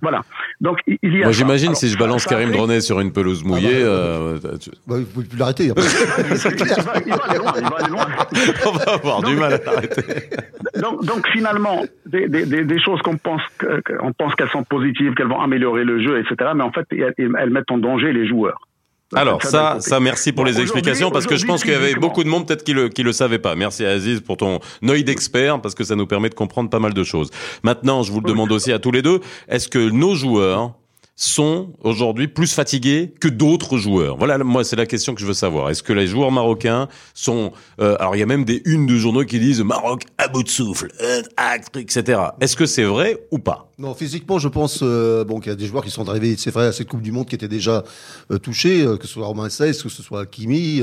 Voilà. 0.00 0.22
Donc 0.60 0.78
il 0.86 0.98
y 1.02 1.20
a. 1.22 1.24
Moi 1.24 1.32
j'imagine 1.32 1.74
si 1.74 1.88
je 1.88 1.98
balance 1.98 2.26
Karim 2.26 2.52
Dronet 2.52 2.80
sur 2.80 3.00
une 3.00 3.12
pelouse 3.12 3.42
mouillée. 3.42 3.82
Ah 3.82 3.86
bah, 3.86 3.88
euh, 3.88 4.38
bah, 4.86 4.96
vous 4.98 5.04
pouvez 5.06 5.26
plus 5.26 5.38
l'arrêter. 5.38 5.64
il, 5.66 5.72
va, 5.72 6.92
aller 6.92 7.38
loin. 7.38 7.52
Il 7.56 7.62
va 7.64 7.76
aller 7.78 7.90
loin. 7.90 8.06
On 8.66 8.70
va 8.70 8.92
avoir 8.92 9.22
du 9.22 9.34
mal 9.34 9.54
à 9.54 9.58
l'arrêter. 9.58 10.02
Donc, 10.80 11.04
donc, 11.04 11.26
finalement, 11.28 11.82
des, 12.06 12.28
des, 12.28 12.44
des 12.46 12.80
choses 12.80 13.00
qu'on 13.02 13.16
pense 13.16 13.42
qu'on 13.58 14.12
pense 14.12 14.34
qu'elles 14.36 14.50
sont 14.50 14.62
positives, 14.62 15.14
qu'elles 15.14 15.26
vont 15.26 15.40
améliorer 15.40 15.82
le 15.82 16.00
jeu, 16.00 16.20
etc. 16.20 16.52
Mais 16.54 16.62
en 16.62 16.70
fait, 16.70 16.86
elles 17.18 17.50
mettent 17.50 17.70
en 17.72 17.78
danger 17.78 18.12
les 18.12 18.28
joueurs. 18.28 18.67
Alors 19.14 19.42
ça, 19.42 19.78
ça, 19.80 20.00
merci 20.00 20.32
pour 20.32 20.44
les 20.44 20.60
explications 20.60 21.10
parce 21.10 21.26
que 21.26 21.36
je 21.36 21.46
pense 21.46 21.62
qu'il 21.62 21.72
y 21.72 21.76
avait 21.76 21.94
beaucoup 21.94 22.24
de 22.24 22.28
monde 22.28 22.46
peut-être 22.46 22.62
qui 22.62 22.74
le 22.74 22.88
qui 22.88 23.02
le 23.02 23.12
savait 23.12 23.38
pas. 23.38 23.54
Merci 23.54 23.84
Aziz 23.84 24.20
pour 24.20 24.36
ton 24.36 24.60
œil 24.86 25.02
d'expert 25.02 25.60
parce 25.62 25.74
que 25.74 25.84
ça 25.84 25.96
nous 25.96 26.06
permet 26.06 26.28
de 26.28 26.34
comprendre 26.34 26.68
pas 26.68 26.78
mal 26.78 26.92
de 26.92 27.04
choses. 27.04 27.30
Maintenant, 27.62 28.02
je 28.02 28.12
vous 28.12 28.20
le 28.20 28.28
demande 28.28 28.52
aussi 28.52 28.70
à 28.70 28.78
tous 28.78 28.90
les 28.90 29.00
deux, 29.00 29.20
est-ce 29.48 29.68
que 29.68 29.78
nos 29.78 30.14
joueurs 30.14 30.74
sont 31.18 31.72
aujourd'hui 31.82 32.28
plus 32.28 32.54
fatigués 32.54 33.12
que 33.20 33.26
d'autres 33.26 33.76
joueurs 33.76 34.16
Voilà, 34.16 34.38
moi 34.38 34.62
c'est 34.62 34.76
la 34.76 34.86
question 34.86 35.14
que 35.16 35.20
je 35.20 35.26
veux 35.26 35.34
savoir. 35.34 35.68
Est-ce 35.68 35.82
que 35.82 35.92
les 35.92 36.06
joueurs 36.06 36.30
marocains 36.30 36.86
sont 37.12 37.52
euh, 37.80 37.96
alors 37.98 38.14
il 38.14 38.20
y 38.20 38.22
a 38.22 38.26
même 38.26 38.44
des 38.44 38.62
unes 38.64 38.86
de 38.86 38.96
journaux 38.96 39.24
qui 39.24 39.40
disent 39.40 39.60
Maroc 39.62 40.04
à 40.16 40.28
bout 40.28 40.44
de 40.44 40.48
souffle, 40.48 40.92
un 41.00 41.22
acte, 41.36 41.76
etc. 41.76 42.20
Est-ce 42.40 42.54
que 42.54 42.66
c'est 42.66 42.84
vrai 42.84 43.18
ou 43.32 43.40
pas? 43.40 43.68
Non, 43.80 43.94
physiquement, 43.94 44.40
je 44.40 44.48
pense 44.48 44.80
euh, 44.82 45.24
bon 45.24 45.38
qu'il 45.38 45.50
y 45.50 45.52
a 45.52 45.56
des 45.56 45.66
joueurs 45.66 45.84
qui 45.84 45.90
sont 45.90 46.08
arrivés, 46.08 46.34
c'est 46.36 46.50
vrai, 46.50 46.66
à 46.66 46.72
cette 46.72 46.88
Coupe 46.88 47.00
du 47.00 47.12
Monde 47.12 47.26
qui 47.26 47.36
étaient 47.36 47.46
déjà 47.46 47.84
euh, 48.32 48.38
touchés, 48.38 48.82
euh, 48.82 48.96
que 48.96 49.06
ce 49.06 49.12
soit 49.12 49.26
Romain 49.26 49.48
Seyss, 49.48 49.84
que 49.84 49.88
ce 49.88 50.02
soit 50.02 50.26
Kimi. 50.26 50.82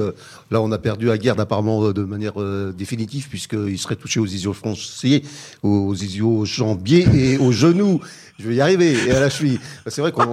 là, 0.49 0.61
on 0.61 0.71
a 0.71 0.77
perdu 0.77 1.11
à 1.11 1.17
guerre 1.17 1.37
apparemment 1.37 1.91
de 1.91 2.03
manière 2.03 2.35
définitive 2.73 3.27
puisqu'il 3.27 3.77
serait 3.77 3.97
touché 3.97 4.21
aux 4.21 4.25
ischio-fonciers, 4.25 5.23
aux 5.61 5.93
ischio-jambiers 5.93 7.07
et 7.13 7.37
aux 7.37 7.51
genoux 7.51 7.99
je 8.37 8.49
vais 8.49 8.55
y 8.55 8.61
arriver. 8.61 8.93
Et 9.07 9.11
à 9.11 9.19
la 9.19 9.29
cheville. 9.29 9.59
C'est 9.87 10.01
vrai 10.01 10.11
qu'on. 10.11 10.24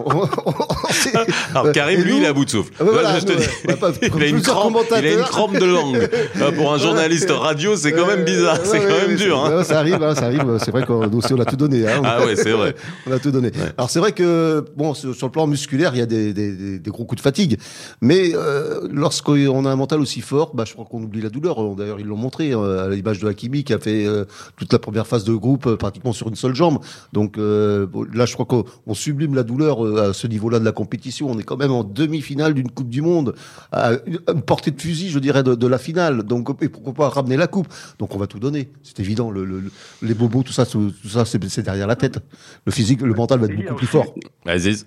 Alors 1.54 1.72
Karim, 1.72 2.00
lui, 2.02 2.18
il 2.18 2.26
a 2.26 2.32
bout 2.32 2.44
de 2.44 2.50
souffle. 2.50 2.72
je 2.78 3.24
te 3.24 3.32
dis, 3.32 3.46
il, 4.16 4.22
a 4.22 4.26
une 4.26 4.42
crampe, 4.42 4.76
il 4.90 5.06
a 5.06 5.12
une 5.12 5.20
crampe 5.20 5.58
de 5.58 5.64
langue. 5.64 6.08
pour 6.56 6.72
un 6.72 6.78
journaliste 6.82 7.30
radio, 7.30 7.76
c'est 7.76 7.92
quand 7.92 8.06
même 8.06 8.24
bizarre. 8.24 8.58
c'est 8.64 8.80
quand 8.80 9.06
même 9.06 9.16
dur. 9.16 9.44
Hein. 9.44 9.64
Ça 9.64 9.78
arrive, 9.78 10.02
hein, 10.02 10.14
ça 10.14 10.26
arrive. 10.26 10.58
C'est 10.64 10.70
vrai 10.70 10.84
qu'on 10.84 11.10
on 11.10 11.40
a 11.40 11.44
tout 11.44 11.56
donné. 11.56 11.88
Hein. 11.88 12.02
Ah 12.04 12.24
ouais, 12.24 12.36
c'est 12.36 12.52
vrai. 12.52 12.74
on 13.06 13.12
a 13.12 13.18
tout 13.18 13.30
donné. 13.30 13.50
Alors 13.76 13.90
c'est 13.90 14.00
vrai 14.00 14.12
que 14.12 14.64
bon, 14.76 14.94
sur, 14.94 15.10
le 15.10 15.30
plan 15.30 15.46
musculaire, 15.46 15.94
il 15.94 15.98
y 15.98 16.02
a 16.02 16.06
des, 16.06 16.32
des, 16.32 16.78
des, 16.78 16.90
gros 16.90 17.04
coups 17.04 17.20
de 17.20 17.22
fatigue. 17.22 17.58
Mais 18.00 18.32
euh, 18.34 18.88
lorsqu'on 18.90 19.64
a 19.64 19.70
un 19.70 19.76
mental 19.76 20.00
aussi 20.00 20.20
fort, 20.20 20.54
bah, 20.54 20.64
je 20.66 20.72
crois 20.72 20.84
qu'on 20.84 21.02
oublie 21.02 21.20
la 21.20 21.30
douleur. 21.30 21.74
D'ailleurs, 21.74 22.00
ils 22.00 22.06
l'ont 22.06 22.16
montré 22.16 22.52
euh, 22.52 22.86
à 22.86 22.88
l'image 22.88 23.18
de 23.18 23.28
Hakimi 23.28 23.64
qui 23.64 23.72
a 23.72 23.78
fait 23.78 24.06
euh, 24.06 24.24
toute 24.56 24.72
la 24.72 24.78
première 24.78 25.06
phase 25.06 25.24
de 25.24 25.34
groupe 25.34 25.66
euh, 25.66 25.76
pratiquement 25.76 26.12
sur 26.12 26.28
une 26.28 26.36
seule 26.36 26.54
jambe. 26.54 26.78
Donc 27.12 27.38
euh, 27.38 27.86
là, 28.12 28.26
je 28.26 28.34
crois 28.34 28.46
qu'on 28.46 28.94
sublime 28.94 29.34
la 29.34 29.42
douleur 29.42 29.81
euh, 29.84 30.10
à 30.10 30.12
ce 30.12 30.26
niveau-là 30.26 30.58
de 30.58 30.64
la 30.64 30.72
compétition. 30.72 31.30
On 31.30 31.38
est 31.38 31.42
quand 31.42 31.56
même 31.56 31.72
en 31.72 31.84
demi-finale 31.84 32.54
d'une 32.54 32.70
Coupe 32.70 32.88
du 32.88 33.02
Monde, 33.02 33.34
à 33.70 33.92
une 34.06 34.42
portée 34.42 34.70
de 34.70 34.80
fusil, 34.80 35.10
je 35.10 35.18
dirais, 35.18 35.42
de, 35.42 35.66
la 35.66 35.78
finale. 35.78 36.22
Donc, 36.22 36.48
et 36.62 36.68
pourquoi 36.68 36.92
pas 36.92 37.08
ramener 37.08 37.36
la 37.36 37.46
coupe? 37.46 37.68
Donc, 37.98 38.14
on 38.14 38.18
va 38.18 38.26
tout 38.26 38.38
donner. 38.38 38.70
C'est 38.82 39.00
évident. 39.00 39.30
Le, 39.30 39.70
les 40.02 40.14
bobos, 40.14 40.42
tout 40.42 40.52
ça, 40.52 40.66
tout 40.66 40.92
ça, 41.08 41.24
c'est 41.24 41.62
derrière 41.62 41.86
la 41.86 41.96
tête. 41.96 42.18
Le 42.66 42.72
physique, 42.72 43.00
le 43.00 43.14
mental 43.14 43.40
va 43.40 43.46
être 43.46 43.56
beaucoup 43.56 43.74
plus 43.74 43.86
fort. 43.86 44.14
Vas-y 44.44 44.84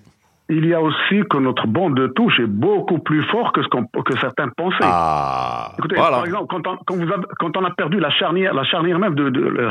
il 0.48 0.64
y 0.66 0.74
a 0.74 0.80
aussi 0.80 1.22
que 1.28 1.38
notre 1.38 1.66
bande 1.66 1.96
de 1.96 2.06
touche 2.06 2.38
est 2.38 2.46
beaucoup 2.46 2.98
plus 2.98 3.22
fort 3.24 3.52
que 3.52 3.62
ce 3.62 3.68
que 3.68 4.18
certains 4.18 4.48
pensaient. 4.56 4.76
Ah, 4.82 5.72
Écoutez, 5.78 5.96
par 5.96 6.24
exemple, 6.24 6.46
quand 6.48 6.66
on, 6.68 6.76
quand, 6.86 6.94
vous 6.94 7.12
quand 7.38 7.56
on 7.56 7.64
a 7.64 7.70
perdu 7.72 7.98
la 7.98 8.10
charnière, 8.10 8.54
la 8.54 8.62
charnière 8.62 8.98
même 8.98 9.16
de, 9.16 9.28
de 9.28 9.40
la 9.40 9.70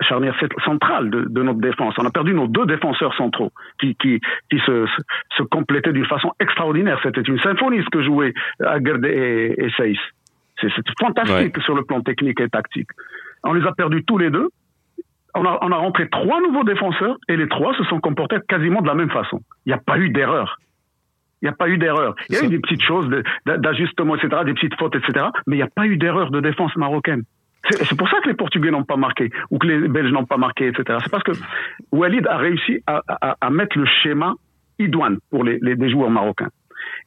charnière 0.00 0.34
centrale 0.64 1.10
de, 1.10 1.24
de, 1.28 1.42
notre 1.42 1.60
défense, 1.60 1.94
on 1.98 2.06
a 2.06 2.10
perdu 2.10 2.32
nos 2.32 2.46
deux 2.46 2.64
défenseurs 2.64 3.14
centraux 3.16 3.52
qui, 3.78 3.94
qui, 3.96 4.18
qui 4.50 4.58
se, 4.60 4.86
se 5.36 5.42
complétaient 5.42 5.92
d'une 5.92 6.06
façon 6.06 6.32
extraordinaire. 6.40 6.98
C'était 7.02 7.20
une 7.20 7.38
symphonie 7.40 7.82
ce 7.84 7.90
que 7.90 8.02
jouaient 8.02 8.32
Aguerd 8.64 9.04
et, 9.04 9.54
et 9.58 9.70
C'est 10.58 10.70
fantastique 10.98 11.60
sur 11.62 11.74
le 11.74 11.84
plan 11.84 12.00
technique 12.00 12.40
et 12.40 12.48
tactique. 12.48 12.88
On 13.42 13.52
les 13.52 13.66
a 13.66 13.72
perdus 13.72 14.04
tous 14.04 14.16
les 14.16 14.30
deux 14.30 14.48
on 15.34 15.44
a, 15.44 15.58
on 15.62 15.72
a 15.72 15.76
rentré 15.76 16.08
trois 16.08 16.40
nouveaux 16.40 16.64
défenseurs 16.64 17.16
et 17.28 17.36
les 17.36 17.48
trois 17.48 17.74
se 17.76 17.84
sont 17.84 18.00
comportés 18.00 18.36
quasiment 18.48 18.80
de 18.80 18.86
la 18.86 18.94
même 18.94 19.10
façon. 19.10 19.40
Il 19.66 19.70
n'y 19.70 19.74
a 19.74 19.78
pas 19.78 19.98
eu 19.98 20.10
d'erreur. 20.10 20.58
Il 21.42 21.46
n'y 21.46 21.50
a 21.50 21.56
pas 21.56 21.68
eu 21.68 21.76
d'erreur. 21.78 22.14
Il 22.28 22.36
y 22.36 22.38
a 22.38 22.44
eu 22.44 22.48
des 22.48 22.58
petites 22.58 22.82
choses 22.82 23.08
d'ajustement, 23.44 24.16
etc., 24.16 24.42
des 24.46 24.54
petites 24.54 24.78
fautes, 24.78 24.96
etc., 24.96 25.26
mais 25.46 25.56
il 25.56 25.58
n'y 25.58 25.62
a 25.62 25.68
pas 25.68 25.86
eu 25.86 25.96
d'erreur 25.96 26.30
de 26.30 26.40
défense 26.40 26.74
marocaine. 26.76 27.24
C'est 27.70 27.96
pour 27.96 28.08
ça 28.08 28.20
que 28.20 28.28
les 28.28 28.34
Portugais 28.34 28.70
n'ont 28.70 28.84
pas 28.84 28.96
marqué 28.96 29.30
ou 29.50 29.58
que 29.58 29.66
les 29.66 29.88
Belges 29.88 30.12
n'ont 30.12 30.26
pas 30.26 30.36
marqué, 30.36 30.68
etc. 30.68 30.98
C'est 31.02 31.10
parce 31.10 31.22
que 31.22 31.32
Walid 31.92 32.26
a 32.26 32.36
réussi 32.36 32.82
à, 32.86 33.02
à, 33.08 33.36
à 33.40 33.50
mettre 33.50 33.78
le 33.78 33.86
schéma 34.02 34.34
idoine 34.78 35.18
pour 35.30 35.44
les, 35.44 35.58
les, 35.62 35.74
les 35.74 35.90
joueurs 35.90 36.10
marocains. 36.10 36.50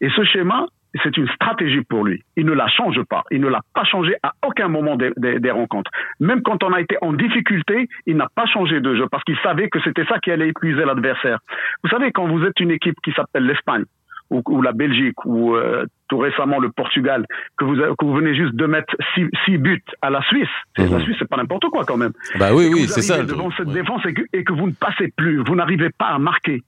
Et 0.02 0.10
ce 0.10 0.24
schéma, 0.24 0.66
c'est 1.04 1.18
une 1.18 1.28
stratégie 1.30 1.82
pour 1.82 2.06
lui. 2.06 2.24
Il 2.36 2.46
ne 2.46 2.54
la 2.54 2.68
change 2.68 3.02
pas. 3.04 3.24
Il 3.32 3.42
ne 3.42 3.48
l'a 3.48 3.62
pas 3.74 3.84
changé 3.84 4.16
à 4.24 4.34
aucun 4.46 4.68
moment 4.68 4.96
des, 4.96 5.12
des, 5.18 5.52
rencontres. 5.52 5.92
Même 6.20 6.42
quand 6.42 6.64
on 6.64 6.74
a 6.74 6.82
été 6.82 6.98
en 7.02 7.14
difficulté, 7.14 7.88
il 8.06 8.18
n'a 8.18 8.28
pas 8.34 8.46
changé 8.46 8.80
de 8.80 8.96
jeu 8.96 9.08
parce 9.10 9.24
qu'il 9.24 9.38
savait 9.40 9.70
que 9.70 9.80
c'était 9.82 10.06
ça 10.06 10.20
qui 10.20 10.32
allait 10.32 10.50
épuiser 10.50 10.86
l'adversaire. 10.86 11.40
Vous 11.84 11.90
savez, 11.90 12.12
quand 12.12 12.28
vous 12.28 12.44
êtes 12.46 12.60
une 12.60 12.72
équipe 12.72 12.96
qui 13.04 13.12
s'appelle 13.12 13.46
l'Espagne, 13.46 13.84
ou, 14.30 14.42
ou, 14.50 14.62
la 14.62 14.74
Belgique, 14.74 15.24
ou 15.26 15.56
euh, 15.56 15.86
tout 16.10 16.18
récemment 16.18 16.60
le 16.60 16.70
Portugal, 16.70 17.26
que 17.58 17.64
vous, 17.64 17.76
que 17.76 18.06
vous 18.06 18.14
venez 18.14 18.36
juste 18.36 18.56
de 18.56 18.66
mettre 18.66 18.94
six, 19.16 19.26
six 19.46 19.58
buts 19.58 19.82
à 20.02 20.10
la 20.10 20.22
Suisse, 20.24 20.50
mmh. 20.78 20.92
la 20.92 21.00
Suisse 21.00 21.16
c'est 21.20 21.30
pas 21.30 21.38
n'importe 21.38 21.66
quoi 21.70 21.86
quand 21.86 21.96
même. 21.96 22.12
Bah 22.38 22.50
oui, 22.54 22.70
oui, 22.72 22.88
c'est 22.88 23.02
ça. 23.02 23.24
Devant 23.24 23.52
cette 23.52 23.70
défense 23.70 24.06
et 24.06 24.14
que, 24.14 24.24
et 24.34 24.44
que 24.44 24.52
vous 24.52 24.68
ne 24.68 24.74
passez 24.74 25.14
plus, 25.16 25.38
vous 25.44 25.56
n'arrivez 25.56 25.90
pas 25.98 26.08
à 26.08 26.20
marquer. 26.20 26.62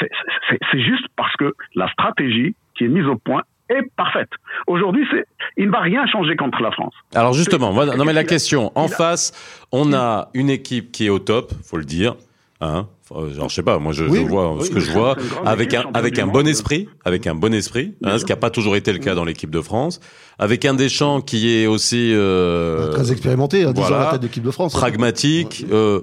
C'est 0.00 0.80
juste 0.80 1.06
parce 1.16 1.36
que 1.36 1.52
la 1.74 1.88
stratégie 1.90 2.56
qui 2.76 2.84
est 2.84 2.88
mise 2.88 3.06
au 3.06 3.16
point 3.16 3.42
est 3.68 3.82
parfaite. 3.96 4.28
Aujourd'hui, 4.66 5.06
c'est, 5.10 5.24
il 5.56 5.66
ne 5.66 5.72
va 5.72 5.80
rien 5.80 6.06
changer 6.06 6.36
contre 6.36 6.60
la 6.60 6.70
France. 6.70 6.94
Alors 7.14 7.32
justement, 7.32 7.72
non 7.72 8.04
mais 8.04 8.12
la 8.12 8.24
question, 8.24 8.72
en 8.74 8.88
face, 8.88 9.32
on 9.72 9.92
a 9.92 10.28
une 10.34 10.50
équipe 10.50 10.92
qui 10.92 11.06
est 11.06 11.10
au 11.10 11.18
top, 11.18 11.52
faut 11.64 11.78
le 11.78 11.84
dire. 11.84 12.16
Hein, 12.60 12.86
genre, 13.10 13.48
je 13.48 13.54
sais 13.54 13.64
pas, 13.64 13.80
moi 13.80 13.92
je, 13.92 14.04
vois 14.04 14.56
ce 14.64 14.70
que 14.70 14.78
je 14.78 14.92
vois 14.92 15.16
avec 15.44 15.74
un 15.74 15.84
avec 15.94 16.20
un 16.20 16.28
bon 16.28 16.46
esprit, 16.46 16.88
avec 17.04 17.26
un 17.26 17.34
bon 17.34 17.52
esprit, 17.52 17.94
hein, 18.04 18.18
ce 18.18 18.24
qui 18.24 18.30
n'a 18.30 18.36
pas 18.36 18.50
toujours 18.50 18.76
été 18.76 18.92
le 18.92 19.00
cas 19.00 19.16
dans 19.16 19.24
l'équipe 19.24 19.50
de 19.50 19.60
France, 19.60 19.98
avec 20.38 20.64
un 20.64 20.74
Deschamps 20.74 21.22
qui 21.22 21.50
est 21.50 21.66
aussi 21.66 22.12
euh, 22.14 22.92
très 22.92 23.10
expérimenté, 23.10 23.64
hein, 23.64 23.72
voilà, 23.74 23.98
la 23.98 24.10
tête 24.12 24.20
d'équipe 24.20 24.44
de 24.44 24.52
France, 24.52 24.76
hein. 24.76 24.78
pragmatique. 24.78 25.66
Euh, 25.72 26.02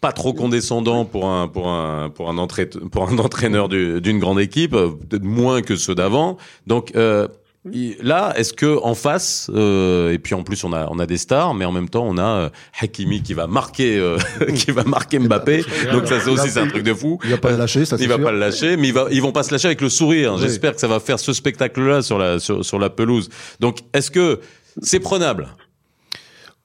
pas 0.00 0.12
trop 0.12 0.32
condescendant 0.32 1.04
pour 1.04 1.26
un 1.26 1.48
pour 1.48 1.68
un 1.68 2.10
pour 2.10 2.30
un 2.30 2.46
pour 2.90 3.08
un 3.08 3.18
entraîneur 3.18 3.68
d'une 3.68 4.18
grande 4.18 4.40
équipe, 4.40 4.72
peut-être 4.72 5.24
moins 5.24 5.62
que 5.62 5.76
ceux 5.76 5.94
d'avant. 5.94 6.36
Donc 6.66 6.92
euh, 6.94 7.26
là, 8.00 8.32
est-ce 8.36 8.52
que 8.52 8.78
en 8.82 8.94
face, 8.94 9.50
euh, 9.54 10.12
et 10.12 10.18
puis 10.18 10.34
en 10.34 10.42
plus 10.42 10.62
on 10.64 10.72
a 10.72 10.88
on 10.90 10.98
a 10.98 11.06
des 11.06 11.18
stars, 11.18 11.54
mais 11.54 11.64
en 11.64 11.72
même 11.72 11.88
temps 11.88 12.04
on 12.06 12.16
a 12.18 12.22
euh, 12.22 12.48
Hakimi 12.80 13.22
qui 13.22 13.34
va 13.34 13.46
marquer 13.46 13.98
euh, 13.98 14.18
qui 14.54 14.70
va 14.70 14.84
marquer 14.84 15.18
Mbappé. 15.18 15.64
Donc 15.92 16.06
ça 16.06 16.20
c'est 16.20 16.30
aussi 16.30 16.50
c'est 16.50 16.60
un 16.60 16.68
truc 16.68 16.84
de 16.84 16.94
fou. 16.94 17.18
Il 17.24 17.30
va 17.30 17.38
pas 17.38 17.50
le 17.50 17.56
lâcher, 17.56 17.84
ça. 17.84 17.96
Il 17.98 18.08
va 18.08 18.18
pas 18.18 18.32
le 18.32 18.38
lâcher, 18.38 18.76
mais 18.76 18.88
il 18.88 18.94
va, 18.94 19.06
ils 19.10 19.22
vont 19.22 19.32
pas 19.32 19.42
se 19.42 19.52
lâcher 19.52 19.66
avec 19.66 19.80
le 19.80 19.88
sourire. 19.88 20.38
J'espère 20.38 20.74
que 20.74 20.80
ça 20.80 20.88
va 20.88 21.00
faire 21.00 21.18
ce 21.18 21.32
spectacle-là 21.32 22.02
sur 22.02 22.18
la 22.18 22.38
sur, 22.38 22.64
sur 22.64 22.78
la 22.78 22.90
pelouse. 22.90 23.28
Donc 23.60 23.78
est-ce 23.92 24.10
que 24.10 24.40
c'est 24.82 25.00
prenable? 25.00 25.48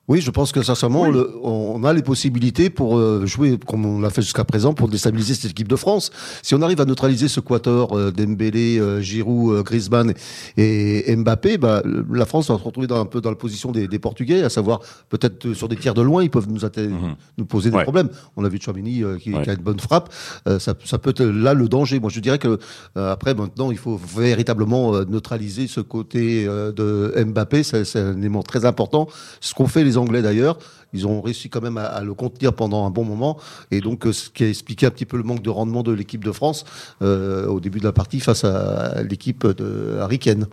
Oui, 0.10 0.20
je 0.20 0.32
pense 0.32 0.51
que 0.51 0.62
sincèrement, 0.62 1.04
on 1.43 1.82
a 1.86 1.93
les 1.93 2.01
possibilités 2.01 2.70
pour 2.70 2.97
euh, 2.97 3.26
jouer 3.26 3.58
comme 3.58 3.86
on 3.86 4.01
l'a 4.01 4.10
fait 4.10 4.22
jusqu'à 4.22 4.43
présent 4.43 4.74
pour 4.74 4.89
déstabiliser 4.89 5.34
cette 5.34 5.51
équipe 5.51 5.70
de 5.70 5.78
France. 5.78 6.12
Si 6.41 6.54
on 6.54 6.62
arrive 6.62 6.82
à 6.82 6.86
neutraliser 6.86 7.30
ce 7.30 7.39
quator 7.39 7.97
euh, 7.97 8.12
Dembélé, 8.12 8.80
euh, 8.80 8.99
Giroud, 8.99 9.56
euh, 9.56 9.64
Griezmann 9.64 10.14
et, 10.58 11.16
Mbappé, 11.16 11.58
bah, 11.58 11.82
la 12.12 12.26
France 12.26 12.49
va 12.49 12.58
se 12.58 12.64
retrouver 12.64 12.86
dans, 12.86 12.99
un 12.99 13.06
peu 13.06 13.22
dans 13.22 13.30
la 13.30 13.38
position 13.38 13.72
des, 13.72 13.88
des 13.88 13.97
Portugais, 13.97 14.43
à 14.43 14.49
savoir 14.49 14.82
peut-être 15.08 15.54
sur 15.54 15.70
des 15.70 15.78
tirs 15.78 15.93
de 15.93 16.01
loin, 16.01 16.22
ils 16.22 16.30
peuvent 16.30 16.49
nous, 16.49 16.60
mhm. 16.60 17.16
nous 17.38 17.45
poser 17.45 17.72
des 17.72 17.82
problèmes. 17.82 18.10
On 18.36 18.43
a 18.43 18.49
vu 18.49 18.60
Chouamini 18.62 19.04
qui, 19.22 19.32
qui, 19.32 19.49
a 19.49 19.54
une 19.54 19.62
bonne 19.62 19.80
frappe. 19.80 20.14
ça, 20.45 20.74
ça, 20.84 20.97
peut 20.97 21.12
être 21.12 21.24
là 21.24 21.54
le 21.54 21.70
danger. 21.70 22.01
Moi, 22.01 22.10
je 22.10 22.20
dirais 22.20 22.39
que 22.39 22.60
après 22.95 23.36
maintenant, 23.36 23.72
il 23.72 23.78
faut 23.78 23.97
véritablement 24.18 24.91
neutraliser 25.06 25.68
ce 25.68 25.80
côté 25.80 26.45
de 26.45 27.14
Mbappé. 27.26 27.64
C'est 27.64 27.95
un 27.95 28.18
élément 28.18 28.43
très 28.43 28.66
important. 28.66 29.08
Ce 29.39 29.54
qu'on 29.54 29.68
fait 29.68 29.84
les 29.84 29.92
Anglais 29.97 30.21
d'ailleurs. 30.21 30.57
Ils 30.93 31.07
ont 31.07 31.21
réussi 31.21 31.49
quand 31.49 31.61
même 31.61 31.77
à, 31.77 32.01
le 32.01 32.13
contenir 32.13 32.53
pendant 32.53 32.85
un 32.85 32.89
bon 32.89 33.03
moment. 33.03 33.39
Et 33.71 33.81
donc, 33.81 34.05
euh, 34.05 34.13
ce 34.13 34.29
qui 34.29 34.43
a 34.43 34.49
expliqué 34.49 34.85
un 34.85 34.91
petit 34.91 35.05
peu 35.05 35.17
le 35.17 35.23
manque 35.23 35.41
de 35.41 35.49
rendement 35.49 35.83
de 35.83 35.91
l'équipe 35.91 36.23
de 36.23 36.31
France 36.31 36.65
euh, 37.01 37.47
au 37.47 37.59
début 37.59 37.79
de 37.79 37.85
la 37.85 37.93
partie 37.93 38.19
face 38.19 38.43
à, 38.43 39.01
l'équipe 39.03 39.45
de 39.47 39.97
Harry 39.99 40.19
Kane. 40.19 40.47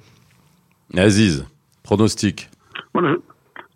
Aziz, 0.97 1.45
pronostic. 1.83 2.49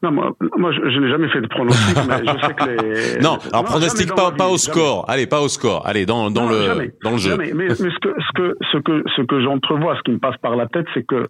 Non, 0.05 0.11
moi, 0.11 0.36
moi 0.59 0.70
je, 0.70 0.90
je 0.90 0.98
n'ai 1.00 1.09
jamais 1.09 1.28
fait 1.30 1.40
de 1.40 1.46
pronostic, 1.46 1.96
mais 2.07 2.18
je 2.26 2.46
sais 2.46 2.52
que 2.52 2.64
les. 2.68 3.20
Non, 3.22 3.38
alors 3.50 3.64
pronostic 3.64 4.14
pas, 4.14 4.32
pas 4.32 4.48
au 4.48 4.59
score. 4.59 5.07
Allez, 5.09 5.26
pas 5.26 5.40
au 5.40 5.48
score. 5.48 5.86
Allez, 5.86 6.05
dans, 6.05 6.30
dans 6.30 6.46
le 6.46 6.92
dans 7.02 7.12
le 7.12 7.16
jeu. 7.16 7.30
Jamais. 7.30 7.52
Mais, 7.55 7.68
mais, 7.68 7.74
ce 7.74 7.82
que 7.84 8.14
ce 8.18 8.32
que 8.34 8.57
ce 8.70 8.78
que 8.78 9.02
ce 9.16 9.22
que 9.22 9.40
j'entrevois, 9.42 9.96
ce 9.96 10.02
qui 10.02 10.11
me 10.11 10.18
passe 10.18 10.36
par 10.42 10.57
la 10.57 10.66
tête, 10.66 10.84
c'est 10.92 11.07
que 11.07 11.26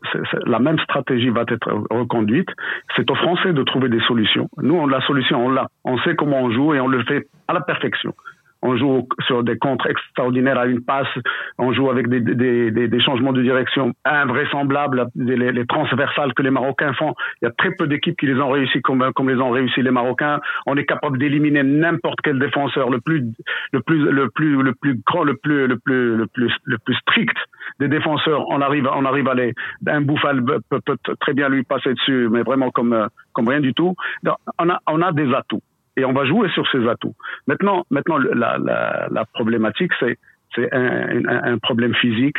la 0.47 0.59
même 0.59 0.79
stratégie 0.81 1.29
va 1.29 1.43
être 1.47 1.70
reconduite. 1.89 2.49
C'est 2.97 3.09
aux 3.09 3.14
Français 3.14 3.53
de 3.53 3.62
trouver 3.62 3.89
des 3.89 4.01
solutions. 4.09 4.49
Nous, 4.61 4.75
on 4.75 4.89
la 4.89 5.01
solution, 5.07 5.47
on 5.47 5.51
l'a. 5.51 5.68
On 5.85 5.97
sait 5.99 6.16
comment 6.16 6.43
on 6.43 6.51
joue 6.51 6.75
et 6.75 6.81
on 6.81 6.89
le 6.89 7.05
fait 7.05 7.29
à 7.47 7.53
la 7.53 7.61
perfection 7.61 8.12
on 8.65 8.77
joue 8.79 9.07
sur 9.27 9.45
des 9.45 9.59
contres 9.59 9.87
extraordinaires 9.87 10.59
à 10.59 10.67
une 10.67 10.83
passe, 10.83 11.07
on 11.59 11.73
joue 11.75 11.91
avec 11.91 12.09
des, 12.09 12.21
des, 12.21 12.71
des, 12.71 12.89
des 12.89 13.01
changements 13.01 13.35
de 13.35 13.43
direction 13.43 13.93
invraisemblables, 14.07 15.07
les, 15.15 15.53
les, 15.53 15.67
transversales 15.67 16.33
que 16.33 16.43
les 16.43 16.51
Marocains 16.51 16.95
font. 16.95 17.15
Il 17.43 17.45
y 17.45 17.49
a 17.49 17.51
très 17.51 17.73
peu 17.73 17.87
d'équipes 17.87 18.19
qui 18.19 18.27
les 18.27 18.41
ont 18.41 18.51
réussi 18.51 18.81
comme, 18.81 19.12
comme 19.15 19.29
les 19.29 19.37
ont 19.37 19.51
réussi 19.51 19.83
les 19.83 19.91
Marocains. 19.91 20.41
On 20.65 20.77
est 20.79 20.87
capable 20.87 21.19
d'éliminer 21.19 21.62
n'importe 21.62 22.21
quel 22.25 22.39
défenseur, 22.39 22.89
le 22.89 23.01
plus, 23.01 23.23
le 23.73 23.81
plus, 23.81 24.11
le 24.11 24.31
plus, 24.31 24.62
le 24.62 24.73
plus 24.73 24.99
grand, 25.07 25.25
le 25.25 25.37
plus, 25.37 25.67
le 25.67 25.79
plus, 25.79 26.17
le 26.17 26.27
plus, 26.27 26.51
le 26.65 26.79
plus 26.79 26.95
strict 26.97 27.37
des 27.81 27.89
défenseurs. 27.89 28.49
On 28.49 28.62
arrive, 28.62 28.89
on 28.91 29.05
arrive 29.05 29.29
à 29.29 29.35
les, 29.35 29.53
un 29.87 30.01
bouffal 30.01 30.43
peut, 30.43 30.81
peut 30.81 30.97
très 31.21 31.35
bien 31.35 31.51
lui 31.51 31.65
passer 31.65 31.93
dessus, 31.93 32.29
mais 32.31 32.43
vraiment 32.43 32.71
comme, 32.71 33.09
comme 33.35 33.49
rien 33.49 33.61
du 33.61 33.75
tout. 33.75 33.95
On 34.59 34.71
a, 34.71 34.81
on 34.87 35.03
a 35.03 35.12
des 35.12 35.35
atouts 35.35 35.61
et 35.97 36.05
on 36.05 36.13
va 36.13 36.25
jouer 36.25 36.49
sur 36.51 36.67
ces 36.71 36.87
atouts. 36.89 37.15
Maintenant, 37.47 37.85
maintenant 37.91 38.19
la, 38.19 38.59
la, 38.59 39.09
la 39.11 39.25
problématique, 39.27 39.93
c'est 40.01 40.19
c'est 40.55 40.73
un, 40.73 41.27
un, 41.29 41.53
un, 41.55 41.59
problème 41.59 41.95
physique. 41.95 42.37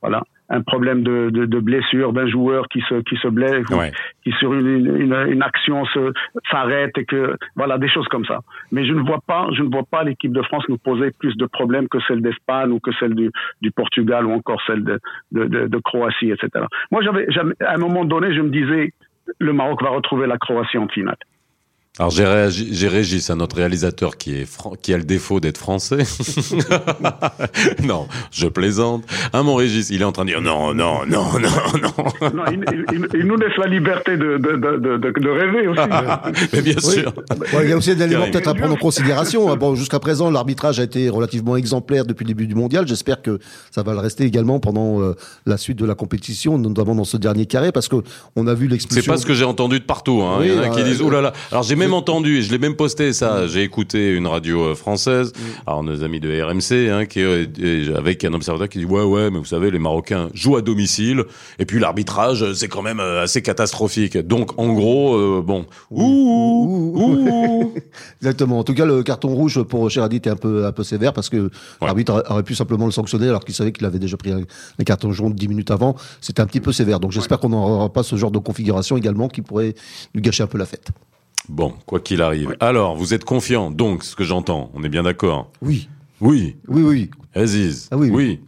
Voilà. 0.00 0.22
un 0.50 0.60
problème 0.60 1.02
de, 1.02 1.30
de, 1.30 1.46
de 1.46 1.58
blessure 1.58 2.12
d'un 2.12 2.26
joueur 2.26 2.68
qui 2.68 2.82
se 2.82 2.96
qui 3.08 3.16
se 3.16 3.28
blesse, 3.28 3.66
ou 3.70 3.78
Ouais. 3.78 3.90
qui 4.22 4.32
sur 4.32 4.52
une, 4.52 4.68
une, 5.04 5.14
une 5.34 5.42
action 5.42 5.86
se 5.86 6.12
s'arrête 6.50 6.96
et 6.98 7.06
que 7.06 7.36
voilà 7.56 7.78
des 7.78 7.88
choses 7.88 8.06
comme 8.08 8.26
ça. 8.26 8.40
Mais 8.70 8.84
je 8.86 8.92
ne 8.92 9.00
vois 9.00 9.20
pas, 9.26 9.46
je 9.56 9.62
ne 9.62 9.70
vois 9.70 9.84
pas 9.90 10.04
l'équipe 10.04 10.32
de 10.32 10.42
France 10.42 10.64
nous 10.68 10.76
poser 10.76 11.10
plus 11.18 11.34
de 11.38 11.46
problèmes 11.46 11.88
que 11.88 11.98
celle 12.06 12.20
d'Espagne 12.20 12.70
ou 12.72 12.80
que 12.80 12.92
celle 13.00 13.14
du, 13.14 13.30
du 13.62 13.70
Portugal 13.70 14.26
ou 14.26 14.32
encore 14.32 14.60
celle 14.66 14.84
de, 14.84 15.00
de, 15.32 15.44
de, 15.44 15.66
de 15.68 15.78
Croatie, 15.78 16.30
etc. 16.30 16.66
Moi, 16.90 17.00
j'avais- 17.02 17.26
à 17.64 17.74
un 17.74 17.78
moment 17.78 18.04
donné, 18.04 18.34
je 18.34 18.42
me 18.42 18.50
disais, 18.50 18.92
le 19.38 19.52
Maroc 19.54 19.82
va 19.82 19.88
retrouver 19.88 20.26
la 20.26 20.36
Croatie 20.36 20.76
en 20.76 20.88
finale. 20.88 21.16
Alors 21.96 22.10
j'ai 22.10 22.24
réagi, 22.26 22.88
Régis, 22.88 23.30
à 23.30 23.36
notre 23.36 23.54
réalisateur 23.54 24.16
qui 24.16 24.34
est 24.34 24.48
qui 24.82 24.92
a 24.92 24.96
le 24.98 25.04
défaut 25.04 25.38
d'être 25.38 25.58
français. 25.58 25.98
non, 27.84 28.08
je 28.32 28.48
plaisante. 28.48 29.04
Hein, 29.32 29.44
mon 29.44 29.54
Régis, 29.54 29.90
il 29.90 30.02
est 30.02 30.04
en 30.04 30.10
train 30.10 30.24
de 30.24 30.30
dire 30.30 30.40
non, 30.40 30.74
non, 30.74 31.06
non, 31.06 31.24
non, 31.38 31.50
non. 31.80 32.30
Non, 32.34 32.42
il, 32.50 32.64
il- 32.72 32.84
il- 32.94 33.08
il 33.20 33.26
nous 33.26 33.36
laisse 33.36 33.56
la 33.58 33.68
liberté 33.68 34.16
de, 34.16 34.38
de, 34.38 34.56
de, 34.56 34.76
de, 34.78 34.96
de- 34.96 35.20
de 35.20 35.30
rêver 35.30 35.68
aussi. 35.68 36.48
Mais 36.52 36.62
bien 36.62 36.74
Oui. 36.82 36.92
sûr. 36.94 37.12
Il 37.62 37.68
y 37.68 37.72
a 37.72 37.76
aussi 37.76 37.92
un 37.92 38.00
élément 38.00 38.18
Karim. 38.22 38.32
peut-être 38.32 38.48
à 38.48 38.54
prendre 38.54 38.74
en 38.74 38.76
considération. 38.76 39.52
hein. 39.52 39.56
Bon, 39.56 39.76
jusqu'à 39.76 40.00
présent, 40.00 40.32
l'arbitrage 40.32 40.80
a 40.80 40.82
été 40.82 41.08
relativement 41.08 41.54
exemplaire 41.56 42.04
depuis 42.06 42.24
le 42.24 42.28
début 42.28 42.48
du 42.48 42.56
mondial. 42.56 42.88
J'espère 42.88 43.22
que 43.22 43.38
ça 43.70 43.84
va 43.84 43.92
le 43.92 44.00
rester 44.00 44.24
également 44.24 44.58
pendant 44.58 45.00
euh, 45.00 45.14
la 45.46 45.56
suite 45.58 45.78
de 45.78 45.86
la 45.86 45.94
compétition, 45.94 46.58
notamment 46.58 46.96
dans 46.96 47.04
ce 47.04 47.16
dernier 47.18 47.46
carré, 47.46 47.70
parce 47.70 47.86
que 47.86 47.96
on 48.34 48.48
a 48.48 48.54
vu 48.54 48.66
l'expulsion. 48.66 49.00
C'est 49.02 49.10
pas 49.16 49.16
ce 49.22 49.26
que 49.26 49.34
j'ai 49.34 49.44
entendu 49.44 49.78
de 49.78 49.84
partout. 49.84 50.22
Hein. 50.22 50.38
Oui, 50.40 50.48
Il 50.48 50.54
y 50.54 50.58
en 50.58 50.62
a 50.62 50.68
qui 50.70 50.82
bah, 50.82 50.88
disent 50.88 51.00
euh, 51.00 51.04
oh 51.06 51.10
là 51.10 51.20
là. 51.20 51.32
Alors 51.52 51.62
j'ai 51.62 51.76
même 51.84 51.94
entendu 51.94 52.38
et 52.38 52.42
je 52.42 52.50
l'ai 52.52 52.58
même 52.58 52.76
posté 52.76 53.12
ça. 53.12 53.46
J'ai 53.46 53.62
écouté 53.62 54.12
une 54.14 54.26
radio 54.26 54.62
euh, 54.62 54.74
française. 54.74 55.32
Mm. 55.34 55.40
Alors 55.66 55.82
nos 55.82 56.02
amis 56.02 56.20
de 56.20 56.42
RMC, 56.42 56.90
hein, 56.90 57.06
qui 57.06 57.20
euh, 57.22 57.46
avec 57.96 58.24
un 58.24 58.32
observateur 58.34 58.68
qui 58.68 58.78
dit 58.78 58.84
ouais 58.84 59.02
ouais, 59.02 59.30
mais 59.30 59.38
vous 59.38 59.44
savez 59.44 59.70
les 59.70 59.78
Marocains 59.78 60.28
jouent 60.34 60.56
à 60.56 60.62
domicile 60.62 61.24
et 61.58 61.64
puis 61.66 61.78
l'arbitrage 61.78 62.42
euh, 62.42 62.54
c'est 62.54 62.68
quand 62.68 62.82
même 62.82 63.00
assez 63.00 63.42
catastrophique. 63.42 64.16
Donc 64.18 64.58
en 64.58 64.72
gros 64.72 65.14
euh, 65.14 65.42
bon. 65.44 65.66
Ouh, 65.90 66.92
ouh. 66.94 67.74
Exactement. 68.20 68.58
En 68.58 68.64
tout 68.64 68.74
cas, 68.74 68.84
le 68.84 69.02
carton 69.02 69.28
rouge 69.28 69.62
pour 69.62 69.90
Cheradi 69.90 70.16
était 70.16 70.30
un 70.30 70.36
peu, 70.36 70.66
un 70.66 70.72
peu 70.72 70.84
sévère 70.84 71.12
parce 71.12 71.28
que 71.28 71.50
l'arbitre 71.82 72.24
aurait- 72.28 72.42
pu 72.44 72.54
simplement 72.54 72.84
le 72.84 72.92
sanctionner 72.92 73.28
alors 73.28 73.44
qu'il 73.44 73.54
savait 73.54 73.72
qu'il 73.72 73.86
avait 73.86 73.98
déjà 73.98 74.16
pris 74.16 74.30
un, 74.32 74.40
un 74.40 74.84
carton 74.84 75.12
jaune 75.12 75.32
dix 75.32 75.48
minutes 75.48 75.70
avant. 75.70 75.96
C'était 76.20 76.42
un 76.42 76.46
petit 76.46 76.60
peu 76.60 76.72
sévère. 76.72 77.00
Donc 77.00 77.12
j'espère 77.12 77.38
qu'on 77.38 77.48
n'aura 77.48 77.92
pas 77.92 78.02
ce 78.02 78.16
genre 78.16 78.30
de 78.30 78.38
configuration 78.38 78.96
également 78.96 79.28
qui 79.28 79.40
pourrait 79.42 79.74
nous 80.14 80.20
gâcher 80.20 80.42
un 80.42 80.46
peu 80.46 80.58
la 80.58 80.66
fête. 80.66 80.88
Bon, 81.48 81.74
quoi 81.86 82.00
qu'il 82.00 82.22
arrive. 82.22 82.56
Alors, 82.60 82.96
vous 82.96 83.12
êtes 83.14 83.24
confiant, 83.24 83.70
donc, 83.70 84.02
ce 84.02 84.16
que 84.16 84.24
j'entends, 84.24 84.70
on 84.74 84.82
est 84.82 84.88
bien 84.88 85.02
d'accord. 85.02 85.50
Oui, 85.62 85.88
Oui, 86.20 86.56
oui, 86.68 86.82
oui. 86.82 87.10
Aziz. 87.34 87.88
Ah 87.92 87.96
oui, 87.98 88.10
oui. 88.12 88.40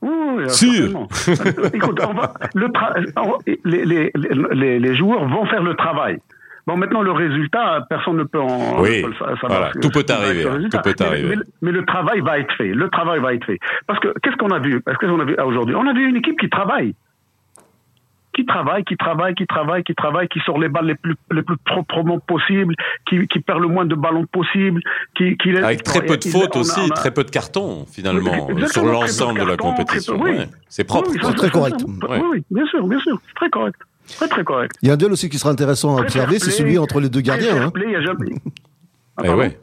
oui. 0.00 0.08
Écoute, 1.74 2.00
on 2.08 2.14
va, 2.14 2.34
le 2.54 2.68
tra- 2.68 2.94
on- 3.16 3.38
les, 3.64 3.84
les, 3.84 4.12
les, 4.54 4.78
les 4.78 4.96
joueurs 4.96 5.28
vont 5.28 5.44
faire 5.46 5.62
le 5.62 5.74
travail. 5.74 6.18
Bon, 6.66 6.76
maintenant, 6.76 7.02
le 7.02 7.10
résultat, 7.12 7.84
personne 7.90 8.16
ne 8.18 8.22
peut 8.24 8.40
en 8.40 8.80
Oui, 8.80 9.02
savoir 9.02 9.36
voilà, 9.48 9.72
tout 9.80 9.90
peut 9.90 10.04
arriver, 10.08 10.46
hein, 10.46 10.68
tout 10.70 10.78
peut 10.82 10.94
Mais- 11.00 11.06
arriver. 11.06 11.36
Mais, 11.36 11.42
mais 11.60 11.72
le 11.72 11.84
travail 11.84 12.20
va 12.20 12.38
être 12.38 12.54
fait. 12.56 12.68
Le 12.68 12.88
travail 12.88 13.20
va 13.20 13.34
être 13.34 13.44
fait. 13.44 13.58
Parce 13.86 13.98
que 14.00 14.14
qu'est-ce 14.22 14.36
qu'on 14.36 14.50
a 14.52 14.60
vu? 14.60 14.80
Qu'est-ce 14.86 14.98
qu'on 14.98 15.20
a 15.20 15.24
vu 15.24 15.36
aujourd'hui? 15.44 15.74
On 15.74 15.86
a 15.86 15.92
vu 15.92 16.08
une 16.08 16.16
équipe 16.16 16.38
qui 16.38 16.48
travaille. 16.48 16.94
Qui 18.34 18.46
travaille, 18.46 18.82
qui 18.84 18.96
travaille, 18.96 19.34
qui 19.34 19.46
travaille, 19.46 19.82
qui 19.84 19.94
travaille, 19.94 20.26
qui 20.28 20.40
sort 20.40 20.58
les 20.58 20.68
balles 20.70 20.86
les 20.86 20.94
plus, 20.94 21.14
les 21.32 21.42
plus 21.42 21.56
proprement 21.66 22.18
possible, 22.18 22.74
qui, 23.06 23.26
qui 23.28 23.40
perd 23.40 23.60
le 23.60 23.68
moins 23.68 23.84
de 23.84 23.94
ballons 23.94 24.24
possible, 24.24 24.80
qui, 25.14 25.36
qui 25.36 25.50
Avec 25.56 25.82
très 25.82 26.00
peu 26.06 26.16
de 26.16 26.24
fautes 26.24 26.56
a- 26.56 26.60
aussi, 26.60 26.80
a- 26.80 26.94
très 26.94 27.10
peu 27.10 27.24
de 27.24 27.30
cartons, 27.30 27.84
finalement, 27.90 28.46
Oui, 28.50 28.66
sur 28.68 28.84
l'ensemble 28.86 29.40
de 29.40 29.44
la 29.44 29.56
compétition. 29.58 30.18
peu- 30.18 30.24
oui. 30.30 30.36
Ouais. 30.38 30.48
C'est 30.68 30.84
propre. 30.84 31.10
Oui, 31.10 31.18
ça, 31.22 31.32
très 31.34 31.46
c'est 31.48 31.52
correct. 31.52 31.76
Oui, 31.86 32.08
Ouais. 32.08 32.22
oui, 32.32 32.44
bien 32.50 32.64
sûr, 32.66 32.86
bien 32.86 32.98
sûr. 33.00 33.20
C'est 33.28 33.34
très 33.34 33.50
correct. 33.50 33.76
Très, 34.16 34.28
très 34.28 34.44
correct. 34.44 34.72
Il 34.82 34.88
y 34.88 34.90
a 34.90 34.94
un 34.94 34.96
duel 34.96 35.12
aussi 35.12 35.28
qui 35.28 35.38
sera 35.38 35.50
intéressant 35.50 35.92
à 35.96 36.04
Très 36.04 36.06
observer, 36.20 36.38
c'est 36.38 36.50
celui 36.50 36.78
entre 36.78 37.00
les 37.00 37.08
deux 37.10 37.20
gardiens. 37.20 37.66
hein. 37.66 37.72
il 37.76 37.90
y 37.92 37.96
a 37.96 38.00
jamais- 38.02 38.32
Ah, 39.18 39.22
Eh 39.26 39.30
ouais. 39.30 39.58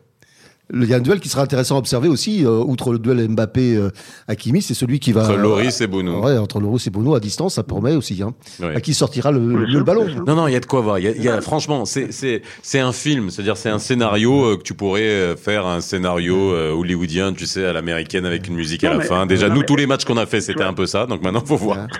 Il 0.71 0.85
y 0.85 0.93
a 0.93 0.97
un 0.97 1.01
duel 1.01 1.19
qui 1.19 1.29
sera 1.29 1.41
intéressant 1.41 1.75
à 1.75 1.79
observer 1.79 2.07
aussi, 2.09 2.45
euh, 2.45 2.59
outre 2.59 2.91
le 2.91 2.99
duel 2.99 3.27
Mbappé-Hakimi, 3.29 4.61
c'est 4.61 4.73
celui 4.73 4.99
qui 4.99 5.11
va... 5.11 5.23
Entre 5.23 5.35
Loris 5.37 5.81
et 5.81 5.87
Bounou. 5.87 6.21
Ouais, 6.21 6.37
entre 6.37 6.59
Loris 6.59 6.85
et 6.85 6.89
Bono 6.91 7.15
à 7.15 7.19
distance, 7.19 7.55
ça 7.55 7.63
promet 7.63 7.95
aussi. 7.95 8.21
Hein. 8.21 8.33
À 8.75 8.79
qui 8.79 8.93
sortira 8.93 9.31
le, 9.31 9.39
le 9.65 9.83
ballon. 9.83 10.05
Non, 10.27 10.35
non, 10.35 10.47
il 10.47 10.53
y 10.53 10.55
a 10.55 10.59
de 10.59 10.65
quoi 10.65 10.81
voir. 10.81 10.99
Il 10.99 11.05
y 11.05 11.07
a, 11.07 11.11
il 11.11 11.23
y 11.23 11.29
a- 11.29 11.41
franchement, 11.41 11.85
c'est 11.85 12.11
c'est 12.11 12.41
c'est 12.61 12.79
un 12.79 12.91
film, 12.91 13.29
c'est-à-dire 13.29 13.57
c'est 13.57 13.69
un 13.69 13.79
scénario 13.79 14.45
euh, 14.45 14.57
que 14.57 14.63
tu 14.63 14.73
pourrais 14.73 15.01
euh, 15.03 15.35
faire 15.35 15.65
un 15.65 15.81
scénario 15.81 16.53
euh, 16.53 16.71
hollywoodien, 16.71 17.33
tu 17.33 17.45
sais, 17.45 17.65
à 17.65 17.73
l'américaine 17.73 18.25
avec 18.25 18.47
une 18.47 18.55
musique 18.55 18.83
à 18.83 18.87
Non, 18.89 18.93
la 18.93 18.99
mais- 18.99 19.05
fin. 19.05 19.25
Déjà, 19.25 19.47
non, 19.47 19.55
nous 19.55 19.59
mais- 19.61 19.65
tous 19.65 19.75
les 19.75 19.87
matchs 19.87 20.05
qu'on 20.05 20.17
a 20.17 20.25
fait, 20.25 20.41
c'était 20.41 20.63
un 20.63 20.73
peu 20.73 20.85
ça. 20.85 21.05
Donc 21.07 21.23
maintenant, 21.23 21.41
faut 21.45 21.57
voir. 21.57 21.87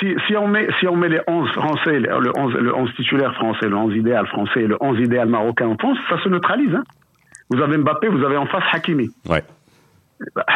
Si, 0.00 0.08
si, 0.26 0.36
on 0.36 0.48
met, 0.48 0.66
si 0.80 0.88
on 0.88 0.96
met 0.96 1.08
les 1.10 1.20
11 1.28 1.48
français, 1.50 2.00
le 2.00 2.18
le 2.18 2.32
11, 2.36 2.54
le 2.54 2.74
11 2.74 2.90
titulaire 2.96 3.34
français, 3.34 3.68
le 3.68 3.76
11 3.76 3.94
idéal 3.94 4.26
français 4.26 4.62
et 4.62 4.66
le 4.66 4.76
11 4.80 4.98
idéal 4.98 5.28
marocain 5.28 5.66
en 5.68 5.76
France, 5.78 5.98
ça 6.08 6.16
se 6.24 6.28
neutralise. 6.28 6.74
Hein. 6.74 6.82
Vous 7.52 7.60
avez 7.62 7.76
Mbappé, 7.78 8.08
vous 8.08 8.24
avez 8.24 8.36
en 8.36 8.46
face 8.46 8.64
Hakimi. 8.72 9.10
Ouais. 9.28 9.42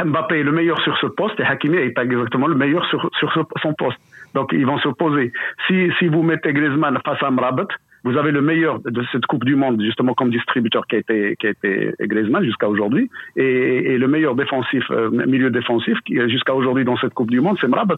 Mbappé 0.05 0.40
est 0.40 0.42
le 0.44 0.53
meilleur 0.53 0.80
sur 0.82 0.97
ce 0.99 1.07
poste 1.07 1.38
et 1.40 1.42
Hakimi 1.44 1.76
est 1.76 1.99
exactement 1.99 2.47
le 2.47 2.55
meilleur 2.55 2.84
sur, 2.86 3.11
sur 3.18 3.32
ce- 3.32 3.40
son 3.61 3.74
poste. 3.74 3.99
Donc 4.34 4.51
ils 4.53 4.64
vont 4.66 4.78
s'opposer. 4.78 5.32
Si, 5.66 5.90
si 5.99 6.09
vous 6.09 6.22
mettez 6.22 6.53
Griezmann 6.53 6.99
face 7.05 7.22
à 7.22 7.30
Mrabat, 7.30 7.66
vous 8.05 8.16
avez 8.16 8.30
le 8.30 8.40
meilleur 8.40 8.78
de 8.80 9.03
cette 9.11 9.26
Coupe 9.26 9.44
du 9.44 9.57
Monde, 9.57 9.82
justement 9.82 10.14
comme 10.14 10.30
distributeur 10.30 10.86
qui 10.86 10.97
a 10.97 10.99
été, 11.01 11.34
qui 11.40 11.49
a 11.49 11.51
été 11.51 11.92
Griezmann 12.03 12.44
jusqu'à 12.44 12.68
aujourd'hui, 12.68 13.11
et, 13.34 13.94
et 13.94 13.99
le 13.99 14.07
meilleur 14.07 14.36
défensif, 14.36 14.84
euh, 14.92 15.11
milieu 15.11 15.51
défensif 15.51 15.99
jusqu'à 16.28 16.55
aujourd'hui 16.55 16.84
dans 16.84 16.97
cette 16.99 17.14
Coupe 17.14 17.30
du 17.30 17.40
Monde, 17.40 17.57
c'est 17.61 17.66
Mrabat. 17.68 17.97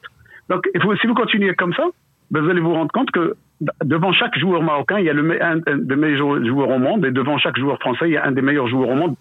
Donc 0.48 0.66
si 1.00 1.06
vous 1.06 1.14
continuez 1.14 1.54
comme 1.54 1.74
ça, 1.74 1.84
ben, 2.30 2.40
vous 2.42 2.50
allez 2.50 2.60
vous 2.60 2.74
rendre 2.74 2.92
compte 2.92 3.10
que 3.10 3.36
devant 3.84 4.12
chaque 4.12 4.38
joueur 4.38 4.62
marocain, 4.62 4.98
il 4.98 5.06
y 5.06 5.10
a 5.10 5.12
le, 5.12 5.42
un, 5.42 5.60
un 5.66 5.78
des 5.78 5.96
meilleurs 5.96 6.44
joueurs 6.44 6.70
au 6.70 6.78
monde, 6.78 7.04
et 7.04 7.10
devant 7.10 7.38
chaque 7.38 7.58
joueur 7.58 7.78
français, 7.78 8.08
il 8.08 8.12
y 8.12 8.16
a 8.16 8.24
un 8.24 8.32
des 8.32 8.42
meilleurs 8.42 8.68
joueurs 8.68 8.90
au 8.90 8.94
monde 8.94 9.16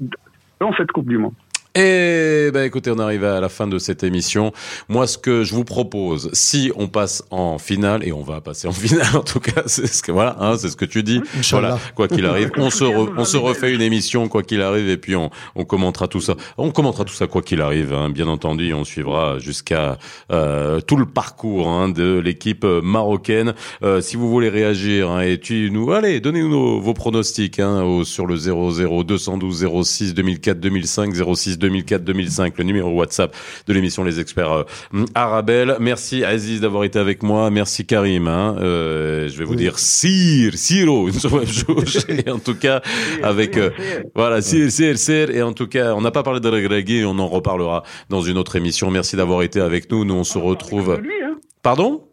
dans 0.59 0.73
cette 0.73 0.91
Coupe 0.91 1.07
du 1.07 1.17
Monde. 1.17 1.33
Et 1.79 2.49
ben 2.51 2.63
écoutez, 2.63 2.89
on 2.89 2.97
arrive 2.97 3.23
à 3.23 3.39
la 3.39 3.49
fin 3.49 3.67
de 3.67 3.77
cette 3.77 4.03
émission. 4.03 4.51
Moi, 4.89 5.05
ce 5.05 5.19
que 5.19 5.43
je 5.43 5.53
vous 5.53 5.63
propose, 5.63 6.31
si 6.33 6.71
on 6.75 6.87
passe 6.87 7.23
en 7.29 7.59
finale, 7.59 8.03
et 8.03 8.11
on 8.11 8.23
va 8.23 8.41
passer 8.41 8.67
en 8.67 8.71
finale 8.73 9.15
en 9.15 9.21
tout 9.21 9.39
cas, 9.39 9.61
c'est 9.67 9.85
ce 9.85 10.01
que 10.01 10.11
voilà, 10.11 10.37
hein, 10.39 10.55
c'est 10.57 10.69
ce 10.69 10.75
que 10.75 10.85
tu 10.85 11.03
dis. 11.03 11.21
Voilà, 11.51 11.79
quoi 11.93 12.07
qu'il 12.07 12.25
arrive, 12.25 12.49
on 12.57 12.71
se 12.71 12.83
re- 12.83 13.11
on 13.15 13.25
se 13.25 13.37
refait 13.37 13.71
une 13.75 13.81
émission 13.81 14.27
quoi 14.27 14.41
qu'il 14.41 14.61
arrive, 14.63 14.89
et 14.89 14.97
puis 14.97 15.15
on, 15.15 15.29
on 15.55 15.65
commentera 15.65 16.07
tout 16.07 16.19
ça. 16.19 16.33
On 16.57 16.71
commentera 16.71 17.05
tout 17.05 17.13
ça 17.13 17.27
quoi 17.27 17.43
qu'il 17.43 17.61
arrive, 17.61 17.93
hein, 17.93 18.09
bien 18.09 18.27
entendu. 18.27 18.69
et 18.69 18.73
On 18.73 18.83
suivra 18.83 19.37
jusqu'à 19.37 19.99
euh, 20.31 20.79
tout 20.81 20.95
le 20.97 21.05
parcours 21.05 21.67
hein, 21.67 21.89
de 21.89 22.17
l'équipe 22.17 22.63
euh, 22.63 22.81
marocaine. 22.81 23.53
Euh, 23.83 24.01
si 24.01 24.15
vous 24.15 24.29
voulez 24.31 24.49
réagir, 24.49 25.11
hein, 25.11 25.21
et 25.21 25.39
tu 25.39 25.69
nous, 25.71 25.91
allez, 25.91 26.21
donnez-nous 26.21 26.81
vos 26.81 26.93
pronostics 26.95 27.59
hein, 27.59 27.83
au- 27.83 28.03
sur 28.03 28.25
le 28.25 28.35
00 28.35 29.03
212 29.03 29.67
06 29.83 30.13
2004 30.15 30.59
2005 30.59 31.13
06 31.35 31.59
2004 31.59 31.66
2005, 31.69 32.57
le 32.57 32.63
numéro 32.63 32.89
WhatsApp 32.91 33.35
de 33.67 33.73
l'émission 33.73 34.03
Les 34.03 34.19
Experts 34.19 34.51
euh, 34.51 35.05
Arabelle. 35.15 35.77
Merci 35.79 36.23
Aziz 36.23 36.61
d'avoir 36.61 36.83
été 36.83 36.99
avec 36.99 37.23
moi. 37.23 37.49
Merci 37.49 37.85
Karim. 37.85 38.27
Hein. 38.27 38.55
Euh, 38.59 39.29
je 39.29 39.37
vais 39.37 39.45
vous 39.45 39.51
Oui. 39.51 39.57
dire 39.57 39.79
Sir, 39.79 40.53
Siro, 40.55 41.09
une. 41.09 41.13
Et 42.27 42.29
en 42.29 42.39
tout 42.39 42.55
cas, 42.55 42.81
avec 43.23 43.57
euh, 43.57 43.69
voilà, 44.15 44.41
Sir, 44.41 44.71
Sir, 44.71 44.97
Sir. 44.97 45.29
Et 45.31 45.41
en 45.41 45.53
tout 45.53 45.67
cas, 45.67 45.93
on 45.93 46.01
n'a 46.01 46.11
pas 46.11 46.23
parlé 46.23 46.39
de 46.39 46.49
Regragui, 46.49 47.03
on 47.05 47.17
en 47.19 47.27
reparlera 47.27 47.83
dans 48.09 48.21
une 48.21 48.37
autre 48.37 48.55
émission. 48.55 48.89
Merci 48.91 49.15
d'avoir 49.15 49.43
été 49.43 49.59
avec 49.59 49.91
nous. 49.91 50.05
Nous, 50.05 50.13
on 50.13 50.23
se 50.23 50.37
retrouve. 50.37 50.95
De 50.97 51.01
lui, 51.01 51.11
hein. 51.23 51.35
Pardon? 51.61 52.06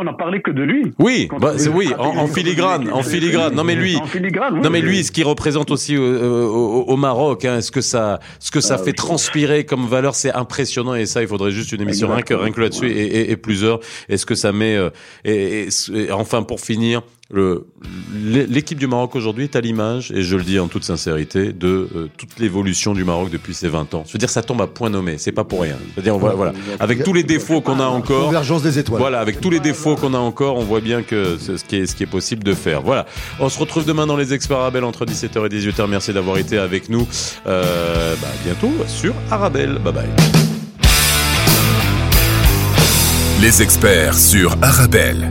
On 0.00 0.04
n'a 0.04 0.12
parlé 0.12 0.40
que 0.40 0.52
de 0.52 0.62
lui. 0.62 0.92
Oui, 1.00 1.28
bah, 1.40 1.54
oui, 1.74 1.90
en, 1.98 2.16
en 2.18 2.26
filigrane, 2.28 2.88
en 2.92 3.02
filigrane. 3.02 3.52
Non 3.54 3.64
mais 3.64 3.74
lui, 3.74 3.96
En 3.96 4.06
filigrane, 4.06 4.54
oui. 4.54 4.60
non 4.62 4.70
mais 4.70 4.80
lui, 4.80 5.02
ce 5.02 5.10
qu'il 5.10 5.24
représente 5.24 5.72
aussi 5.72 5.96
au, 5.96 6.02
au- 6.04 6.84
au 6.84 6.96
Maroc, 6.96 7.44
hein, 7.44 7.60
ce 7.60 7.72
que 7.72 7.80
ça, 7.80 8.20
ce 8.38 8.52
que 8.52 8.60
ça 8.60 8.74
Ah, 8.74 8.78
fait 8.78 8.90
oui. 8.90 8.94
transpirer 8.94 9.64
comme 9.64 9.86
valeur, 9.86 10.14
c'est 10.14 10.32
impressionnant 10.32 10.94
et 10.94 11.04
ça, 11.04 11.20
il 11.22 11.26
faudrait 11.26 11.50
juste 11.50 11.72
une 11.72 11.80
émission 11.82 12.06
rien 12.06 12.16
que, 12.22 12.34
Exactement. 12.34 12.44
rien 12.44 12.52
que 12.52 12.60
là-dessus 12.60 12.90
et, 12.90 13.06
et- 13.22 13.30
et 13.32 13.36
plusieurs. 13.36 13.80
Est-ce 14.08 14.24
que 14.24 14.36
ça 14.36 14.52
met 14.52 14.76
euh, 14.76 14.90
et, 15.24 15.64
et- 15.64 15.68
et 16.06 16.12
enfin 16.12 16.42
pour 16.44 16.60
finir, 16.60 17.02
l'équipe 17.30 18.78
du 18.78 18.86
Maroc 18.86 19.14
aujourd'hui 19.14 19.44
est 19.44 19.56
à 19.56 19.60
l'image 19.60 20.10
et 20.12 20.22
je 20.22 20.36
le 20.36 20.42
dis 20.42 20.58
en 20.58 20.68
toute 20.68 20.84
sincérité 20.84 21.52
de 21.52 21.88
euh, 21.94 22.08
toute 22.16 22.38
l'évolution 22.38 22.94
du 22.94 23.04
Maroc 23.04 23.30
depuis 23.30 23.52
ces 23.52 23.68
20 23.68 23.94
ans. 23.94 24.04
Je 24.06 24.12
veux 24.12 24.18
dire, 24.18 24.30
ça 24.30 24.42
tombe 24.42 24.62
à 24.62 24.66
point 24.66 24.88
nommé, 24.88 25.18
c'est 25.18 25.32
pas 25.32 25.44
pour 25.44 25.60
rien. 25.60 25.76
Je 25.90 25.96
veux 25.96 26.02
dire, 26.02 26.16
voilà, 26.16 26.34
voilà. 26.34 26.52
avec 26.80 27.04
tous 27.04 27.12
les 27.12 27.24
défauts 27.24 27.60
qu'on 27.60 27.80
a 27.80 27.86
encore. 27.86 28.26
Convergence 28.26 28.62
des 28.62 28.78
étoiles. 28.78 29.00
Voilà, 29.00 29.20
avec 29.20 29.40
tous 29.40 29.50
les 29.50 29.60
défauts 29.60 29.96
qu'on 29.96 30.14
a 30.14 30.18
encore, 30.18 30.56
on 30.56 30.64
voit 30.64 30.80
bien 30.80 31.02
que 31.02 31.36
c'est 31.38 31.58
ce 31.58 31.64
qui 31.64 31.76
est, 31.76 31.86
ce 31.86 31.94
qui 31.94 32.02
est 32.02 32.06
possible 32.06 32.44
de 32.44 32.54
faire. 32.54 32.80
Voilà. 32.80 33.04
On 33.40 33.50
se 33.50 33.58
retrouve 33.58 33.84
demain 33.84 34.06
dans 34.06 34.16
les 34.16 34.32
experts 34.32 34.58
Arabelle 34.58 34.84
entre 34.84 35.04
17h 35.04 35.46
et 35.46 35.70
18h. 35.70 35.86
Merci 35.86 36.14
d'avoir 36.14 36.38
été 36.38 36.56
avec 36.56 36.88
nous. 36.88 37.06
Euh, 37.46 38.14
bah, 38.22 38.28
bientôt 38.42 38.72
sur 38.86 39.14
Arabelle. 39.30 39.78
Bye 39.84 39.92
bye. 39.92 40.08
Les 43.42 43.62
experts 43.62 44.14
sur 44.14 44.56
Arabelle. 44.62 45.28